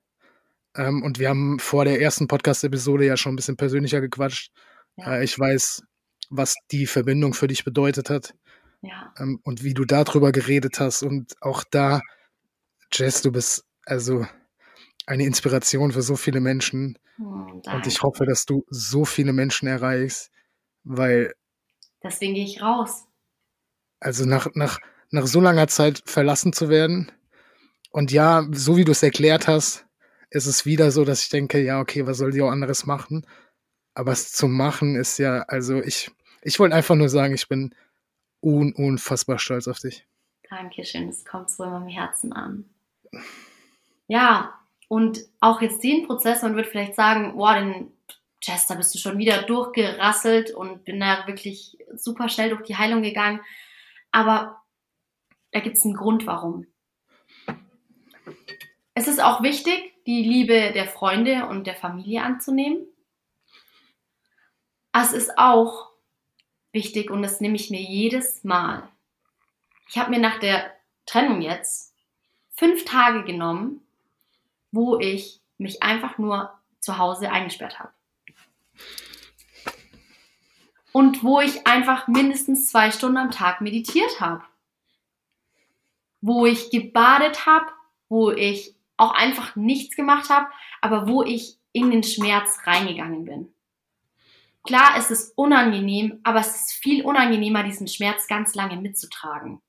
Ähm, 0.77 1.03
und 1.03 1.19
wir 1.19 1.31
haben 1.31 1.59
vor 1.59 1.87
der 1.87 2.01
ersten 2.03 2.29
Podcast-Episode 2.29 3.07
ja 3.07 3.17
schon 3.17 3.33
ein 3.33 3.37
bisschen 3.37 3.57
persönlicher 3.57 4.03
gequatscht. 4.03 4.51
Ja. 4.97 5.15
Äh, 5.17 5.25
ich 5.25 5.39
weiß, 5.39 5.83
was 6.29 6.55
die 6.71 6.87
Verbindung 6.87 7.33
für 7.33 7.47
dich 7.47 7.65
bedeutet 7.65 8.11
hat 8.11 8.35
Ja. 8.83 9.15
ähm, 9.19 9.41
und 9.45 9.65
wie 9.65 9.73
du 9.73 9.87
darüber 9.87 10.33
geredet 10.33 10.79
hast. 10.81 11.03
Und 11.03 11.33
auch 11.41 11.65
da, 11.71 12.03
Jess, 12.93 13.23
du 13.23 13.33
bist 13.33 13.65
also 13.85 14.27
eine 15.07 15.25
Inspiration 15.25 15.93
für 15.93 16.03
so 16.03 16.17
viele 16.17 16.41
Menschen. 16.41 16.99
Hm, 17.17 17.63
Und 17.65 17.87
ich 17.87 18.03
hoffe, 18.03 18.27
dass 18.27 18.45
du 18.47 18.65
so 18.69 19.05
viele 19.05 19.33
Menschen 19.33 19.69
erreichst, 19.69 20.31
weil, 20.85 21.33
Deswegen 22.03 22.35
gehe 22.35 22.45
ich 22.45 22.63
raus. 22.63 23.05
also 24.01 24.25
nach, 24.25 24.49
nach, 24.55 24.79
nach 25.11 25.27
so 25.27 25.41
langer 25.41 25.69
Zeit 25.69 26.03
verlassen 26.07 26.53
zu 26.53 26.69
werden, 26.69 27.11
und 27.91 28.13
ja, 28.13 28.47
so 28.53 28.77
wie 28.77 28.85
du 28.85 28.93
es 28.93 29.03
erklärt 29.03 29.49
hast, 29.49 29.87
ist 30.29 30.45
es 30.47 30.67
wieder 30.67 30.91
so, 30.91 31.05
dass 31.07 31.23
ich 31.23 31.29
denke, 31.31 31.63
ja, 31.63 31.81
okay, 31.81 32.07
was 32.07 32.19
soll 32.19 32.31
die 32.31 32.43
auch 32.43 32.51
anderes 32.51 32.85
machen? 32.85 33.27
Aber 33.95 34.13
es 34.13 34.33
zu 34.33 34.49
machen 34.49 34.97
ist 34.97 35.17
ja, 35.19 35.43
also 35.49 35.81
ich, 35.81 36.11
ich 36.43 36.59
wollte 36.59 36.75
einfach 36.75 36.95
nur 36.95 37.09
sagen, 37.09 37.33
ich 37.33 37.49
bin 37.49 37.75
un, 38.43 38.75
unfassbar 38.75 39.39
stolz 39.39 39.67
auf 39.67 39.79
dich. 39.79 40.07
Dankeschön, 40.51 41.09
es 41.09 41.25
kommt 41.25 41.49
so 41.49 41.65
in 41.65 41.71
meinem 41.71 41.89
Herzen 41.89 42.35
an. 42.35 42.69
Ja, 44.09 44.59
und 44.89 45.21
auch 45.41 45.61
jetzt 45.61 45.83
den 45.83 46.07
Prozess, 46.07 46.43
man 46.43 46.57
wird 46.57 46.67
vielleicht 46.67 46.95
sagen, 46.95 47.37
boah, 47.37 47.55
den 47.55 47.93
da 48.69 48.75
bist 48.75 48.95
du 48.95 48.99
schon 48.99 49.19
wieder 49.19 49.43
durchgerasselt 49.43 50.53
und 50.53 50.85
bin 50.85 51.01
da 51.01 51.27
wirklich 51.27 51.79
super 51.95 52.29
schnell 52.29 52.51
durch 52.51 52.63
die 52.63 52.77
Heilung 52.77 53.03
gegangen. 53.03 53.41
Aber 54.13 54.63
da 55.51 55.61
gibt 55.61 55.77
es 55.77 55.85
einen 55.85 55.97
Grund, 55.97 56.27
warum. 56.27 56.67
Es 58.95 59.09
ist 59.09 59.23
auch 59.23 59.43
wichtig, 59.43 59.95
die 60.07 60.23
Liebe 60.23 60.73
der 60.73 60.87
Freunde 60.87 61.47
und 61.47 61.67
der 61.67 61.75
Familie 61.75 62.23
anzunehmen. 62.23 62.87
Es 64.93 65.13
ist 65.13 65.37
auch 65.37 65.91
wichtig 66.73 67.11
und 67.11 67.23
das 67.23 67.41
nehme 67.41 67.57
ich 67.57 67.71
mir 67.71 67.81
jedes 67.81 68.45
Mal. 68.45 68.89
Ich 69.89 69.99
habe 69.99 70.11
mir 70.11 70.19
nach 70.19 70.39
der 70.39 70.73
Trennung 71.05 71.43
jetzt 71.43 71.96
fünf 72.57 72.85
Tage 72.85 73.25
genommen, 73.25 73.81
wo 74.73 74.99
ich 74.99 75.41
mich 75.59 75.83
einfach 75.83 76.19
nur 76.19 76.53
zu 76.81 76.99
Hause 76.99 77.31
eingesperrt 77.31 77.79
habe. 77.79 77.93
Und 80.93 81.23
wo 81.23 81.41
ich 81.41 81.67
einfach 81.67 82.09
mindestens 82.09 82.69
zwei 82.69 82.91
Stunden 82.91 83.19
am 83.19 83.31
Tag 83.31 83.61
meditiert 83.61 84.21
habe. 84.21 84.43
Wo 86.23 86.47
ich 86.47 86.71
gebadet 86.71 87.45
habe, 87.47 87.67
wo 88.09 88.31
ich 88.31 88.75
auch 88.97 89.13
einfach 89.13 89.57
nichts 89.57 89.95
gemacht 89.95 90.31
habe, 90.31 90.49
aber 90.81 91.07
wo 91.07 91.23
ich 91.23 91.59
in 91.73 91.91
den 91.91 92.03
Schmerz 92.03 92.61
reingegangen 92.65 93.27
bin. 93.27 93.53
Klar, 94.65 94.95
es 94.97 95.11
ist 95.11 95.37
unangenehm, 95.37 96.21
aber 96.25 96.41
es 96.41 96.57
ist 96.57 96.73
viel 96.73 97.05
unangenehmer, 97.05 97.63
diesen 97.63 97.87
Schmerz 97.87 98.27
ganz 98.27 98.55
lange 98.55 98.77
mitzutragen. 98.77 99.61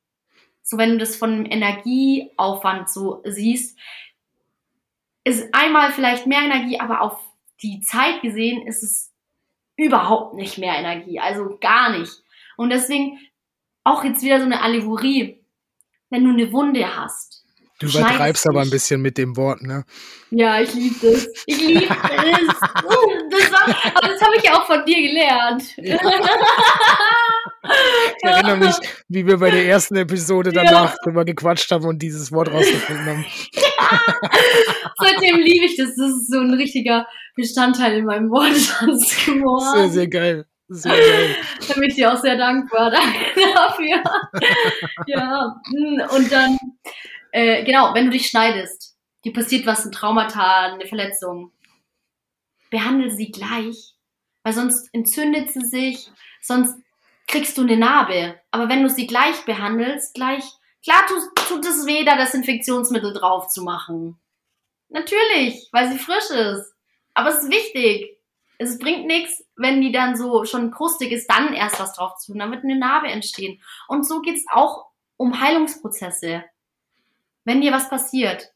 So, 0.69 0.77
wenn 0.77 0.91
du 0.91 0.97
das 0.97 1.15
von 1.15 1.45
Energieaufwand 1.45 2.89
so 2.89 3.21
siehst, 3.23 3.79
ist 5.23 5.47
einmal 5.53 5.93
vielleicht 5.93 6.27
mehr 6.27 6.41
Energie, 6.41 6.77
aber 6.77 6.99
auf 6.99 7.17
die 7.61 7.79
Zeit 7.79 8.21
gesehen 8.21 8.67
ist 8.67 8.83
es 8.83 9.13
überhaupt 9.77 10.33
nicht 10.33 10.57
mehr 10.57 10.75
Energie, 10.77 11.21
also 11.21 11.57
gar 11.61 11.97
nicht. 11.97 12.11
Und 12.57 12.69
deswegen 12.71 13.17
auch 13.85 14.03
jetzt 14.03 14.23
wieder 14.23 14.39
so 14.39 14.45
eine 14.45 14.61
Allegorie. 14.61 15.41
Wenn 16.09 16.25
du 16.25 16.31
eine 16.31 16.51
Wunde 16.51 16.97
hast, 16.97 17.45
Du 17.79 17.87
übertreibst 17.87 18.49
aber 18.49 18.61
ein 18.61 18.69
bisschen 18.71 19.01
mit 19.01 19.19
dem 19.19 19.37
Wort, 19.37 19.61
ne? 19.61 19.85
Ja, 20.31 20.59
ich 20.59 20.73
liebe 20.73 20.95
das. 20.99 21.27
Ich 21.45 21.61
liebe 21.61 21.85
das. 21.87 21.97
das 22.09 23.51
war, 23.51 23.95
aber 23.95 24.07
das 24.07 24.21
habe 24.21 24.35
ich 24.35 24.43
ja 24.43 24.59
auch 24.59 24.65
von 24.65 24.83
dir 24.83 24.99
gelernt. 24.99 25.77
Ja. 25.77 25.97
Ich 28.17 28.23
erinnere 28.23 28.57
mich, 28.57 28.75
wie 29.07 29.25
wir 29.25 29.37
bei 29.37 29.51
der 29.51 29.65
ersten 29.65 29.95
Episode 29.95 30.51
danach 30.51 30.91
ja. 30.91 30.95
drüber 31.03 31.25
gequatscht 31.25 31.71
haben 31.71 31.85
und 31.85 32.01
dieses 32.01 32.31
Wort 32.31 32.51
rausgefunden 32.51 33.05
haben. 33.05 33.25
Seitdem 34.97 35.37
liebe 35.37 35.65
ich 35.65 35.77
das. 35.77 35.95
Das 35.95 36.09
ist 36.11 36.31
so 36.31 36.39
ein 36.39 36.53
richtiger 36.53 37.07
Bestandteil 37.35 37.97
in 37.97 38.05
meinem 38.05 38.29
Wortschatz 38.29 39.25
geworden. 39.25 39.79
Sehr, 39.79 39.89
sehr 39.89 40.07
geil. 40.07 40.45
Sehr 40.69 40.91
geil. 40.91 41.35
Da 41.67 41.73
bin 41.75 41.83
ich 41.83 41.95
dir 41.95 42.11
auch 42.11 42.17
sehr 42.17 42.37
dankbar 42.37 42.91
dafür. 43.55 44.03
ja, 45.07 45.55
und 46.09 46.31
dann 46.31 46.57
äh, 47.31 47.63
genau, 47.63 47.93
wenn 47.93 48.05
du 48.05 48.11
dich 48.11 48.29
schneidest, 48.29 48.97
dir 49.23 49.33
passiert 49.33 49.65
was, 49.65 49.85
ein 49.85 49.91
Traumata, 49.91 50.73
eine 50.73 50.85
Verletzung, 50.85 51.51
behandle 52.69 53.11
sie 53.11 53.31
gleich, 53.31 53.95
weil 54.43 54.53
sonst 54.53 54.89
entzündet 54.93 55.51
sie 55.51 55.65
sich, 55.65 56.09
sonst 56.41 56.75
kriegst 57.27 57.57
du 57.57 57.61
eine 57.61 57.77
Narbe. 57.77 58.39
Aber 58.51 58.69
wenn 58.69 58.83
du 58.83 58.89
sie 58.89 59.07
gleich 59.07 59.45
behandelst, 59.45 60.13
gleich, 60.13 60.43
klar 60.83 61.05
tut, 61.07 61.23
tut 61.47 61.65
es 61.65 61.85
weh, 61.85 62.03
da 62.03 62.17
das 62.17 62.33
Infektionsmittel 62.33 63.13
drauf 63.13 63.49
zu 63.49 63.63
machen. 63.63 64.19
Natürlich, 64.89 65.69
weil 65.71 65.91
sie 65.91 65.99
frisch 65.99 66.29
ist. 66.29 66.73
Aber 67.13 67.29
es 67.29 67.43
ist 67.43 67.51
wichtig. 67.51 68.17
Es 68.59 68.79
bringt 68.79 69.05
nichts, 69.05 69.43
wenn 69.55 69.81
die 69.81 69.91
dann 69.91 70.15
so 70.15 70.45
schon 70.45 70.71
krustig 70.71 71.11
ist, 71.11 71.29
dann 71.29 71.53
erst 71.53 71.79
was 71.79 71.93
drauf 71.93 72.17
zu 72.17 72.31
tun. 72.31 72.39
Dann 72.39 72.51
wird 72.51 72.63
eine 72.63 72.77
Narbe 72.77 73.07
entstehen. 73.07 73.61
Und 73.87 74.07
so 74.07 74.21
geht 74.21 74.37
es 74.37 74.45
auch 74.49 74.87
um 75.17 75.39
Heilungsprozesse 75.41 76.43
wenn 77.47 77.61
dir 77.61 77.71
was 77.71 77.89
passiert, 77.89 78.53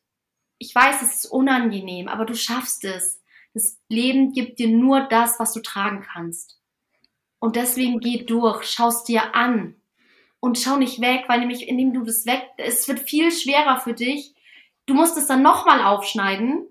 ich 0.58 0.76
weiß, 0.76 1.02
es 1.02 1.24
ist 1.24 1.26
unangenehm, 1.32 2.10
aber 2.10 2.26
du 2.26 2.36
schaffst 2.36 2.84
es. 2.84 3.22
Das 3.54 3.80
Leben 3.88 4.34
gibt 4.34 4.60
dir 4.60 4.68
nur 4.68 5.08
das, 5.08 5.40
was 5.40 5.54
du 5.54 5.62
tragen 5.62 6.02
kannst. 6.02 6.61
Und 7.42 7.56
deswegen 7.56 8.00
geh 8.00 8.24
durch, 8.24 8.66
schaust 8.66 9.08
dir 9.08 9.34
an 9.34 9.76
und 10.40 10.60
schau 10.60 10.78
nicht 10.78 11.02
weg, 11.02 11.24
weil 11.28 11.40
nämlich 11.40 11.68
indem 11.68 11.92
du 11.92 12.04
das 12.04 12.28
weg, 12.28 12.48
es 12.58 12.88
wird 12.88 13.00
viel 13.00 13.32
schwerer 13.32 13.80
für 13.80 13.96
dich. 13.96 14.36
Du 14.86 14.94
musst 14.94 15.18
es 15.18 15.26
dann 15.26 15.42
nochmal 15.42 15.82
aufschneiden 15.82 16.68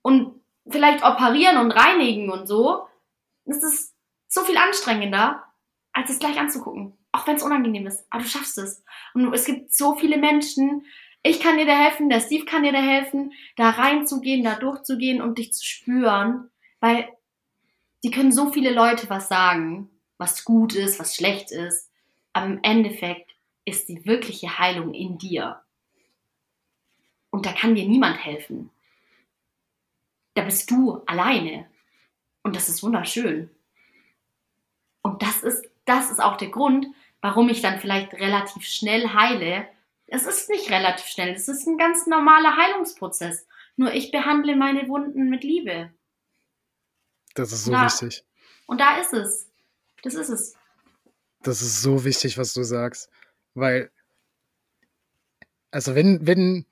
und 0.00 0.40
vielleicht 0.66 1.04
operieren 1.04 1.58
und 1.58 1.72
reinigen 1.72 2.30
und 2.30 2.46
so. 2.46 2.86
Es 3.44 3.62
ist 3.62 3.94
so 4.26 4.40
viel 4.40 4.56
anstrengender, 4.56 5.44
als 5.92 6.08
es 6.08 6.18
gleich 6.18 6.38
anzugucken. 6.38 6.96
Auch 7.12 7.26
wenn 7.26 7.36
es 7.36 7.42
unangenehm 7.42 7.86
ist. 7.86 8.06
Aber 8.08 8.22
du 8.22 8.28
schaffst 8.28 8.56
es. 8.56 8.82
Und 9.12 9.34
es 9.34 9.44
gibt 9.44 9.74
so 9.74 9.96
viele 9.96 10.16
Menschen. 10.16 10.86
Ich 11.22 11.40
kann 11.40 11.58
dir 11.58 11.66
da 11.66 11.76
helfen, 11.76 12.08
der 12.08 12.20
Steve 12.20 12.46
kann 12.46 12.62
dir 12.62 12.72
da 12.72 12.80
helfen, 12.80 13.34
da 13.56 13.68
reinzugehen, 13.68 14.42
da 14.42 14.54
durchzugehen 14.54 15.20
und 15.20 15.36
dich 15.36 15.52
zu 15.52 15.62
spüren. 15.62 16.50
Weil 16.80 17.06
die 18.04 18.10
können 18.10 18.32
so 18.32 18.52
viele 18.52 18.70
Leute 18.70 19.08
was 19.08 19.28
sagen, 19.28 19.88
was 20.18 20.44
gut 20.44 20.74
ist, 20.74 21.00
was 21.00 21.16
schlecht 21.16 21.50
ist. 21.50 21.90
Aber 22.34 22.46
im 22.46 22.60
Endeffekt 22.62 23.34
ist 23.64 23.88
die 23.88 24.04
wirkliche 24.04 24.58
Heilung 24.58 24.92
in 24.92 25.16
dir. 25.16 25.62
Und 27.30 27.46
da 27.46 27.52
kann 27.52 27.74
dir 27.74 27.88
niemand 27.88 28.22
helfen. 28.22 28.70
Da 30.34 30.42
bist 30.42 30.70
du 30.70 31.02
alleine. 31.06 31.66
Und 32.42 32.54
das 32.54 32.68
ist 32.68 32.82
wunderschön. 32.82 33.48
Und 35.00 35.22
das 35.22 35.42
ist, 35.42 35.64
das 35.86 36.10
ist 36.10 36.20
auch 36.22 36.36
der 36.36 36.50
Grund, 36.50 36.86
warum 37.22 37.48
ich 37.48 37.62
dann 37.62 37.80
vielleicht 37.80 38.12
relativ 38.12 38.66
schnell 38.66 39.14
heile. 39.14 39.66
Es 40.06 40.26
ist 40.26 40.50
nicht 40.50 40.70
relativ 40.70 41.06
schnell, 41.06 41.30
es 41.30 41.48
ist 41.48 41.66
ein 41.66 41.78
ganz 41.78 42.06
normaler 42.06 42.54
Heilungsprozess. 42.54 43.46
Nur 43.76 43.94
ich 43.94 44.10
behandle 44.10 44.56
meine 44.56 44.88
Wunden 44.88 45.30
mit 45.30 45.42
Liebe. 45.42 45.90
Das 47.34 47.52
ist 47.52 47.64
so 47.64 47.72
da, 47.72 47.84
wichtig. 47.84 48.24
Und 48.66 48.80
da 48.80 48.98
ist 49.00 49.12
es. 49.12 49.50
Das 50.02 50.14
ist 50.14 50.28
es. 50.28 50.54
Das 51.42 51.60
ist 51.60 51.82
so 51.82 52.04
wichtig, 52.04 52.38
was 52.38 52.54
du 52.54 52.62
sagst. 52.62 53.10
Weil, 53.54 53.90
also 55.70 55.94
wenn, 55.94 56.26
wenn, 56.26 56.66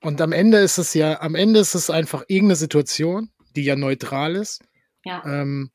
und 0.00 0.20
am 0.20 0.32
Ende 0.32 0.58
ist 0.58 0.78
es 0.78 0.94
ja, 0.94 1.20
am 1.20 1.34
Ende 1.34 1.60
ist 1.60 1.74
es 1.74 1.90
einfach 1.90 2.24
irgendeine 2.28 2.56
Situation, 2.56 3.30
die 3.56 3.64
ja 3.64 3.76
neutral 3.76 4.36
ist. 4.36 4.62
Ja. 5.04 5.24
Ähm, 5.24 5.70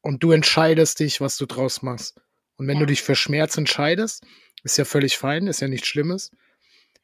und 0.00 0.22
du 0.22 0.32
entscheidest 0.32 1.00
dich, 1.00 1.20
was 1.20 1.36
du 1.36 1.46
draus 1.46 1.82
machst. 1.82 2.20
Und 2.56 2.68
wenn 2.68 2.76
ja. 2.76 2.80
du 2.80 2.86
dich 2.86 3.02
für 3.02 3.16
Schmerz 3.16 3.56
entscheidest, 3.56 4.24
ist 4.62 4.78
ja 4.78 4.84
völlig 4.84 5.18
fein, 5.18 5.46
ist 5.46 5.60
ja 5.60 5.68
nichts 5.68 5.88
Schlimmes. 5.88 6.30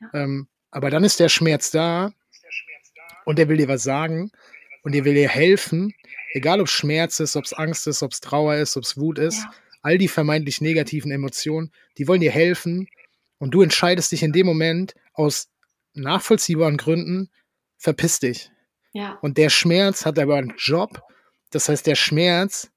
Ja. 0.00 0.10
Ähm, 0.14 0.48
aber 0.70 0.90
dann 0.90 1.04
ist 1.04 1.18
der 1.18 1.28
Schmerz 1.28 1.70
da 1.70 2.12
und 3.24 3.38
der 3.38 3.48
will 3.48 3.56
dir 3.56 3.68
was 3.68 3.82
sagen 3.82 4.30
und 4.82 4.92
der 4.92 5.04
will 5.04 5.14
dir 5.14 5.28
helfen, 5.28 5.94
egal 6.32 6.60
ob 6.60 6.68
Schmerz 6.68 7.20
ist, 7.20 7.36
ob 7.36 7.44
es 7.44 7.52
Angst 7.52 7.86
ist, 7.86 8.02
ob 8.02 8.12
es 8.12 8.20
Trauer 8.20 8.56
ist, 8.56 8.76
ob 8.76 8.84
es 8.84 8.96
Wut 8.96 9.18
ist, 9.18 9.38
ja. 9.38 9.50
all 9.82 9.98
die 9.98 10.08
vermeintlich 10.08 10.60
negativen 10.60 11.10
Emotionen, 11.10 11.70
die 11.98 12.08
wollen 12.08 12.20
dir 12.20 12.30
helfen 12.30 12.88
und 13.38 13.52
du 13.52 13.62
entscheidest 13.62 14.12
dich 14.12 14.22
in 14.22 14.32
dem 14.32 14.46
Moment 14.46 14.94
aus 15.14 15.48
nachvollziehbaren 15.94 16.76
Gründen, 16.76 17.30
verpiss 17.76 18.20
dich. 18.20 18.50
Ja. 18.92 19.18
Und 19.22 19.38
der 19.38 19.50
Schmerz 19.50 20.04
hat 20.04 20.18
aber 20.18 20.36
einen 20.36 20.54
Job, 20.56 21.02
das 21.50 21.68
heißt, 21.68 21.86
der 21.86 21.96
Schmerz 21.96 22.70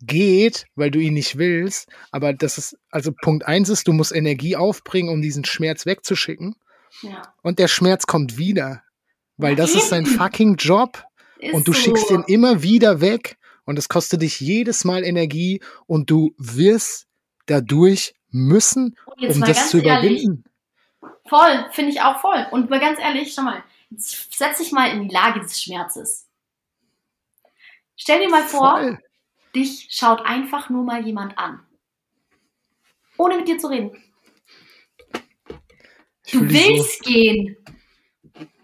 geht, 0.00 0.66
weil 0.74 0.90
du 0.90 0.98
ihn 0.98 1.14
nicht 1.14 1.38
willst. 1.38 1.88
Aber 2.10 2.32
das 2.32 2.58
ist, 2.58 2.76
also 2.90 3.12
Punkt 3.12 3.46
eins 3.46 3.68
ist, 3.68 3.88
du 3.88 3.92
musst 3.92 4.14
Energie 4.14 4.56
aufbringen, 4.56 5.08
um 5.08 5.22
diesen 5.22 5.44
Schmerz 5.44 5.86
wegzuschicken. 5.86 6.56
Ja. 7.02 7.34
Und 7.42 7.58
der 7.58 7.68
Schmerz 7.68 8.06
kommt 8.06 8.38
wieder, 8.38 8.82
weil 9.36 9.56
das 9.56 9.74
ist 9.74 9.88
sein 9.88 10.06
fucking 10.06 10.56
Job. 10.56 11.04
Ist 11.38 11.54
und 11.54 11.68
du 11.68 11.72
so. 11.72 11.80
schickst 11.80 12.10
ihn 12.10 12.24
immer 12.26 12.62
wieder 12.62 13.00
weg 13.00 13.38
und 13.64 13.78
es 13.78 13.88
kostet 13.88 14.22
dich 14.22 14.40
jedes 14.40 14.84
Mal 14.84 15.04
Energie 15.04 15.60
und 15.86 16.10
du 16.10 16.34
wirst 16.38 17.06
dadurch 17.46 18.14
müssen, 18.30 18.96
um 19.16 19.40
das 19.40 19.70
zu 19.70 19.78
überwinden. 19.78 20.44
Ehrlich, 21.02 21.18
voll, 21.28 21.66
finde 21.72 21.92
ich 21.92 22.00
auch 22.00 22.20
voll. 22.20 22.46
Und 22.50 22.70
mal 22.70 22.80
ganz 22.80 22.98
ehrlich, 22.98 23.32
schau 23.34 23.42
mal, 23.42 23.62
setz 23.96 24.58
dich 24.58 24.72
mal 24.72 24.90
in 24.90 25.08
die 25.08 25.14
Lage 25.14 25.40
des 25.40 25.62
Schmerzes. 25.62 26.26
Stell 27.96 28.20
dir 28.20 28.28
mal 28.28 28.44
vor, 28.44 28.78
voll 28.78 28.98
dich 29.54 29.88
schaut 29.90 30.24
einfach 30.24 30.70
nur 30.70 30.84
mal 30.84 31.04
jemand 31.04 31.36
an. 31.38 31.60
Ohne 33.16 33.36
mit 33.36 33.48
dir 33.48 33.58
zu 33.58 33.68
reden. 33.68 33.90
Ich 36.24 36.32
du 36.32 36.48
willst 36.48 37.04
so. 37.04 37.10
gehen. 37.10 37.56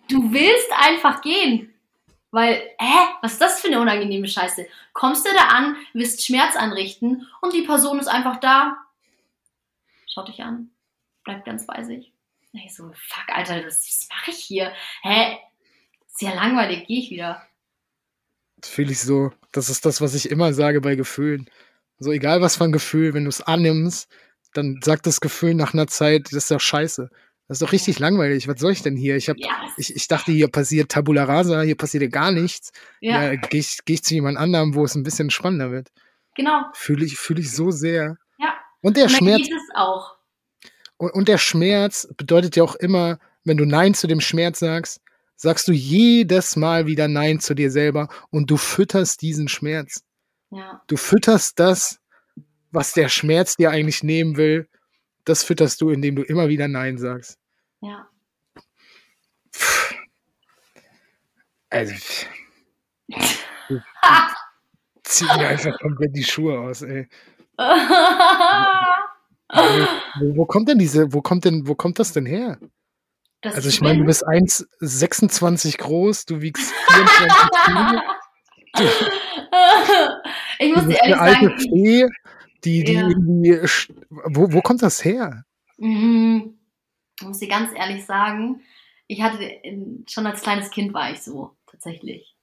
Du 0.08 0.32
willst 0.32 0.70
einfach 0.76 1.22
gehen. 1.22 1.73
Weil, 2.34 2.54
hä, 2.80 2.98
was 3.22 3.34
ist 3.34 3.40
das 3.40 3.60
für 3.60 3.68
eine 3.68 3.80
unangenehme 3.80 4.26
Scheiße? 4.26 4.66
Kommst 4.92 5.24
du 5.24 5.30
da 5.32 5.56
an, 5.56 5.76
wirst 5.92 6.26
Schmerz 6.26 6.56
anrichten 6.56 7.28
und 7.40 7.52
die 7.52 7.62
Person 7.62 8.00
ist 8.00 8.08
einfach 8.08 8.40
da. 8.40 8.76
Schaut 10.12 10.26
dich 10.26 10.42
an. 10.42 10.72
Bleibt 11.22 11.44
ganz 11.44 11.64
bei 11.64 11.84
sich. 11.84 12.12
Ich 12.52 12.74
so, 12.74 12.90
fuck, 12.92 13.28
Alter, 13.28 13.64
was, 13.64 13.86
was 13.86 14.08
mache 14.10 14.32
ich 14.32 14.38
hier? 14.38 14.72
Hä? 15.02 15.38
Sehr 16.08 16.34
langweilig, 16.34 16.88
gehe 16.88 16.98
ich 16.98 17.10
wieder. 17.10 17.40
Fühle 18.64 18.90
ich 18.90 19.00
so. 19.00 19.30
Das 19.52 19.68
ist 19.68 19.86
das, 19.86 20.00
was 20.00 20.16
ich 20.16 20.28
immer 20.28 20.52
sage 20.52 20.80
bei 20.80 20.96
Gefühlen. 20.96 21.48
So 22.00 22.10
egal 22.10 22.40
was 22.40 22.56
für 22.56 22.64
ein 22.64 22.72
Gefühl, 22.72 23.14
wenn 23.14 23.24
du 23.24 23.28
es 23.28 23.42
annimmst, 23.42 24.10
dann 24.54 24.80
sagt 24.82 25.06
das 25.06 25.20
Gefühl 25.20 25.54
nach 25.54 25.72
einer 25.72 25.86
Zeit, 25.86 26.26
das 26.26 26.32
ist 26.32 26.50
doch 26.50 26.58
scheiße. 26.58 27.10
Das 27.48 27.56
ist 27.56 27.62
doch 27.62 27.72
richtig 27.72 27.98
langweilig. 27.98 28.48
Was 28.48 28.58
soll 28.60 28.72
ich 28.72 28.82
denn 28.82 28.96
hier? 28.96 29.16
Ich, 29.16 29.28
hab, 29.28 29.36
Ja, 29.38 29.50
ich, 29.76 29.94
ich 29.94 30.08
dachte, 30.08 30.32
hier 30.32 30.48
passiert 30.48 30.90
Tabula 30.90 31.24
Rasa, 31.24 31.60
hier 31.62 31.76
passiert 31.76 32.02
ja 32.02 32.08
gar 32.08 32.32
nichts. 32.32 32.72
ja, 33.00 33.24
Ja, 33.32 33.34
gehe 33.36 33.60
ich, 33.60 33.78
geh 33.84 33.94
ich 33.94 34.02
zu 34.02 34.14
jemand 34.14 34.38
anderem, 34.38 34.74
wo 34.74 34.84
es 34.84 34.94
ein 34.94 35.02
bisschen 35.02 35.30
spannender 35.30 35.70
wird. 35.70 35.90
genau. 36.34 36.62
Fühle 36.72 37.04
ich, 37.04 37.16
fühle 37.18 37.40
ich 37.40 37.52
so 37.52 37.70
sehr. 37.70 38.16
Ja. 38.38 38.54
Und 38.80 38.96
der 38.96 39.04
Und 39.04 39.10
Schmerz, 39.10 39.42
geht 39.42 39.52
es 39.52 39.74
auch. 39.74 40.16
und, 40.96 41.10
und 41.12 41.28
der 41.28 41.38
Schmerz 41.38 42.08
bedeutet 42.16 42.56
ja 42.56 42.62
auch 42.64 42.76
immer, 42.76 43.18
wenn 43.44 43.58
du 43.58 43.66
Nein 43.66 43.92
zu 43.94 44.06
dem 44.06 44.20
Schmerz 44.20 44.60
sagst, 44.60 45.00
sagst 45.36 45.68
du 45.68 45.72
jedes 45.72 46.56
Mal 46.56 46.86
wieder 46.86 47.08
Nein 47.08 47.40
zu 47.40 47.54
dir 47.54 47.70
selber 47.70 48.08
und 48.30 48.50
du 48.50 48.56
fütterst 48.56 49.20
diesen 49.20 49.48
Schmerz. 49.48 50.02
Ja, 50.50 50.80
Du 50.86 50.96
fütterst 50.96 51.58
das, 51.60 51.98
was 52.70 52.92
der 52.94 53.08
Schmerz 53.10 53.56
dir 53.56 53.70
eigentlich 53.70 54.02
nehmen 54.02 54.36
will, 54.38 54.68
das 55.24 55.42
fütterst 55.44 55.80
du, 55.80 55.90
indem 55.90 56.16
du 56.16 56.22
immer 56.22 56.48
wieder 56.48 56.68
Nein 56.68 56.98
sagst. 56.98 57.38
ja. 57.80 58.08
Also, 61.70 61.94
zieh 65.02 65.24
mir 65.24 65.48
einfach 65.48 65.76
komplett 65.80 66.14
die 66.14 66.22
Schuhe 66.22 66.58
aus, 66.58 66.82
ey. 66.82 67.08
Wo, 70.18 70.36
wo 70.36 70.46
kommt 70.46 70.68
denn 70.68 70.78
diese, 70.78 71.12
wo 71.12 71.20
kommt 71.20 71.44
denn, 71.44 71.66
wo 71.66 71.74
kommt 71.74 71.98
das 71.98 72.12
denn 72.12 72.26
her? 72.26 72.58
Das 73.40 73.56
Also 73.56 73.68
ich 73.68 73.80
meine, 73.80 73.98
du 73.98 74.04
bist 74.04 74.26
1,26 74.26 75.78
groß, 75.78 76.26
du 76.26 76.40
wiegst 76.40 76.72
24 76.88 77.50
Kilo, 77.64 78.00
ich 80.58 80.74
muss 80.74 80.86
dir 80.86 80.96
ehrlich 81.02 81.02
eine 81.02 81.20
alte 81.20 81.44
sagen, 81.44 81.58
Fee, 81.58 82.06
die, 82.64 82.84
die 82.84 82.92
Ja. 82.94 83.06
sch- 83.08 83.92
wo, 84.10 84.52
wo 84.52 84.60
kommt 84.60 84.82
das 84.82 85.04
her? 85.04 85.44
Mhm. 85.78 86.58
Ich 87.20 87.26
muss 87.26 87.38
dir 87.38 87.48
ganz 87.48 87.70
ehrlich 87.74 88.04
sagen, 88.04 88.62
ich 89.06 89.22
hatte 89.22 89.60
schon 90.08 90.26
als 90.26 90.42
kleines 90.42 90.70
Kind 90.70 90.92
war 90.94 91.10
ich 91.12 91.20
so, 91.22 91.56
tatsächlich. 91.70 92.34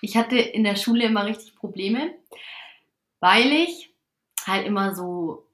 Ich 0.00 0.16
hatte 0.16 0.38
in 0.38 0.64
der 0.64 0.76
Schule 0.76 1.04
immer 1.04 1.24
richtig 1.26 1.54
Probleme, 1.56 2.14
weil 3.20 3.46
ich 3.52 3.92
halt 4.46 4.66
immer 4.66 4.94
so, 4.94 5.46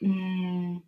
mh, 0.00 0.80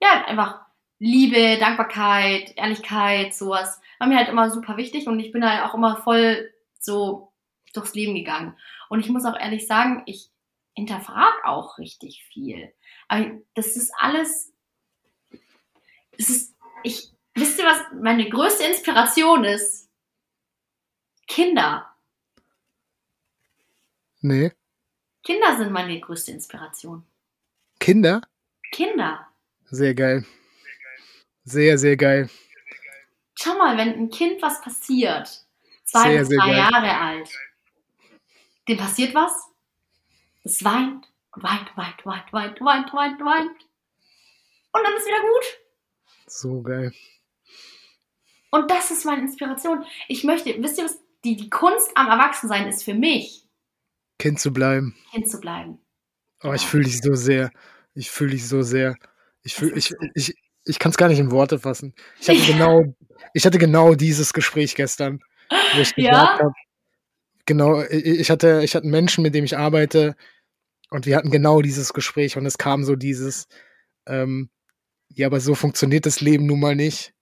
ja, 0.00 0.24
einfach 0.26 0.60
Liebe, 0.98 1.58
Dankbarkeit, 1.58 2.52
Ehrlichkeit, 2.56 3.34
sowas, 3.34 3.80
war 3.98 4.08
mir 4.08 4.16
halt 4.16 4.28
immer 4.28 4.50
super 4.50 4.76
wichtig 4.76 5.06
und 5.06 5.18
ich 5.20 5.32
bin 5.32 5.48
halt 5.48 5.64
auch 5.68 5.74
immer 5.74 5.96
voll 5.96 6.50
so 6.78 7.32
durchs 7.74 7.94
Leben 7.94 8.14
gegangen. 8.14 8.56
Und 8.88 9.00
ich 9.00 9.08
muss 9.08 9.24
auch 9.24 9.38
ehrlich 9.38 9.66
sagen, 9.66 10.02
ich 10.06 10.30
hinterfrage 10.74 11.44
auch 11.44 11.78
richtig 11.78 12.24
viel. 12.32 12.72
Aber 13.08 13.30
das 13.54 13.76
ist 13.76 13.92
alles 13.98 14.52
es 16.18 16.28
ist, 16.28 16.56
ich, 16.82 17.10
wisst 17.34 17.58
ihr, 17.58 17.64
was 17.64 17.80
meine 18.00 18.28
größte 18.28 18.64
Inspiration 18.64 19.44
ist? 19.44 19.88
Kinder. 21.26 21.94
Nee. 24.20 24.52
Kinder 25.22 25.56
sind 25.56 25.72
meine 25.72 25.98
größte 26.00 26.32
Inspiration. 26.32 27.06
Kinder? 27.80 28.22
Kinder. 28.70 29.28
Sehr 29.64 29.94
geil. 29.94 30.24
Sehr, 31.44 31.78
sehr 31.78 31.96
geil. 31.96 32.28
Schau 33.34 33.54
mal, 33.54 33.76
wenn 33.76 33.94
ein 33.94 34.10
Kind 34.10 34.40
was 34.42 34.60
passiert, 34.60 35.44
zwei 35.84 36.10
Sehr, 36.10 36.18
bis 36.20 36.28
sehr 36.28 36.38
drei. 36.38 36.56
Jahre 36.56 36.98
alt, 36.98 37.30
dem 38.68 38.78
passiert 38.78 39.14
was, 39.14 39.48
es 40.44 40.64
weint 40.64 41.06
und 41.34 41.42
weint, 41.42 41.76
weint, 41.76 42.04
weint, 42.04 42.32
weint, 42.32 42.60
weint, 42.60 42.92
weint, 42.92 43.20
weint. 43.20 43.60
Und 44.72 44.82
dann 44.82 44.96
ist 44.96 45.06
wieder 45.06 45.20
gut. 45.20 45.44
So 46.26 46.62
geil. 46.62 46.92
Und 48.50 48.70
das 48.70 48.90
ist 48.90 49.04
meine 49.04 49.22
Inspiration. 49.22 49.84
Ich 50.08 50.24
möchte, 50.24 50.54
wisst 50.62 50.78
ihr 50.78 50.84
was, 50.84 50.98
die, 51.24 51.36
die 51.36 51.50
Kunst 51.50 51.90
am 51.94 52.08
Erwachsensein 52.08 52.66
ist 52.68 52.82
für 52.82 52.94
mich, 52.94 53.42
Kind 54.18 54.38
zu 54.38 54.52
bleiben. 54.52 54.94
Kind 55.10 55.28
zu 55.28 55.40
bleiben. 55.40 55.78
Oh, 56.44 56.52
ich 56.52 56.62
fühle 56.66 56.84
dich 56.84 57.00
so 57.00 57.14
sehr. 57.14 57.50
Ich 57.94 58.10
fühle 58.10 58.30
dich 58.30 58.46
so 58.48 58.62
sehr. 58.62 58.94
Ich 59.42 59.54
fühle, 59.54 59.74
ich, 59.76 59.92
ich, 60.14 60.34
ich 60.64 60.78
kann 60.78 60.90
es 60.90 60.96
gar 60.96 61.08
nicht 61.08 61.18
in 61.18 61.32
Worte 61.32 61.58
fassen. 61.58 61.92
Ich 62.20 62.28
hatte 62.28 62.40
genau, 62.52 62.94
ich 63.34 63.44
hatte 63.44 63.58
genau 63.58 63.94
dieses 63.94 64.32
Gespräch 64.32 64.74
gestern, 64.76 65.22
wo 65.74 65.80
ich 65.80 65.92
Ja? 65.96 66.10
gesagt 66.10 66.40
habe, 66.40 66.52
genau, 67.46 67.82
ich 67.82 68.30
hatte, 68.30 68.62
ich 68.64 68.74
hatte 68.74 68.84
einen 68.84 68.92
Menschen, 68.92 69.22
mit 69.22 69.34
dem 69.34 69.44
ich 69.44 69.56
arbeite, 69.56 70.16
und 70.90 71.06
wir 71.06 71.16
hatten 71.16 71.30
genau 71.30 71.62
dieses 71.62 71.94
Gespräch 71.94 72.36
und 72.36 72.44
es 72.44 72.58
kam 72.58 72.84
so 72.84 72.96
dieses, 72.96 73.46
ähm, 74.06 74.50
ja, 75.08 75.26
aber 75.26 75.40
so 75.40 75.54
funktioniert 75.54 76.04
das 76.04 76.20
Leben 76.20 76.46
nun 76.46 76.60
mal 76.60 76.76
nicht. 76.76 77.14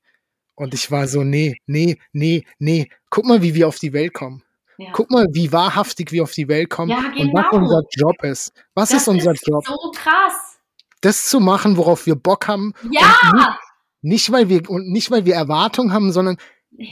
Und 0.56 0.74
ich 0.74 0.90
war 0.90 1.06
so, 1.06 1.22
nee, 1.22 1.56
nee, 1.66 1.96
nee, 2.12 2.44
nee. 2.58 2.88
Guck 3.10 3.24
mal, 3.24 3.42
wie 3.42 3.54
wir 3.54 3.68
auf 3.68 3.78
die 3.78 3.92
Welt 3.92 4.12
kommen. 4.12 4.42
Ja. 4.76 4.90
Guck 4.92 5.10
mal, 5.10 5.26
wie 5.32 5.52
wahrhaftig 5.52 6.10
wir 6.10 6.22
auf 6.22 6.32
die 6.32 6.48
Welt 6.48 6.68
kommen 6.68 6.90
Ja, 6.90 6.98
und 6.98 7.32
was 7.32 7.50
genau. 7.50 7.62
unser 7.62 7.82
Job 7.92 8.22
ist. 8.24 8.52
Was 8.74 8.90
das 8.90 9.02
ist 9.02 9.08
unser 9.08 9.32
ist 9.32 9.46
Job? 9.46 9.64
so 9.64 9.90
krass. 9.92 10.58
Das 11.00 11.28
zu 11.28 11.38
machen, 11.40 11.76
worauf 11.76 12.06
wir 12.06 12.16
Bock 12.16 12.48
haben. 12.48 12.74
Ja, 12.90 13.56
Nicht, 14.02 14.32
weil 14.32 14.48
wir, 14.48 14.68
und 14.68 14.88
nicht, 14.90 15.10
weil 15.10 15.24
wir 15.26 15.34
Erwartungen 15.34 15.92
haben, 15.92 16.12
sondern 16.12 16.38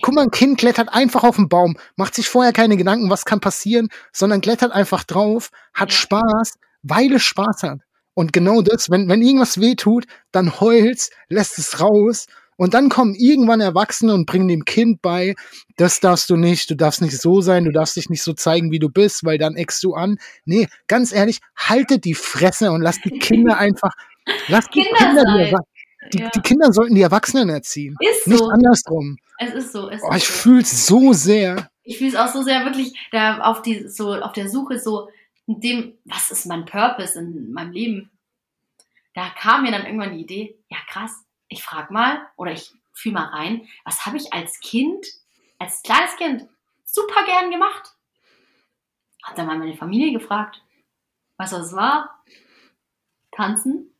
guck 0.02 0.14
mal, 0.14 0.24
ein 0.24 0.30
Kind 0.30 0.58
klettert 0.58 0.92
einfach 0.92 1.24
auf 1.24 1.36
den 1.36 1.48
Baum, 1.48 1.76
macht 1.96 2.14
sich 2.14 2.28
vorher 2.28 2.52
keine 2.52 2.76
Gedanken, 2.76 3.10
was 3.10 3.24
kann 3.24 3.40
passieren, 3.40 3.88
sondern 4.12 4.40
klettert 4.40 4.72
einfach 4.72 5.04
drauf, 5.04 5.50
hat. 5.74 5.92
Spaß, 5.92 6.54
weil 6.82 7.12
es 7.12 7.22
Spaß 7.22 7.62
hat. 7.62 7.80
Und 8.14 8.32
genau 8.32 8.62
das, 8.62 8.90
wenn, 8.90 9.08
wenn 9.08 9.22
irgendwas 9.22 9.60
weh 9.60 9.76
tut, 9.76 10.06
dann 10.32 10.60
heult's, 10.60 11.10
lässt 11.28 11.58
es 11.58 11.80
raus 11.80 12.26
und 12.56 12.74
dann 12.74 12.88
kommen 12.88 13.14
irgendwann 13.14 13.60
Erwachsene 13.60 14.12
und 14.12 14.26
bringen 14.26 14.48
dem 14.48 14.64
Kind 14.64 15.00
bei, 15.00 15.36
das 15.76 16.00
darfst 16.00 16.28
du 16.28 16.36
nicht, 16.36 16.68
du 16.68 16.74
darfst 16.74 17.00
nicht 17.00 17.16
so 17.16 17.40
sein, 17.40 17.64
du 17.64 17.70
darfst 17.70 17.94
dich 17.94 18.10
nicht 18.10 18.24
so 18.24 18.32
zeigen, 18.32 18.72
wie 18.72 18.80
du 18.80 18.88
bist, 18.88 19.24
weil 19.24 19.38
dann 19.38 19.54
eckst 19.54 19.84
du 19.84 19.94
an. 19.94 20.18
Nee, 20.44 20.66
ganz 20.88 21.12
ehrlich, 21.12 21.38
haltet 21.56 22.04
die 22.04 22.14
Fresse 22.14 22.72
und 22.72 22.82
lasst 22.82 23.04
die 23.04 23.16
Kinder 23.20 23.56
einfach, 23.58 23.92
lasst 24.48 24.74
die 24.74 24.82
Kinder 24.82 25.22
Kinder, 25.22 25.50
sein. 25.50 25.64
Die, 26.12 26.18
Ja. 26.18 26.30
die 26.30 26.40
Kinder 26.40 26.72
sollten 26.72 26.94
die 26.94 27.02
Erwachsenen 27.02 27.48
erziehen. 27.48 27.96
ist 28.00 28.26
Nicht 28.26 28.38
so. 28.38 28.48
andersrum. 28.48 29.18
Es 29.38 29.52
ist 29.54 29.72
so. 29.72 29.88
Es 29.90 30.02
Oh, 30.02 30.10
ist 30.10 30.16
ich 30.18 30.28
so. 30.28 30.32
fühl's 30.34 30.86
so 30.86 31.12
sehr. 31.12 31.70
Ich 31.84 31.98
fühle 31.98 32.10
es 32.10 32.16
auch 32.16 32.28
so 32.28 32.42
sehr 32.42 32.64
wirklich 32.64 32.92
da 33.12 33.40
auf 33.40 33.62
die 33.62 33.88
so 33.88 34.14
auf 34.14 34.32
der 34.32 34.48
Suche 34.48 34.78
so 34.78 35.08
in 35.46 35.60
dem 35.60 35.98
was 36.04 36.30
ist 36.30 36.46
mein 36.46 36.64
Purpose 36.66 37.18
in 37.18 37.52
meinem 37.52 37.72
Leben. 37.72 38.10
Da 39.14 39.30
kam 39.30 39.62
mir 39.62 39.70
dann 39.72 39.86
irgendwann 39.86 40.12
die 40.16 40.22
Idee, 40.22 40.58
ja 40.68 40.76
krass, 40.88 41.24
ich 41.48 41.62
frag 41.62 41.90
mal 41.90 42.20
oder 42.36 42.52
ich 42.52 42.72
fühl 42.92 43.12
mal 43.12 43.24
rein, 43.26 43.66
was 43.84 44.04
habe 44.06 44.16
ich 44.16 44.32
als 44.32 44.60
Kind, 44.60 45.06
als 45.58 45.82
kleines 45.82 46.14
Kind 46.16 46.46
super 46.84 47.24
gern 47.24 47.50
gemacht? 47.50 47.94
Hab 49.24 49.34
dann 49.36 49.46
mal 49.46 49.58
meine 49.58 49.76
Familie 49.76 50.12
gefragt, 50.12 50.62
was 51.36 51.50
das 51.50 51.72
war? 51.74 52.22
Tanzen, 53.32 53.92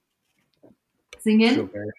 singen. 1.28 1.70
geil. 1.72 1.90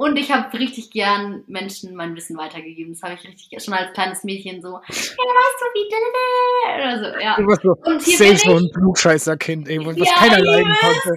Und 0.00 0.16
ich 0.16 0.30
habe 0.30 0.56
richtig 0.56 0.92
gern 0.92 1.42
Menschen 1.48 1.96
mein 1.96 2.14
Wissen 2.14 2.36
weitergegeben. 2.38 2.92
Das 2.92 3.02
habe 3.02 3.14
ich 3.14 3.24
richtig 3.28 3.48
schon 3.60 3.74
als 3.74 3.92
kleines 3.94 4.22
Mädchen 4.22 4.62
so. 4.62 4.68
Ja, 4.68 4.80
weißt 4.88 5.16
du 5.18 5.66
wie? 5.74 5.88
Oder 6.80 6.98
so, 6.98 7.18
ja. 7.18 7.36
Du 7.36 7.46
warst 7.48 7.62
so 7.62 7.70
Und 7.84 8.02
hier 8.02 8.16
safe 8.16 8.36
so 8.36 8.56
ein 8.58 8.70
Klugscheißer-Kind, 8.74 9.68
ey, 9.68 9.84
was 9.84 9.96
Ja, 9.96 10.04
keiner 10.14 10.38
leiden 10.38 10.72
konnte. 10.80 11.16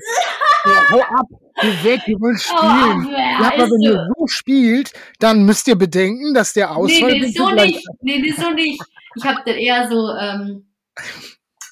Ja, 0.66 0.92
hau 0.92 1.00
ab, 1.02 1.26
geh 1.62 1.84
weg, 1.84 2.02
wir 2.08 2.20
wollen 2.20 2.36
Oh, 2.36 2.40
spielen. 2.40 3.14
ja, 3.14 3.20
ja, 3.20 3.52
aber 3.54 3.64
wenn 3.70 3.82
so. 3.82 3.90
ihr 3.92 4.08
so 4.18 4.28
spielt, 4.28 4.94
dann 5.20 5.46
müsst 5.46 5.68
ihr 5.68 5.76
bedenken, 5.76 6.34
dass 6.34 6.54
der 6.54 6.70
Nee, 6.70 6.76
Ausfall 6.76 7.20
nee, 7.20 7.28
so 7.32 7.46
gleich- 7.48 7.74
nicht. 7.74 7.88
Nee, 8.02 8.18
nee, 8.20 8.32
so 8.32 8.50
nicht. 8.50 8.82
Ich 9.16 9.24
habe 9.26 9.42
dann 9.46 9.56
eher 9.58 9.88
so, 9.90 10.10
ähm, 10.20 10.66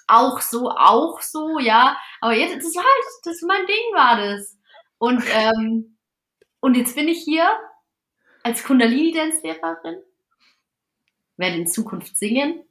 auch 0.07 0.41
so, 0.41 0.69
auch 0.69 1.19
so, 1.21 1.57
ja. 1.59 1.97
Aber 2.21 2.33
jetzt, 2.35 2.55
das 2.57 2.75
war 2.75 2.83
halt, 2.83 3.05
das 3.23 3.41
mein 3.41 3.65
Ding 3.65 3.93
war 3.95 4.17
das. 4.17 4.55
Und, 4.99 5.23
ähm, 5.33 5.97
und 6.59 6.75
jetzt 6.75 6.95
bin 6.95 7.07
ich 7.07 7.23
hier 7.23 7.49
als 8.43 8.63
Kundalini-Dance-Lehrerin, 8.63 10.01
werde 11.37 11.55
in 11.57 11.67
Zukunft 11.67 12.15
singen 12.17 12.63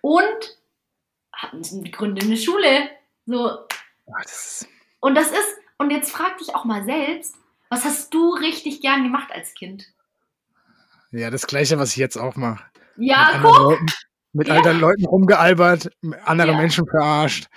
und 0.00 0.58
gründe 1.92 2.22
eine 2.22 2.36
Schule. 2.36 2.90
So, 3.26 3.66
und 5.00 5.14
das 5.14 5.30
ist, 5.30 5.56
und 5.76 5.90
jetzt 5.90 6.10
frag 6.10 6.38
dich 6.38 6.54
auch 6.54 6.64
mal 6.64 6.84
selbst, 6.84 7.36
was 7.68 7.84
hast 7.84 8.12
du 8.14 8.30
richtig 8.34 8.80
gern 8.80 9.04
gemacht 9.04 9.30
als 9.32 9.54
Kind? 9.54 9.86
ja, 11.10 11.30
das 11.30 11.46
Gleiche, 11.46 11.78
was 11.78 11.90
ich 11.92 11.96
jetzt 11.96 12.16
auch 12.16 12.36
mache. 12.36 12.64
Ja, 12.96 13.30
mit 13.34 13.42
guck! 13.42 13.58
Leuten, 13.58 13.86
mit 14.32 14.48
Ja. 14.48 14.54
anderen 14.56 14.80
Leuten 14.80 15.06
rumgealbert, 15.06 15.90
andere 16.24 16.52
Ja. 16.52 16.56
Menschen 16.56 16.86
verarscht, 16.86 17.48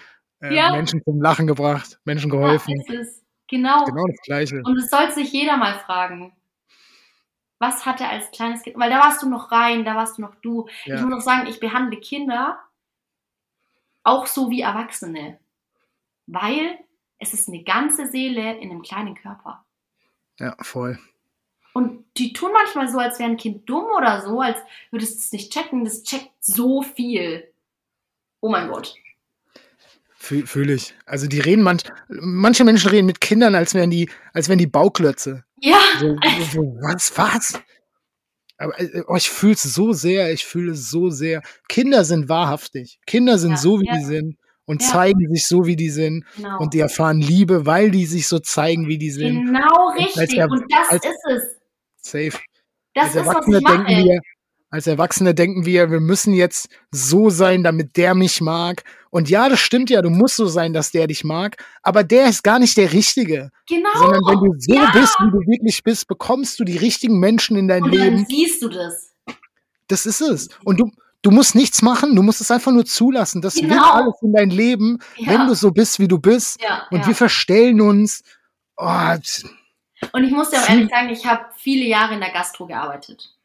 äh, 0.41 0.53
Ja. 0.53 0.71
Menschen 0.71 1.03
zum 1.03 1.21
Lachen 1.21 1.47
gebracht, 1.47 1.99
Menschen 2.05 2.29
geholfen. 2.29 2.81
Ja, 2.87 2.99
ist. 2.99 3.23
Genau. 3.47 3.83
Genau 3.85 4.05
das 4.07 4.21
Gleiche. 4.23 4.61
Und 4.63 4.77
es 4.77 4.89
soll 4.89 5.11
sich 5.11 5.31
jeder 5.31 5.57
mal 5.57 5.79
fragen. 5.79 6.33
Was 7.59 7.85
hat 7.85 8.01
er 8.01 8.09
als 8.09 8.31
kleines 8.31 8.63
Kind? 8.63 8.77
Weil 8.79 8.89
da 8.89 8.99
warst 8.99 9.21
du 9.21 9.29
noch 9.29 9.51
rein, 9.51 9.85
da 9.85 9.95
warst 9.95 10.17
du 10.17 10.21
noch 10.21 10.35
du. 10.35 10.67
Ja. 10.85 10.95
Ich 10.95 11.01
muss 11.01 11.13
auch 11.13 11.21
sagen, 11.25 11.47
ich 11.47 11.59
behandle 11.59 11.99
Kinder 11.99 12.59
auch 14.03 14.25
so 14.25 14.49
wie 14.49 14.61
Erwachsene. 14.61 15.39
Weil 16.27 16.79
es 17.19 17.33
ist 17.33 17.49
eine 17.49 17.63
ganze 17.63 18.07
Seele 18.07 18.57
in 18.57 18.71
einem 18.71 18.81
kleinen 18.81 19.15
Körper. 19.15 19.63
Ja, 20.39 20.55
voll. 20.61 20.97
Und 21.73 22.03
die 22.17 22.33
tun 22.33 22.51
manchmal 22.51 22.87
so, 22.89 22.97
als 22.97 23.19
wäre 23.19 23.29
ein 23.29 23.37
Kind 23.37 23.69
dumm 23.69 23.85
oder 23.95 24.21
so, 24.21 24.41
als 24.41 24.57
würdest 24.89 25.15
du 25.15 25.19
es 25.19 25.31
nicht 25.31 25.53
checken. 25.53 25.83
Das 25.85 26.03
checkt 26.03 26.31
so 26.39 26.81
viel. 26.81 27.53
Oh 28.39 28.49
mein 28.49 28.69
Gott. 28.69 28.95
Fühle 30.23 30.45
fühl 30.45 30.69
ich. 30.69 30.93
Also 31.07 31.25
die 31.25 31.39
reden 31.39 31.63
manch, 31.63 31.81
manche 32.07 32.63
Menschen 32.63 32.91
reden 32.91 33.07
mit 33.07 33.21
Kindern, 33.21 33.55
als 33.55 33.73
wären 33.73 33.89
die, 33.89 34.07
als 34.33 34.49
wären 34.49 34.59
die 34.59 34.67
Bauklötze. 34.67 35.43
Ja, 35.59 35.79
So, 35.99 36.15
so, 36.53 36.61
was, 36.81 37.11
was? 37.17 37.59
Aber 38.57 38.79
äh, 38.79 39.01
oh, 39.07 39.15
ich 39.15 39.31
fühle 39.31 39.53
es 39.53 39.63
so 39.63 39.93
sehr, 39.93 40.31
ich 40.31 40.45
fühle 40.45 40.73
es 40.73 40.91
so 40.91 41.09
sehr. 41.09 41.41
Kinder 41.67 42.03
sind 42.05 42.29
wahrhaftig. 42.29 42.99
Kinder 43.07 43.39
sind 43.39 43.51
Ja, 43.51 43.57
so, 43.57 43.79
wie 43.81 43.87
ja. 43.87 43.95
die 43.97 44.03
sind 44.03 44.37
und 44.65 44.83
Ja. 44.83 44.89
zeigen 44.89 45.27
sich 45.33 45.47
so, 45.47 45.65
wie 45.65 45.75
die 45.75 45.89
sind. 45.89 46.23
genau. 46.35 46.59
Und 46.59 46.75
die 46.75 46.79
erfahren 46.81 47.19
Liebe, 47.19 47.65
weil 47.65 47.89
die 47.89 48.05
sich 48.05 48.27
so 48.27 48.37
zeigen, 48.37 48.87
wie 48.87 48.99
die 48.99 49.09
sind. 49.09 49.45
genau 49.47 49.89
als 49.97 50.17
richtig. 50.19 50.37
er- 50.37 50.51
Und 50.51 50.63
das 50.69 50.89
als- 50.89 51.05
ist 51.05 51.25
es. 51.35 51.43
Safe. 52.03 52.43
Das 52.93 53.05
als 53.05 53.15
ist, 53.15 53.25
was 53.25 53.47
ich 53.47 53.61
mache. 53.63 53.77
denken 53.85 54.05
wir, 54.05 54.19
als 54.71 54.87
Erwachsene 54.87 55.35
denken 55.35 55.65
wir, 55.65 55.91
wir 55.91 55.99
müssen 55.99 56.33
jetzt 56.33 56.69
so 56.91 57.29
sein, 57.29 57.61
damit 57.61 57.97
der 57.97 58.15
mich 58.15 58.39
mag. 58.41 58.83
Und 59.09 59.29
ja, 59.29 59.49
das 59.49 59.59
stimmt 59.59 59.89
ja, 59.89 60.01
du 60.01 60.09
musst 60.09 60.37
so 60.37 60.47
sein, 60.47 60.71
dass 60.71 60.91
der 60.91 61.07
dich 61.07 61.25
mag, 61.25 61.57
aber 61.83 62.03
der 62.05 62.27
ist 62.29 62.43
gar 62.43 62.57
nicht 62.57 62.77
der 62.77 62.93
Richtige. 62.93 63.51
Genau. 63.67 63.89
Sondern 63.95 64.21
wenn 64.25 64.39
du 64.39 64.55
so 64.57 64.73
ja. 64.73 64.89
bist, 64.93 65.13
wie 65.19 65.29
du 65.29 65.39
wirklich 65.39 65.83
bist, 65.83 66.07
bekommst 66.07 66.57
du 66.59 66.63
die 66.63 66.77
richtigen 66.77 67.19
Menschen 67.19 67.57
in 67.57 67.67
dein 67.67 67.83
Und 67.83 67.91
Leben. 67.91 68.15
dann 68.15 68.25
siehst 68.27 68.61
du 68.61 68.69
das. 68.69 69.11
Das 69.89 70.05
ist 70.05 70.21
es. 70.21 70.47
Und 70.63 70.79
du, 70.79 70.89
du 71.21 71.31
musst 71.31 71.53
nichts 71.53 71.81
machen, 71.81 72.15
du 72.15 72.23
musst 72.23 72.39
es 72.39 72.49
einfach 72.49 72.71
nur 72.71 72.85
zulassen. 72.85 73.41
Das 73.41 73.55
wird 73.57 73.69
Genau. 73.69 73.91
alles 73.91 74.13
in 74.21 74.31
dein 74.31 74.49
Leben, 74.49 74.99
Ja. 75.17 75.33
wenn 75.33 75.47
du 75.47 75.53
so 75.53 75.71
bist, 75.71 75.99
wie 75.99 76.07
du 76.07 76.17
bist. 76.17 76.61
ja, 76.61 76.87
Und 76.91 77.05
wir 77.05 77.15
verstellen 77.15 77.81
uns. 77.81 78.21
Oh, 78.77 78.87
Und 80.13 80.23
ich 80.23 80.31
muss 80.31 80.49
dir 80.49 80.59
auch 80.61 80.69
ehrlich 80.69 80.89
sagen, 80.89 81.09
ich 81.09 81.25
habe 81.25 81.43
viele 81.57 81.85
Jahre 81.85 82.13
in 82.13 82.21
der 82.21 82.31
Gastro 82.31 82.67
gearbeitet. 82.67 83.35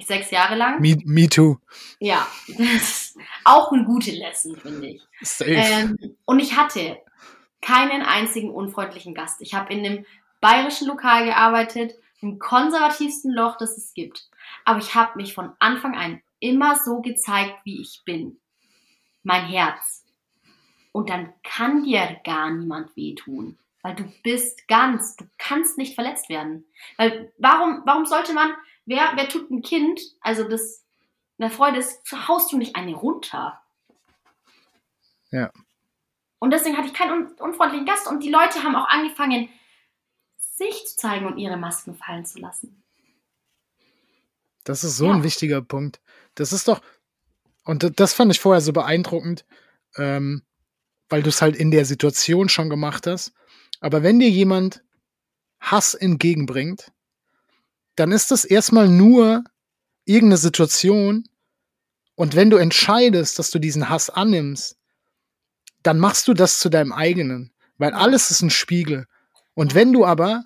Sechs 0.00 0.30
Jahre 0.30 0.54
lang. 0.56 0.80
me, 0.80 0.96
me 1.04 1.28
too. 1.28 1.58
Ja, 1.98 2.26
das 2.48 2.58
ist 2.58 3.18
auch 3.44 3.72
eine 3.72 3.84
gute 3.84 4.10
Lesson, 4.10 4.56
finde 4.56 4.88
ich. 4.88 5.02
Safe. 5.22 5.52
Ähm, 5.52 6.16
und 6.24 6.40
ich 6.40 6.56
hatte 6.56 6.98
keinen 7.60 8.02
einzigen 8.02 8.50
unfreundlichen 8.50 9.14
Gast. 9.14 9.40
Ich 9.40 9.54
habe 9.54 9.72
in 9.72 9.84
einem 9.84 10.06
bayerischen 10.40 10.88
Lokal 10.88 11.24
gearbeitet, 11.24 11.94
im 12.20 12.38
konservativsten 12.38 13.32
Loch, 13.32 13.56
das 13.56 13.76
es 13.76 13.94
gibt. 13.94 14.28
Aber 14.64 14.78
ich 14.78 14.94
habe 14.94 15.16
mich 15.16 15.34
von 15.34 15.52
Anfang 15.58 15.96
an 15.96 16.20
immer 16.40 16.76
so 16.76 17.00
gezeigt, 17.00 17.54
wie 17.64 17.80
ich 17.80 18.02
bin. 18.04 18.38
Mein 19.22 19.46
Herz. 19.46 20.04
Und 20.92 21.10
dann 21.10 21.32
kann 21.42 21.84
dir 21.84 22.20
gar 22.24 22.50
niemand 22.50 22.96
wehtun. 22.96 23.58
Weil 23.82 23.94
du 23.94 24.04
bist 24.22 24.66
ganz, 24.66 25.16
du 25.16 25.24
kannst 25.38 25.78
nicht 25.78 25.94
verletzt 25.94 26.28
werden. 26.28 26.64
Weil 26.96 27.32
warum, 27.38 27.82
warum 27.84 28.06
sollte 28.06 28.32
man, 28.32 28.52
wer, 28.86 29.12
wer 29.16 29.28
tut 29.28 29.50
ein 29.50 29.62
Kind, 29.62 30.00
also 30.20 30.44
das, 30.48 30.84
eine 31.38 31.50
Freude 31.50 31.78
ist, 31.78 32.00
haust 32.28 32.52
du 32.52 32.56
nicht 32.56 32.76
eine 32.76 32.94
runter. 32.94 33.60
Ja. 35.30 35.50
Und 36.38 36.50
deswegen 36.52 36.76
hatte 36.76 36.88
ich 36.88 36.94
keinen 36.94 37.12
un 37.26 37.32
unfreundlichen 37.38 37.86
Gast 37.86 38.06
und 38.06 38.22
die 38.22 38.30
Leute 38.30 38.62
haben 38.62 38.76
auch 38.76 38.88
angefangen, 38.88 39.48
sich 40.38 40.86
zu 40.86 40.96
zeigen 40.96 41.26
und 41.26 41.38
ihre 41.38 41.56
Masken 41.56 41.94
fallen 41.94 42.24
zu 42.24 42.38
lassen. 42.38 42.82
Das 44.64 44.84
ist 44.84 44.96
so 44.96 45.06
Ja. 45.06 45.14
ein 45.14 45.22
wichtiger 45.22 45.62
Punkt. 45.62 46.00
Das 46.34 46.52
ist 46.52 46.68
doch, 46.68 46.80
und 47.64 47.98
das 48.00 48.14
fand 48.14 48.32
ich 48.32 48.40
vorher 48.40 48.60
so 48.60 48.72
beeindruckend, 48.72 49.44
ähm, 49.96 50.42
weil 51.08 51.22
du 51.22 51.28
es 51.28 51.42
halt 51.42 51.56
in 51.56 51.70
der 51.70 51.84
Situation 51.84 52.48
schon 52.48 52.70
gemacht 52.70 53.06
hast. 53.06 53.32
Aber 53.80 54.02
wenn 54.02 54.18
dir 54.18 54.30
jemand 54.30 54.82
Hass 55.60 55.94
entgegenbringt, 55.94 56.92
dann 57.96 58.12
ist 58.12 58.30
das 58.30 58.44
erstmal 58.44 58.88
nur 58.88 59.44
irgendeine 60.04 60.36
Situation. 60.38 61.24
Und 62.14 62.34
wenn 62.36 62.50
du 62.50 62.56
entscheidest, 62.56 63.38
dass 63.38 63.50
du 63.50 63.58
diesen 63.58 63.88
Hass 63.88 64.08
annimmst, 64.10 64.76
dann 65.82 65.98
machst 65.98 66.28
du 66.28 66.34
das 66.34 66.58
zu 66.58 66.68
deinem 66.68 66.92
eigenen. 66.92 67.52
Weil 67.78 67.92
alles 67.92 68.30
ist 68.30 68.42
ein 68.42 68.50
Spiegel. 68.50 69.06
Und 69.54 69.74
wenn 69.74 69.92
du 69.92 70.04
aber 70.06 70.44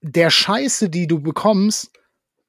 der 0.00 0.30
Scheiße, 0.30 0.90
die 0.90 1.06
du 1.06 1.20
bekommst, 1.20 1.90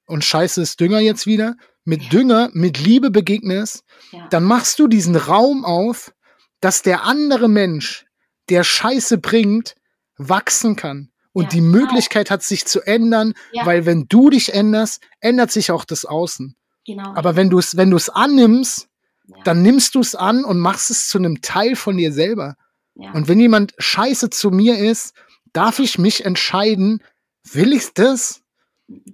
und 0.05 0.23
Scheiße 0.25 0.61
ist 0.61 0.79
Dünger 0.79 0.99
jetzt 0.99 1.27
wieder, 1.27 1.55
mit 1.85 2.03
Ja. 2.03 2.09
Dünger, 2.09 2.49
mit 2.53 2.79
Liebe 2.79 3.11
begegnest, 3.11 3.83
Ja. 4.11 4.27
dann 4.29 4.43
machst 4.43 4.79
du 4.79 4.87
diesen 4.87 5.15
Raum 5.15 5.63
auf, 5.65 6.13
dass 6.61 6.81
der 6.81 7.03
andere 7.03 7.47
Mensch, 7.47 8.05
der 8.49 8.63
Scheiße 8.63 9.17
bringt, 9.19 9.75
wachsen 10.17 10.75
kann. 10.75 11.11
Und 11.33 11.43
Ja, 11.43 11.49
die 11.49 11.59
genau. 11.59 11.77
Möglichkeit 11.77 12.31
hat, 12.31 12.41
sich 12.43 12.65
zu 12.65 12.81
ändern, 12.81 13.33
Ja. 13.51 13.65
weil 13.65 13.85
wenn 13.85 14.07
du 14.09 14.29
dich 14.29 14.53
änderst, 14.53 15.01
ändert 15.19 15.51
sich 15.51 15.71
auch 15.71 15.85
das 15.85 16.05
Außen. 16.05 16.55
genau. 16.85 17.13
Aber 17.13 17.35
wenn 17.35 17.49
du 17.51 17.59
es, 17.59 17.77
wenn 17.77 17.91
du 17.91 17.97
es 17.97 18.09
annimmst, 18.09 18.87
ja. 19.27 19.35
dann 19.43 19.61
nimmst 19.61 19.93
du 19.95 19.99
es 19.99 20.15
an 20.15 20.43
und 20.43 20.57
machst 20.59 20.89
es 20.89 21.07
zu 21.07 21.17
einem 21.19 21.41
Teil 21.41 21.75
von 21.75 21.97
dir 21.97 22.11
selber. 22.11 22.55
Und 22.95 23.27
wenn 23.29 23.39
jemand 23.39 23.73
scheiße 23.77 24.29
zu 24.29 24.49
mir 24.51 24.77
ist, 24.79 25.13
darf 25.53 25.79
ich 25.79 25.97
mich 25.99 26.25
entscheiden, 26.25 27.01
will 27.49 27.71
ich 27.73 27.93
das? 27.93 28.41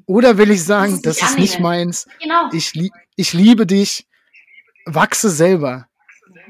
Oder 0.08 0.38
will 0.38 0.50
ich 0.52 0.64
sagen, 0.64 1.02
Das 1.04 1.16
ist 1.18 1.22
das 1.22 1.32
nicht 1.32 1.32
ist 1.32 1.40
nicht 1.56 1.60
meins, 1.60 2.08
genau. 2.22 2.50
ich, 2.54 2.74
lie 2.74 2.90
ich 3.18 3.34
liebe 3.34 3.68
dich, 3.68 4.08
wachse 4.86 5.30
selber. 5.30 5.88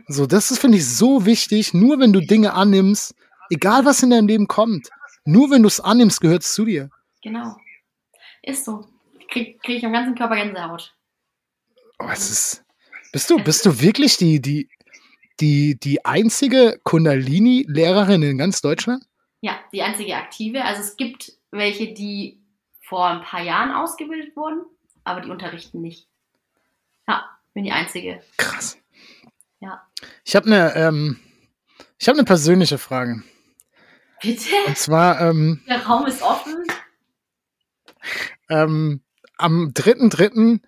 So, 0.07 0.27
das 0.27 0.51
ist, 0.51 0.59
finde 0.59 0.77
ich, 0.77 0.87
so 0.87 1.25
wichtig. 1.25 1.73
Nur 1.73 1.99
wenn 1.99 2.13
du 2.13 2.19
Dinge 2.21 2.53
annimmst, 2.53 3.15
egal 3.49 3.83
was 3.85 4.03
in 4.03 4.11
deinem 4.11 4.27
Leben 4.27 4.47
kommt, 4.47 4.89
nur 5.25 5.51
wenn 5.51 5.63
du 5.63 5.67
es 5.67 5.79
annimmst, 5.79 6.21
gehört 6.21 6.43
es 6.43 6.53
zu 6.53 6.65
dir. 6.65 6.89
Genau. 7.21 7.57
Ist 8.43 8.65
so. 8.65 8.87
Krieg, 9.29 9.61
krieg 9.61 9.77
ich 9.77 9.85
am 9.85 9.93
ganzen 9.93 10.15
Körper 10.15 10.35
Gänsehaut. 10.35 10.95
Oh, 11.99 12.07
es 12.11 12.29
ist, 12.29 12.65
bist 13.11 13.29
du, 13.29 13.43
bist 13.43 13.65
du 13.65 13.81
wirklich 13.81 14.17
die, 14.17 14.39
die, 14.39 14.69
die, 15.39 15.79
die 15.79 16.05
einzige 16.05 16.79
Kundalini-Lehrerin 16.83 18.21
in 18.21 18.37
ganz 18.37 18.61
Deutschland? 18.61 19.03
Ja, 19.41 19.59
die 19.73 19.81
einzige 19.81 20.15
aktive. 20.15 20.63
Also 20.63 20.81
es 20.81 20.95
gibt 20.95 21.33
welche, 21.51 21.93
die 21.93 22.41
vor 22.81 23.07
ein 23.07 23.21
paar 23.21 23.41
Jahren 23.41 23.71
ausgebildet 23.71 24.35
wurden, 24.35 24.61
aber 25.03 25.21
die 25.21 25.29
unterrichten 25.29 25.81
nicht. 25.81 26.07
Ja, 27.07 27.25
bin 27.53 27.63
die 27.63 27.71
einzige. 27.71 28.21
Krass. 28.37 28.77
Ja. 29.59 29.87
Ich 30.23 30.35
habe 30.35 30.47
eine, 30.47 30.75
ähm, 30.75 31.19
ich 31.97 32.07
habe 32.07 32.17
eine 32.17 32.25
persönliche 32.25 32.77
Frage. 32.77 33.23
Bitte? 34.21 34.49
Und 34.67 34.77
zwar, 34.77 35.21
ähm, 35.21 35.61
Der 35.67 35.83
Raum 35.85 36.05
ist 36.05 36.21
offen. 36.21 36.63
ähm, 38.49 39.01
am 39.37 39.71
3.3. 39.73 40.59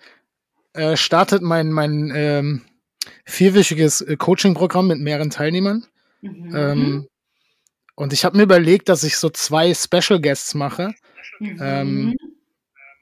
Äh, 0.74 0.96
startet 0.96 1.42
mein, 1.42 1.72
mein 1.72 2.12
ähm, 2.14 2.62
vierwöchiges 3.26 4.02
äh, 4.02 4.16
Coaching-Programm 4.16 4.88
mit 4.88 5.00
mehreren 5.00 5.30
Teilnehmern. 5.32 5.86
Mhm. 6.22 6.56
Ähm, 6.56 7.08
und 7.96 8.14
ich 8.14 8.26
habe 8.26 8.38
mir 8.38 8.44
überlegt, 8.44 8.90
dass 8.90 9.04
ich 9.04 9.18
so 9.18 9.30
zwei 9.30 9.74
Special 9.74 10.22
Guests 10.22 10.54
mache. 10.54 10.94
Mhm. 11.40 11.58
ähm, 11.62 12.16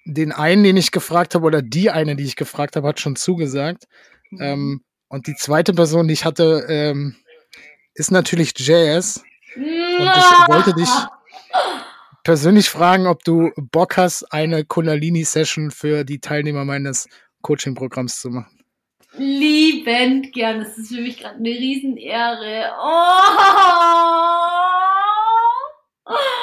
Den 0.06 0.32
einen, 0.32 0.64
den 0.64 0.78
ich 0.78 0.92
gefragt 0.92 1.36
habe, 1.36 1.46
oder 1.46 1.62
die 1.62 1.90
eine, 1.90 2.16
die 2.16 2.24
ich 2.24 2.36
gefragt 2.38 2.76
habe, 2.76 2.88
hat 2.88 3.00
schon 3.00 3.16
zugesagt. 3.18 3.86
Mhm. 4.30 4.42
Ähm, 4.42 4.82
und 5.10 5.28
die 5.28 5.36
zweite 5.36 5.74
Person, 5.74 6.08
die 6.08 6.14
ich 6.14 6.24
hatte, 6.26 6.66
ähm, 6.70 7.16
ist 7.94 8.12
natürlich 8.12 8.54
Jazz. 8.58 9.24
Und 9.56 9.66
ich 9.66 10.48
wollte 10.48 10.74
dich 10.74 10.90
persönlich 12.24 12.70
fragen, 12.70 13.08
ob 13.08 13.24
du 13.24 13.52
Bock 13.56 13.98
hast, 13.98 14.24
eine 14.32 14.66
Kundalini-Session 14.66 15.72
für 15.72 16.04
die 16.04 16.20
Teilnehmer 16.20 16.66
meines 16.66 17.08
Coaching-Programms 17.42 18.20
zu 18.20 18.30
machen. 18.30 18.66
Liebend 19.18 20.34
gern. 20.34 20.60
Das 20.60 20.78
ist 20.78 20.94
für 20.94 21.02
mich 21.02 21.20
gerade 21.20 21.36
eine 21.36 21.50
Riesenehre. 21.50 22.72
Oh! 22.82 23.36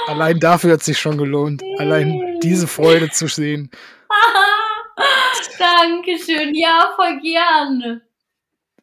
Allein 0.09 0.41
dafür 0.41 0.73
hat 0.73 0.81
es 0.81 0.87
sich 0.87 0.99
schon 0.99 1.19
gelohnt. 1.19 1.63
Allein 1.79 2.41
diese 2.43 2.67
Freude 2.67 3.11
zu 3.11 3.29
sehen. 3.29 3.71
Dankeschön. 5.59 6.55
Ja, 6.55 6.93
voll 6.97 7.21
gern. 7.21 8.01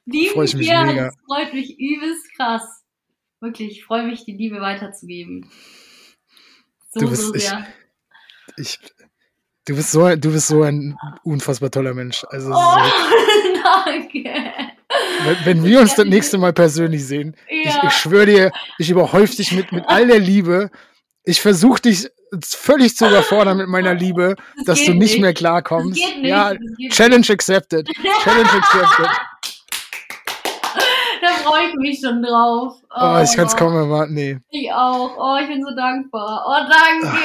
Lieben 0.06 0.34
Freu 0.34 0.44
ich 0.44 0.56
mich 0.56 0.68
gern. 0.68 0.88
mega. 0.88 1.06
Das 1.06 1.16
freut 1.28 1.54
mich 1.54 1.78
übelst 1.80 2.36
krass. 2.36 2.79
Wirklich, 3.42 3.72
ich 3.72 3.86
freue 3.86 4.04
mich, 4.04 4.26
die 4.26 4.34
Liebe 4.34 4.60
weiterzugeben. 4.62 5.50
So, 6.94 7.00
Du 7.02 7.10
bist- 7.10 7.24
so 7.28 7.36
ich- 7.36 7.44
sehr. 7.48 7.68
Ich, 8.58 8.80
du, 9.66 9.76
bist 9.76 9.92
so, 9.92 10.16
du 10.16 10.32
bist 10.32 10.48
so 10.48 10.64
ein 10.64 10.98
unfassbar 11.24 11.72
toller 11.72 11.94
Mensch. 11.94 12.26
Also, 12.30 12.50
Oh, 12.52 12.54
so, 12.54 13.62
danke. 13.86 14.24
wenn, 15.24 15.46
wenn 15.46 15.64
wir 15.64 15.80
uns 15.82 15.96
das 15.96 16.06
nächste 16.06 16.38
Mal 16.38 16.52
persönlich 16.52 17.06
sehen, 17.06 17.36
ich, 17.48 17.66
Ja. 17.66 17.82
ich 17.88 17.94
schwöre 17.94 18.26
dir, 18.26 18.52
ich 18.78 18.90
überhäufe 18.90 19.36
dich 19.36 19.52
mit, 19.54 19.72
mit 19.72 19.84
all 19.88 20.08
der 20.08 20.20
Liebe 20.20 20.70
Ich 21.24 21.40
versuche 21.42 21.82
dich 21.82 22.10
völlig 22.44 22.96
zu 22.96 23.08
überfordern 23.08 23.58
mit 23.58 23.68
meiner 23.68 23.94
Liebe, 24.06 24.36
Das 24.58 24.66
dass 24.66 24.86
du 24.86 24.94
nicht 24.94 25.12
nicht. 25.14 25.22
mehr 25.22 25.34
klarkommst. 25.34 26.00
Ja, 26.22 26.54
das 26.54 26.60
geht 26.78 26.92
Challenge 26.92 27.28
accepted. 27.30 27.88
Challenge 28.24 28.50
accepted. 28.52 29.08
Freue 31.50 31.70
ich 31.70 31.76
mich 31.76 32.00
schon 32.00 32.22
drauf. 32.22 32.76
Oh, 32.95 33.22
ich 33.24 33.36
kann 33.36 33.47
es 33.47 33.56
kaum 33.56 33.74
erwarten. 33.74 34.14
Nee. 34.14 34.39
Ich 34.50 34.72
auch. 34.72 35.18
Oh, 35.18 35.38
ich 35.41 35.47
bin 35.47 35.64
so 35.64 35.76
dankbar. 35.76 36.45
Oh, 36.47 36.70
danke. 36.70 37.18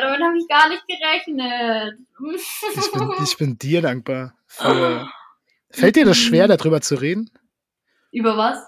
Damit 0.00 0.20
habe 0.22 0.38
ich 0.38 0.48
gar 0.48 0.68
nicht 0.68 0.82
gerechnet. 0.86 1.98
Ich 2.76 2.92
bin, 2.92 3.12
ich 3.24 3.36
bin 3.36 3.58
dir 3.58 3.80
dankbar. 3.82 4.34
Für, 4.46 5.08
fällt 5.70 5.96
dir 5.96 6.04
das 6.04 6.18
schwer, 6.18 6.48
darüber 6.48 6.80
zu 6.80 6.96
reden? 6.96 7.30
Über 8.10 8.36
was? 8.36 8.58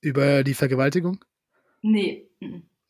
Über 0.00 0.44
die 0.44 0.54
Vergewaltigung? 0.54 1.24
Nee. 1.82 2.28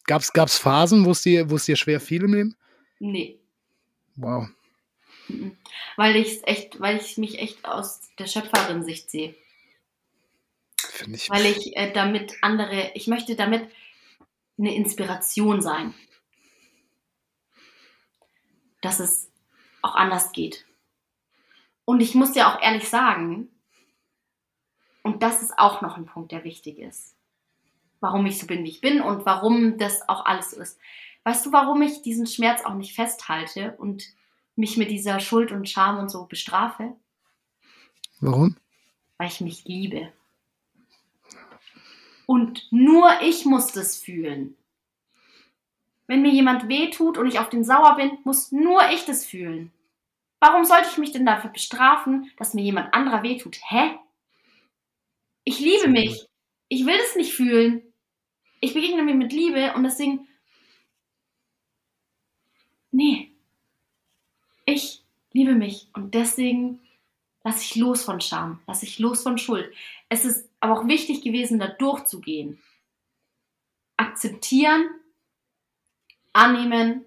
Gab's, 0.07 0.33
gab's 0.33 0.59
Phasen, 0.59 1.05
wo 1.05 1.13
es 1.13 1.23
dir, 1.23 1.47
dir 1.47 1.77
schwer 1.77 2.01
fiel 2.01 2.25
im 2.25 2.35
Leben? 2.35 2.57
Nee. 2.99 3.39
Wow. 4.17 4.49
Weil 5.97 6.17
ich 6.17 6.47
echt, 6.47 6.81
weil 6.81 6.99
ich 6.99 7.19
mich 7.19 7.39
echt 7.39 7.65
aus 7.65 8.01
der 8.19 8.27
Schöpferin-Sicht 8.27 9.11
sehe. 9.11 9.35
Finde 10.99 11.17
ich. 11.17 11.31
Weil 11.31 11.47
ich 11.47 11.77
äh, 11.77 11.93
damit 11.93 12.35
andere, 12.43 12.91
ich 12.95 13.07
möchte 13.07 13.37
damit 13.37 13.71
eine 14.59 14.75
Inspiration 14.75 15.63
sein. 15.63 15.95
Dass 18.81 18.99
es 18.99 19.31
auch 19.81 19.95
anders 19.95 20.33
geht. 20.33 20.67
Und 21.85 22.01
ich 22.01 22.17
muss 22.17 22.33
dir 22.33 22.49
auch 22.49 22.61
ehrlich 22.61 22.89
sagen, 22.89 23.49
und 25.05 25.23
das 25.23 25.41
ist 25.41 25.57
auch 25.57 25.83
noch 25.83 25.97
ein 25.97 26.07
Punkt, 26.07 26.33
der 26.33 26.43
wichtig 26.43 26.81
ist, 26.81 27.15
warum 28.01 28.27
ich 28.27 28.39
so 28.39 28.49
bin, 28.49 28.65
wie 28.65 28.71
ich 28.71 28.81
bin 28.81 29.01
und 29.01 29.25
warum 29.25 29.79
das 29.79 30.09
auch 30.09 30.27
alles 30.27 30.51
so 30.51 30.61
ist. 30.61 30.81
Weißt 31.23 31.47
du, 31.47 31.53
warum 31.53 31.81
ich 31.83 32.03
diesen 32.03 32.27
Schmerz 32.27 32.65
auch 32.65 32.75
nicht 32.75 32.95
festhalte 32.95 33.77
und 33.79 34.05
mich 34.57 34.77
mit 34.77 34.91
dieser 34.91 35.21
Schuld 35.21 35.53
und 35.53 35.69
Scham 35.69 35.99
und 35.99 36.09
so 36.09 36.27
bestrafe? 36.27 36.97
Warum? 38.21 38.57
Weil 39.17 39.29
ich 39.29 39.41
mich 39.41 39.65
liebe. 39.65 40.13
Und 42.29 42.71
nur 42.71 43.23
ich 43.23 43.47
muss 43.47 43.73
das 43.73 43.97
fühlen. 43.97 44.55
Wenn 46.07 46.21
mir 46.21 46.31
jemand 46.31 46.69
wehtut 46.69 47.17
und 47.17 47.27
ich 47.27 47.39
auf 47.39 47.49
den 47.49 47.65
sauer 47.65 47.97
bin, 47.97 48.19
muss 48.25 48.53
nur 48.53 48.87
ich 48.91 49.07
das 49.07 49.25
fühlen. 49.25 49.73
Warum 50.39 50.67
sollte 50.67 50.89
ich 50.91 50.99
mich 50.99 51.13
denn 51.13 51.25
dafür 51.25 51.49
bestrafen, 51.49 52.31
dass 52.37 52.53
mir 52.53 52.63
jemand 52.63 52.93
anderer 52.93 53.23
wehtut? 53.23 53.57
Hä? 53.67 53.99
Ich 55.45 55.59
liebe 55.59 55.89
mich. 55.89 56.29
Ich 56.69 56.85
will 56.85 56.99
das 56.99 57.17
nicht 57.17 57.33
fühlen. 57.33 57.81
Ich 58.61 58.75
begegne 58.75 59.03
mir 59.03 59.15
mit 59.15 59.33
Liebe 59.33 59.73
und 59.73 59.85
deswegen. 59.85 60.29
Nee. 62.91 63.33
Ich 64.67 65.03
liebe 65.33 65.55
mich 65.55 65.89
und 65.95 66.13
deswegen 66.13 66.79
lasse 67.43 67.63
ich 67.63 67.75
los 67.77 68.05
von 68.05 68.21
Scham, 68.21 68.61
lasse 68.67 68.85
ich 68.85 68.99
los 68.99 69.23
von 69.23 69.39
Schuld. 69.39 69.73
Es 70.11 70.27
ist 70.27 70.48
aber 70.61 70.79
auch 70.79 70.89
wichtig 70.89 71.23
gewesen, 71.23 71.59
da 71.59 71.69
durchzugehen. 71.69 72.63
Akzeptieren, 73.97 74.89
annehmen, 76.33 77.05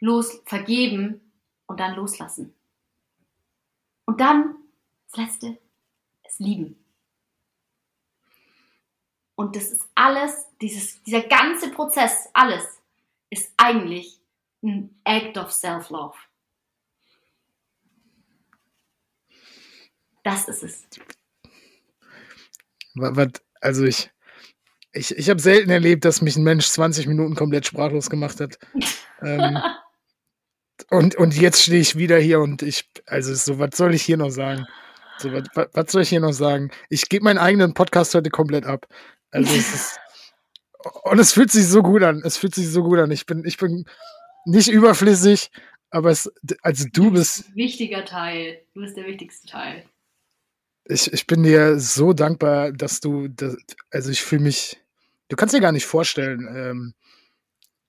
los, 0.00 0.40
vergeben 0.44 1.32
und 1.66 1.80
dann 1.80 1.94
loslassen. 1.96 2.54
Und 4.04 4.20
dann, 4.20 4.56
das 5.10 5.16
Letzte, 5.16 5.58
es 6.22 6.38
lieben. 6.38 6.82
Und 9.34 9.54
das 9.54 9.70
ist 9.70 9.86
alles, 9.94 10.46
dieses, 10.60 11.02
dieser 11.02 11.22
ganze 11.22 11.70
Prozess, 11.70 12.28
alles, 12.32 12.80
ist 13.30 13.52
eigentlich 13.56 14.20
ein 14.62 14.98
Act 15.04 15.36
of 15.36 15.52
Self-Love. 15.52 16.16
Das 20.22 20.48
ist 20.48 20.62
es. 20.62 20.88
Also 23.60 23.84
ich, 23.84 24.10
ich, 24.92 25.16
ich 25.16 25.30
habe 25.30 25.40
selten 25.40 25.70
erlebt, 25.70 26.04
dass 26.04 26.22
mich 26.22 26.36
ein 26.36 26.44
Mensch 26.44 26.66
20 26.68 27.06
Minuten 27.06 27.34
komplett 27.34 27.66
sprachlos 27.66 28.10
gemacht 28.10 28.40
hat. 28.40 28.58
ähm, 29.22 29.58
und, 30.90 31.14
und 31.16 31.36
jetzt 31.36 31.62
stehe 31.62 31.80
ich 31.80 31.96
wieder 31.96 32.18
hier 32.18 32.40
und 32.40 32.62
ich, 32.62 32.88
also 33.06 33.34
so, 33.34 33.58
was 33.58 33.76
soll 33.76 33.94
ich 33.94 34.02
hier 34.02 34.16
noch 34.16 34.30
sagen? 34.30 34.66
So, 35.18 35.32
was, 35.32 35.44
was, 35.54 35.68
was 35.72 35.92
soll 35.92 36.02
ich 36.02 36.08
hier 36.10 36.20
noch 36.20 36.32
sagen? 36.32 36.70
Ich 36.90 37.08
gebe 37.08 37.24
meinen 37.24 37.38
eigenen 37.38 37.74
Podcast 37.74 38.14
heute 38.14 38.30
komplett 38.30 38.66
ab. 38.66 38.86
Also 39.30 39.54
es 39.54 39.74
ist, 39.74 40.00
und 41.04 41.18
es 41.18 41.32
fühlt 41.32 41.50
sich 41.50 41.66
so 41.66 41.82
gut 41.82 42.02
an. 42.02 42.22
Es 42.24 42.36
fühlt 42.36 42.54
sich 42.54 42.68
so 42.68 42.82
gut 42.82 42.98
an. 42.98 43.10
Ich 43.10 43.26
bin, 43.26 43.44
ich 43.44 43.56
bin 43.56 43.86
nicht 44.44 44.68
überflüssig, 44.68 45.50
aber 45.90 46.10
es, 46.10 46.30
also 46.62 46.86
du 46.92 47.10
bist, 47.10 47.54
Wichtiger 47.54 48.04
Teil. 48.04 48.62
Du 48.74 48.80
bist 48.80 48.96
der 48.96 49.06
wichtigste 49.06 49.48
Teil. 49.48 49.84
Ich, 50.88 51.12
ich 51.12 51.26
bin 51.26 51.42
dir 51.42 51.78
so 51.78 52.12
dankbar, 52.12 52.72
dass 52.72 53.00
du, 53.00 53.28
das, 53.28 53.56
also 53.90 54.10
ich 54.10 54.22
fühle 54.22 54.42
mich, 54.42 54.78
du 55.28 55.36
kannst 55.36 55.54
dir 55.54 55.60
gar 55.60 55.72
nicht 55.72 55.86
vorstellen, 55.86 56.48
ähm, 56.50 56.94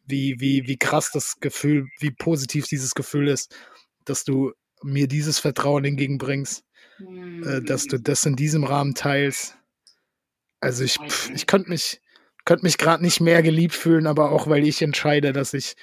wie, 0.06 0.40
wie, 0.40 0.68
wie 0.68 0.78
krass 0.78 1.12
das 1.12 1.40
Gefühl, 1.40 1.88
wie 2.00 2.12
positiv 2.12 2.68
dieses 2.68 2.96
Gefühl 2.96 3.28
ist, 3.28 3.56
dass 4.06 4.24
du 4.24 4.54
mir 4.84 5.08
dieses 5.08 5.40
Vertrauen 5.40 5.86
entgegenbringst, 5.86 6.64
Hm. 6.98 7.44
äh, 7.44 7.62
dass 7.62 7.86
du 7.86 8.00
das 8.00 8.26
in 8.26 8.36
diesem 8.36 8.64
Rahmen 8.64 8.96
teilst. 8.96 9.58
Also 10.60 10.84
ich, 10.84 10.98
pff, 10.98 11.30
ich 11.30 11.46
könnte 11.46 11.70
mich, 11.70 12.02
könnte 12.46 12.66
mich 12.66 12.78
gerade 12.78 13.04
nicht 13.04 13.22
mehr 13.22 13.44
geliebt 13.44 13.76
fühlen, 13.76 14.08
aber 14.08 14.32
auch 14.32 14.48
weil 14.48 14.68
ich 14.68 14.82
entscheide, 14.82 15.32
dass 15.32 15.54
ich 15.54 15.76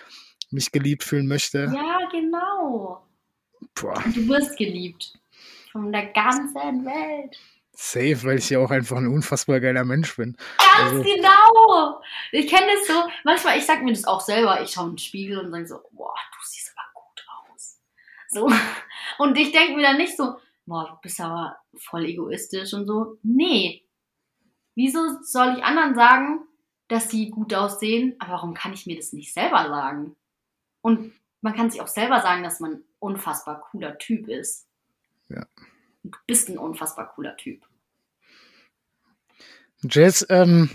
mich 0.50 0.72
geliebt 0.72 1.04
fühlen 1.04 1.26
möchte. 1.26 1.70
Ja, 1.72 1.98
genau. 2.10 3.06
Boah, 3.74 4.02
du 4.12 4.28
wirst 4.28 4.56
geliebt. 4.56 5.18
Von 5.74 5.90
der 5.92 6.06
ganzen 6.12 6.54
Welt. 6.84 7.36
safe, 7.72 8.22
weil 8.22 8.38
ich 8.38 8.48
ja 8.50 8.60
auch 8.60 8.70
einfach 8.70 8.96
ein 8.96 9.08
unfassbar 9.08 9.58
geiler 9.58 9.84
Mensch 9.84 10.16
bin. 10.16 10.36
Ganz 10.58 10.92
Also- 10.92 11.02
genau. 11.02 12.00
Ich 12.30 12.46
kenne 12.48 12.68
das 12.72 12.86
so. 12.86 13.02
Manchmal, 13.24 13.58
ich 13.58 13.66
sag 13.66 13.82
mir 13.82 13.92
das 13.92 14.04
auch 14.04 14.20
selber. 14.20 14.62
Ich 14.62 14.70
schaue 14.70 14.84
in 14.86 14.92
den 14.92 14.98
Spiegel 14.98 15.38
und 15.40 15.50
sage 15.50 15.66
so, 15.66 15.80
boah, 15.90 16.14
du 16.30 16.38
siehst 16.46 16.72
aber 16.76 16.92
gut 17.02 17.26
aus. 17.50 17.80
So. 18.28 18.48
Und 19.18 19.36
ich 19.36 19.50
denke 19.50 19.74
mir 19.74 19.82
dann 19.82 19.96
nicht 19.96 20.16
so, 20.16 20.36
boah, 20.66 20.86
du 20.88 20.96
bist 21.02 21.20
aber 21.20 21.56
voll 21.76 22.04
egoistisch 22.04 22.72
und 22.74 22.86
so. 22.86 23.18
Nee. 23.24 23.84
Wieso 24.76 25.20
soll 25.22 25.56
ich 25.58 25.64
anderen 25.64 25.96
sagen, 25.96 26.46
dass 26.86 27.10
sie 27.10 27.28
gut 27.30 27.52
aussehen? 27.54 28.14
Aber 28.20 28.34
warum 28.34 28.54
kann 28.54 28.72
ich 28.72 28.86
mir 28.86 28.94
das 28.96 29.12
nicht 29.12 29.34
selber 29.34 29.66
sagen? 29.68 30.14
Und 30.80 31.12
man 31.40 31.56
kann 31.56 31.70
sich 31.70 31.80
auch 31.80 31.88
selber 31.88 32.20
sagen, 32.20 32.44
dass 32.44 32.60
man 32.60 32.74
ein 32.74 32.84
unfassbar 33.00 33.60
cooler 33.72 33.98
Typ 33.98 34.28
ist. 34.28 34.68
Ja. 35.28 35.46
Du 36.02 36.10
bist 36.26 36.48
ein 36.48 36.58
unfassbar 36.58 37.12
cooler 37.14 37.36
Typ. 37.36 37.62
Jess, 39.82 40.24
ähm, 40.30 40.70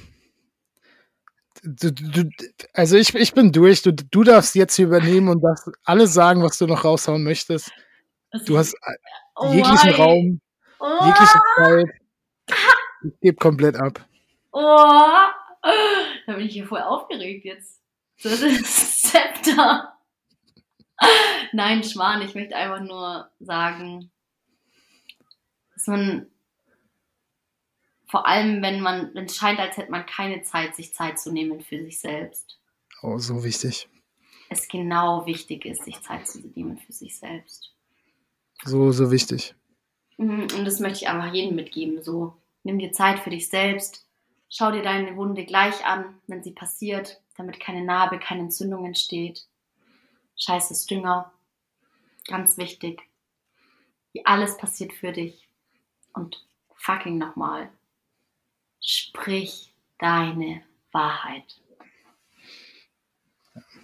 du, 1.63 1.91
du, 1.91 2.29
also 2.73 2.95
ich, 2.97 3.13
ich 3.15 3.33
bin 3.33 3.51
durch. 3.51 3.81
Du, 3.81 3.91
du 3.93 4.23
darfst 4.23 4.55
jetzt 4.55 4.75
hier 4.75 4.85
übernehmen 4.87 5.29
und 5.29 5.41
darfst 5.41 5.69
alles 5.83 6.13
sagen, 6.13 6.43
was 6.43 6.57
du 6.57 6.67
noch 6.67 6.83
raushauen 6.83 7.23
möchtest. 7.23 7.71
Du 8.45 8.57
hast 8.57 8.75
Oh 9.35 9.51
jeglichen 9.53 9.91
Raum, 9.95 10.41
Oh, 10.79 11.05
jegliche 11.05 11.39
Zeit. 11.55 11.87
Ich 13.03 13.19
gebe 13.21 13.37
komplett 13.37 13.75
ab. 13.77 14.05
oh, 14.51 14.61
da 16.27 16.33
bin 16.33 16.41
ich 16.45 16.53
hier 16.53 16.67
voll 16.67 16.81
aufgeregt 16.81 17.45
jetzt. 17.45 17.81
Das 18.21 18.41
ist 18.41 19.03
Zepter. 19.11 19.93
Nein, 21.53 21.83
Schwan, 21.83 22.21
ich 22.21 22.35
möchte 22.35 22.55
einfach 22.55 22.81
nur 22.81 23.31
sagen, 23.39 24.11
dass 25.79 25.87
man 25.87 26.27
vor 28.07 28.27
allem, 28.27 28.61
wenn 28.61 28.81
man, 28.81 29.13
wenn 29.13 29.25
es 29.25 29.35
scheint, 29.37 29.59
als 29.59 29.77
hätte 29.77 29.91
man 29.91 30.05
keine 30.05 30.41
Zeit, 30.41 30.75
sich 30.75 30.93
Zeit 30.93 31.17
zu 31.19 31.31
nehmen 31.31 31.61
für 31.61 31.81
sich 31.81 31.99
selbst, 31.99 32.59
Oh, 33.01 33.17
so 33.17 33.43
wichtig. 33.45 33.87
es 34.49 34.67
genau 34.67 35.25
wichtig 35.25 35.65
ist, 35.65 35.85
sich 35.85 36.01
Zeit 36.01 36.27
zu 36.27 36.39
nehmen 36.39 36.77
für 36.79 36.91
sich 36.91 37.17
selbst. 37.17 37.73
So, 38.65 38.91
so 38.91 39.09
wichtig. 39.09 39.55
Mhm, 40.17 40.47
Und 40.57 40.65
das 40.65 40.81
möchte 40.81 40.97
ich 41.05 41.07
einfach 41.07 41.33
jedem 41.33 41.55
mitgeben. 41.55 42.03
So, 42.03 42.35
nimm 42.63 42.77
dir 42.77 42.91
Zeit 42.91 43.19
für 43.19 43.29
dich 43.29 43.47
selbst. 43.47 44.05
Schau 44.49 44.71
dir 44.71 44.81
deine 44.81 45.15
Wunde 45.15 45.45
gleich 45.45 45.85
an, 45.85 46.19
wenn 46.27 46.43
sie 46.43 46.51
passiert, 46.51 47.21
damit 47.37 47.61
keine 47.61 47.85
Narbe, 47.85 48.19
keine 48.19 48.41
Entzündung 48.41 48.85
entsteht. 48.85 49.47
Scheiße 50.35 50.87
Dünger. 50.87 51.31
Ganz 52.27 52.57
wichtig. 52.57 53.01
Wie 54.11 54.25
alles 54.25 54.57
passiert 54.57 54.91
für 54.91 55.13
dich. 55.13 55.47
Und 56.13 56.45
fucking 56.75 57.17
nochmal. 57.17 57.69
Sprich 58.81 59.73
deine 59.97 60.63
Wahrheit. 60.91 61.59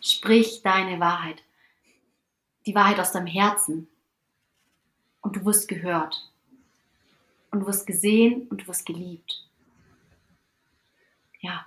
Sprich 0.01 0.61
deine 0.63 0.99
Wahrheit. 0.99 1.43
Die 2.65 2.75
Wahrheit 2.75 2.99
aus 2.99 3.11
deinem 3.11 3.27
Herzen 3.27 3.87
und 5.21 5.35
du 5.35 5.45
wirst 5.45 5.67
gehört. 5.67 6.31
Und 7.51 7.61
du 7.61 7.67
wirst 7.67 7.87
gesehen 7.87 8.47
und 8.47 8.61
du 8.61 8.67
wirst 8.67 8.85
geliebt. 8.85 9.47
Ja. 11.39 11.65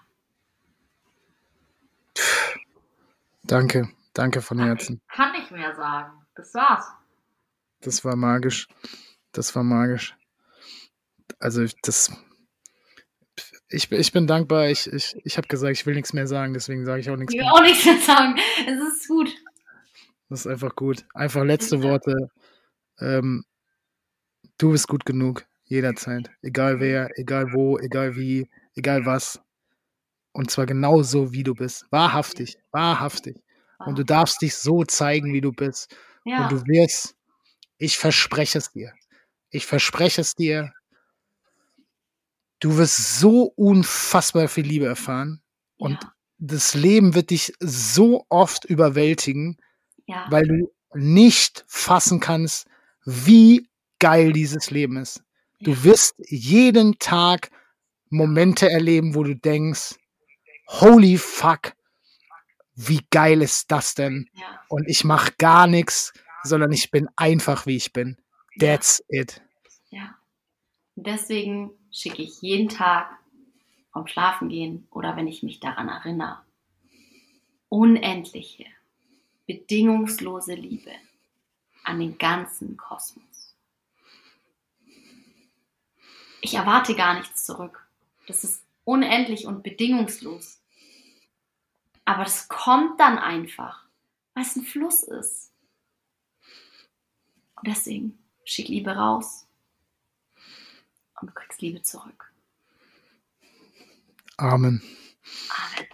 Danke, 3.43 3.89
danke 4.13 4.43
von 4.43 4.59
Herzen. 4.59 5.01
Ich 5.09 5.17
kann 5.17 5.33
nicht 5.33 5.51
mehr 5.51 5.75
sagen. 5.75 6.27
Das 6.35 6.53
war's. 6.55 6.87
Das 7.81 8.05
war 8.05 8.17
magisch. 8.17 8.69
Das 9.33 9.55
war 9.57 9.63
magisch. 9.63 10.18
Also 11.39 11.65
das. 11.83 12.11
Ich, 13.71 13.93
ich 13.93 14.13
bin 14.13 14.27
dankbar. 14.27 14.69
Ich, 14.71 14.87
ich, 14.93 15.17
ich 15.25 15.37
habe 15.37 15.47
gesagt, 15.49 15.73
ich 15.73 15.85
will 15.87 15.95
nichts 15.95 16.13
mehr 16.13 16.27
sagen, 16.27 16.55
deswegen 16.55 16.85
sage 16.85 17.01
ich 17.01 17.11
auch 17.11 17.17
nichts 17.17 17.35
Ich 17.35 17.39
will 17.39 17.45
mehr. 17.45 17.53
auch 17.55 17.63
nichts 17.63 17.85
mehr 17.85 17.99
sagen. 18.01 18.37
Es 18.67 18.95
ist 18.95 19.09
gut. 19.09 19.29
Das 20.29 20.41
ist 20.41 20.47
einfach 20.47 20.75
gut. 20.75 21.05
Einfach 21.15 21.45
letzte 21.45 21.83
Worte. 21.83 22.15
Ähm, 23.01 23.45
du 24.59 24.73
bist 24.73 24.89
gut 24.89 25.05
genug. 25.05 25.45
Jederzeit. 25.65 26.31
Egal 26.41 26.81
wer, 26.81 27.11
egal 27.19 27.53
wo, 27.53 27.79
egal 27.79 28.17
wie, 28.17 28.49
egal 28.75 29.05
was. 29.05 29.41
Und 30.33 30.51
zwar 30.51 30.65
genauso, 30.67 31.33
wie 31.33 31.43
du 31.43 31.55
bist. 31.55 31.85
Wahrhaftig. 31.91 32.59
Wahrhaftig. 32.73 33.37
Und 33.85 33.99
du 33.99 34.05
darfst 34.05 34.41
dich 34.43 34.57
so 34.57 34.85
zeigen, 34.85 35.33
wie 35.35 35.41
du 35.43 35.53
bist. 35.53 35.95
ja. 36.25 36.43
Und 36.45 36.53
du 36.53 36.67
wirst, 36.67 37.15
ich 37.77 37.97
verspreche 37.99 38.59
es 38.59 38.73
dir. 38.73 38.93
Ich 39.51 39.67
verspreche 39.67 40.21
es 40.23 40.35
dir. 40.35 40.73
Du 42.61 42.77
wirst 42.77 43.19
so 43.21 43.53
unfassbar 43.57 44.49
viel 44.49 44.67
Liebe 44.67 44.87
erfahren. 44.87 45.43
Und 45.77 46.03
ja. 46.03 46.13
das 46.39 46.75
Leben 46.75 47.15
wird 47.15 47.31
dich 47.31 47.53
so 47.61 48.27
oft 48.29 48.65
überwältigen, 48.65 49.59
ja. 50.07 50.27
weil 50.31 50.47
du 50.47 50.73
nicht 50.95 51.65
fassen 51.69 52.19
kannst, 52.21 52.67
wie 53.05 53.69
geil 53.99 54.33
dieses 54.33 54.71
Leben 54.71 54.97
ist. 54.97 55.23
Du 55.61 55.73
Ja. 55.73 55.85
wirst 55.85 56.15
jeden 56.29 56.99
Tag 56.99 57.51
Momente 58.11 58.71
erleben, 58.71 59.15
wo 59.15 59.23
du 59.23 59.35
denkst, 59.37 59.97
holy 60.69 61.19
fuck, 61.19 61.75
wie 62.75 63.01
geil 63.11 63.43
ist 63.43 63.71
das 63.71 63.95
denn? 63.95 64.29
Und 64.69 64.89
ich 64.89 65.05
mache 65.05 65.33
gar 65.39 65.67
nichts, 65.67 66.13
sondern 66.45 66.73
ich 66.73 66.91
bin 66.91 67.09
einfach, 67.17 67.67
wie 67.67 67.77
ich 67.77 67.93
bin. 67.93 68.17
That's 68.61 69.03
it. 69.09 69.43
Ja. 69.91 70.17
Deswegen 70.95 71.71
schicke 71.91 72.23
ich 72.23 72.41
jeden 72.43 72.69
Tag 72.69 73.19
vom 73.93 74.07
Schlafengehen 74.07 74.87
oder 74.91 75.17
wenn 75.17 75.27
ich 75.27 75.43
mich 75.43 75.61
daran 75.61 75.89
erinnere, 75.89 76.43
unendliche, 77.69 78.67
bedingungslose 79.47 80.55
Liebe 80.55 80.93
an 81.85 81.99
den 81.99 82.19
ganzen 82.19 82.77
Kosmos. 82.77 83.57
Ich 86.41 86.55
erwarte 86.55 86.95
gar 86.95 87.15
nichts 87.15 87.45
zurück. 87.45 87.89
Das 88.27 88.45
ist 88.45 88.65
unendlich 88.85 89.47
und 89.47 89.63
bedingungslos. 89.63 90.61
Aber 92.05 92.25
das 92.25 92.49
kommt 92.49 93.01
dann 93.01 93.19
einfach, 93.19 93.85
weil 94.35 94.45
es 94.45 94.57
ein 94.57 94.63
Fluss 94.63 95.03
ist. 95.03 95.53
Und 97.57 97.67
deswegen 97.67 98.19
schick 98.45 98.69
Liebe 98.69 98.93
raus 98.93 99.48
und 101.21 101.29
du 101.29 101.35
kriegst 101.35 101.61
Liebe 101.61 101.83
zurück. 101.83 102.33
Amen. 104.37 104.83
Amen. 105.49 105.89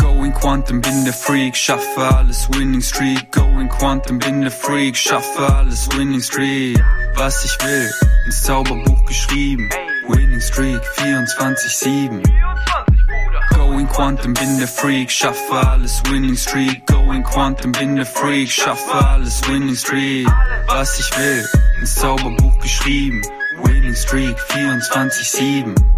Going 0.00 0.32
Quantum, 0.32 0.80
bin 0.80 1.04
der 1.04 1.12
Freak, 1.12 1.56
schaffe 1.56 2.00
alles 2.00 2.48
Winning 2.50 2.80
Streak. 2.80 3.30
Going 3.32 3.68
Quantum, 3.68 4.18
bin 4.18 4.40
der 4.40 4.50
Freak, 4.50 4.96
schaffe 4.96 5.54
alles 5.54 5.88
Winning 5.96 6.20
Streak. 6.20 6.82
Was 7.14 7.44
ich 7.44 7.64
will, 7.64 7.90
ins 8.26 8.42
Zauberbuch 8.42 9.04
geschrieben. 9.06 9.68
Winning 10.08 10.40
Streak 10.40 10.82
24-7. 10.96 12.22
Going 13.54 13.88
Quantum, 13.88 14.34
bin 14.34 14.58
der 14.58 14.68
Freak, 14.68 15.10
schaffe 15.10 15.54
alles 15.54 16.02
Winning 16.10 16.36
Streak. 16.36 16.86
Going 16.86 17.22
Quantum, 17.22 17.72
bin 17.72 17.96
der 17.96 18.06
Freak, 18.06 18.50
schaffe 18.50 18.94
alles 18.94 19.46
Winning 19.48 19.76
Streak. 19.76 20.28
Was 20.68 20.98
ich 20.98 21.18
will, 21.18 21.44
ins 21.80 21.94
Zauberbuch 21.94 22.58
geschrieben. 22.60 23.22
Winning 23.58 23.94
Streak 23.94 24.36
24-7. 24.36 25.95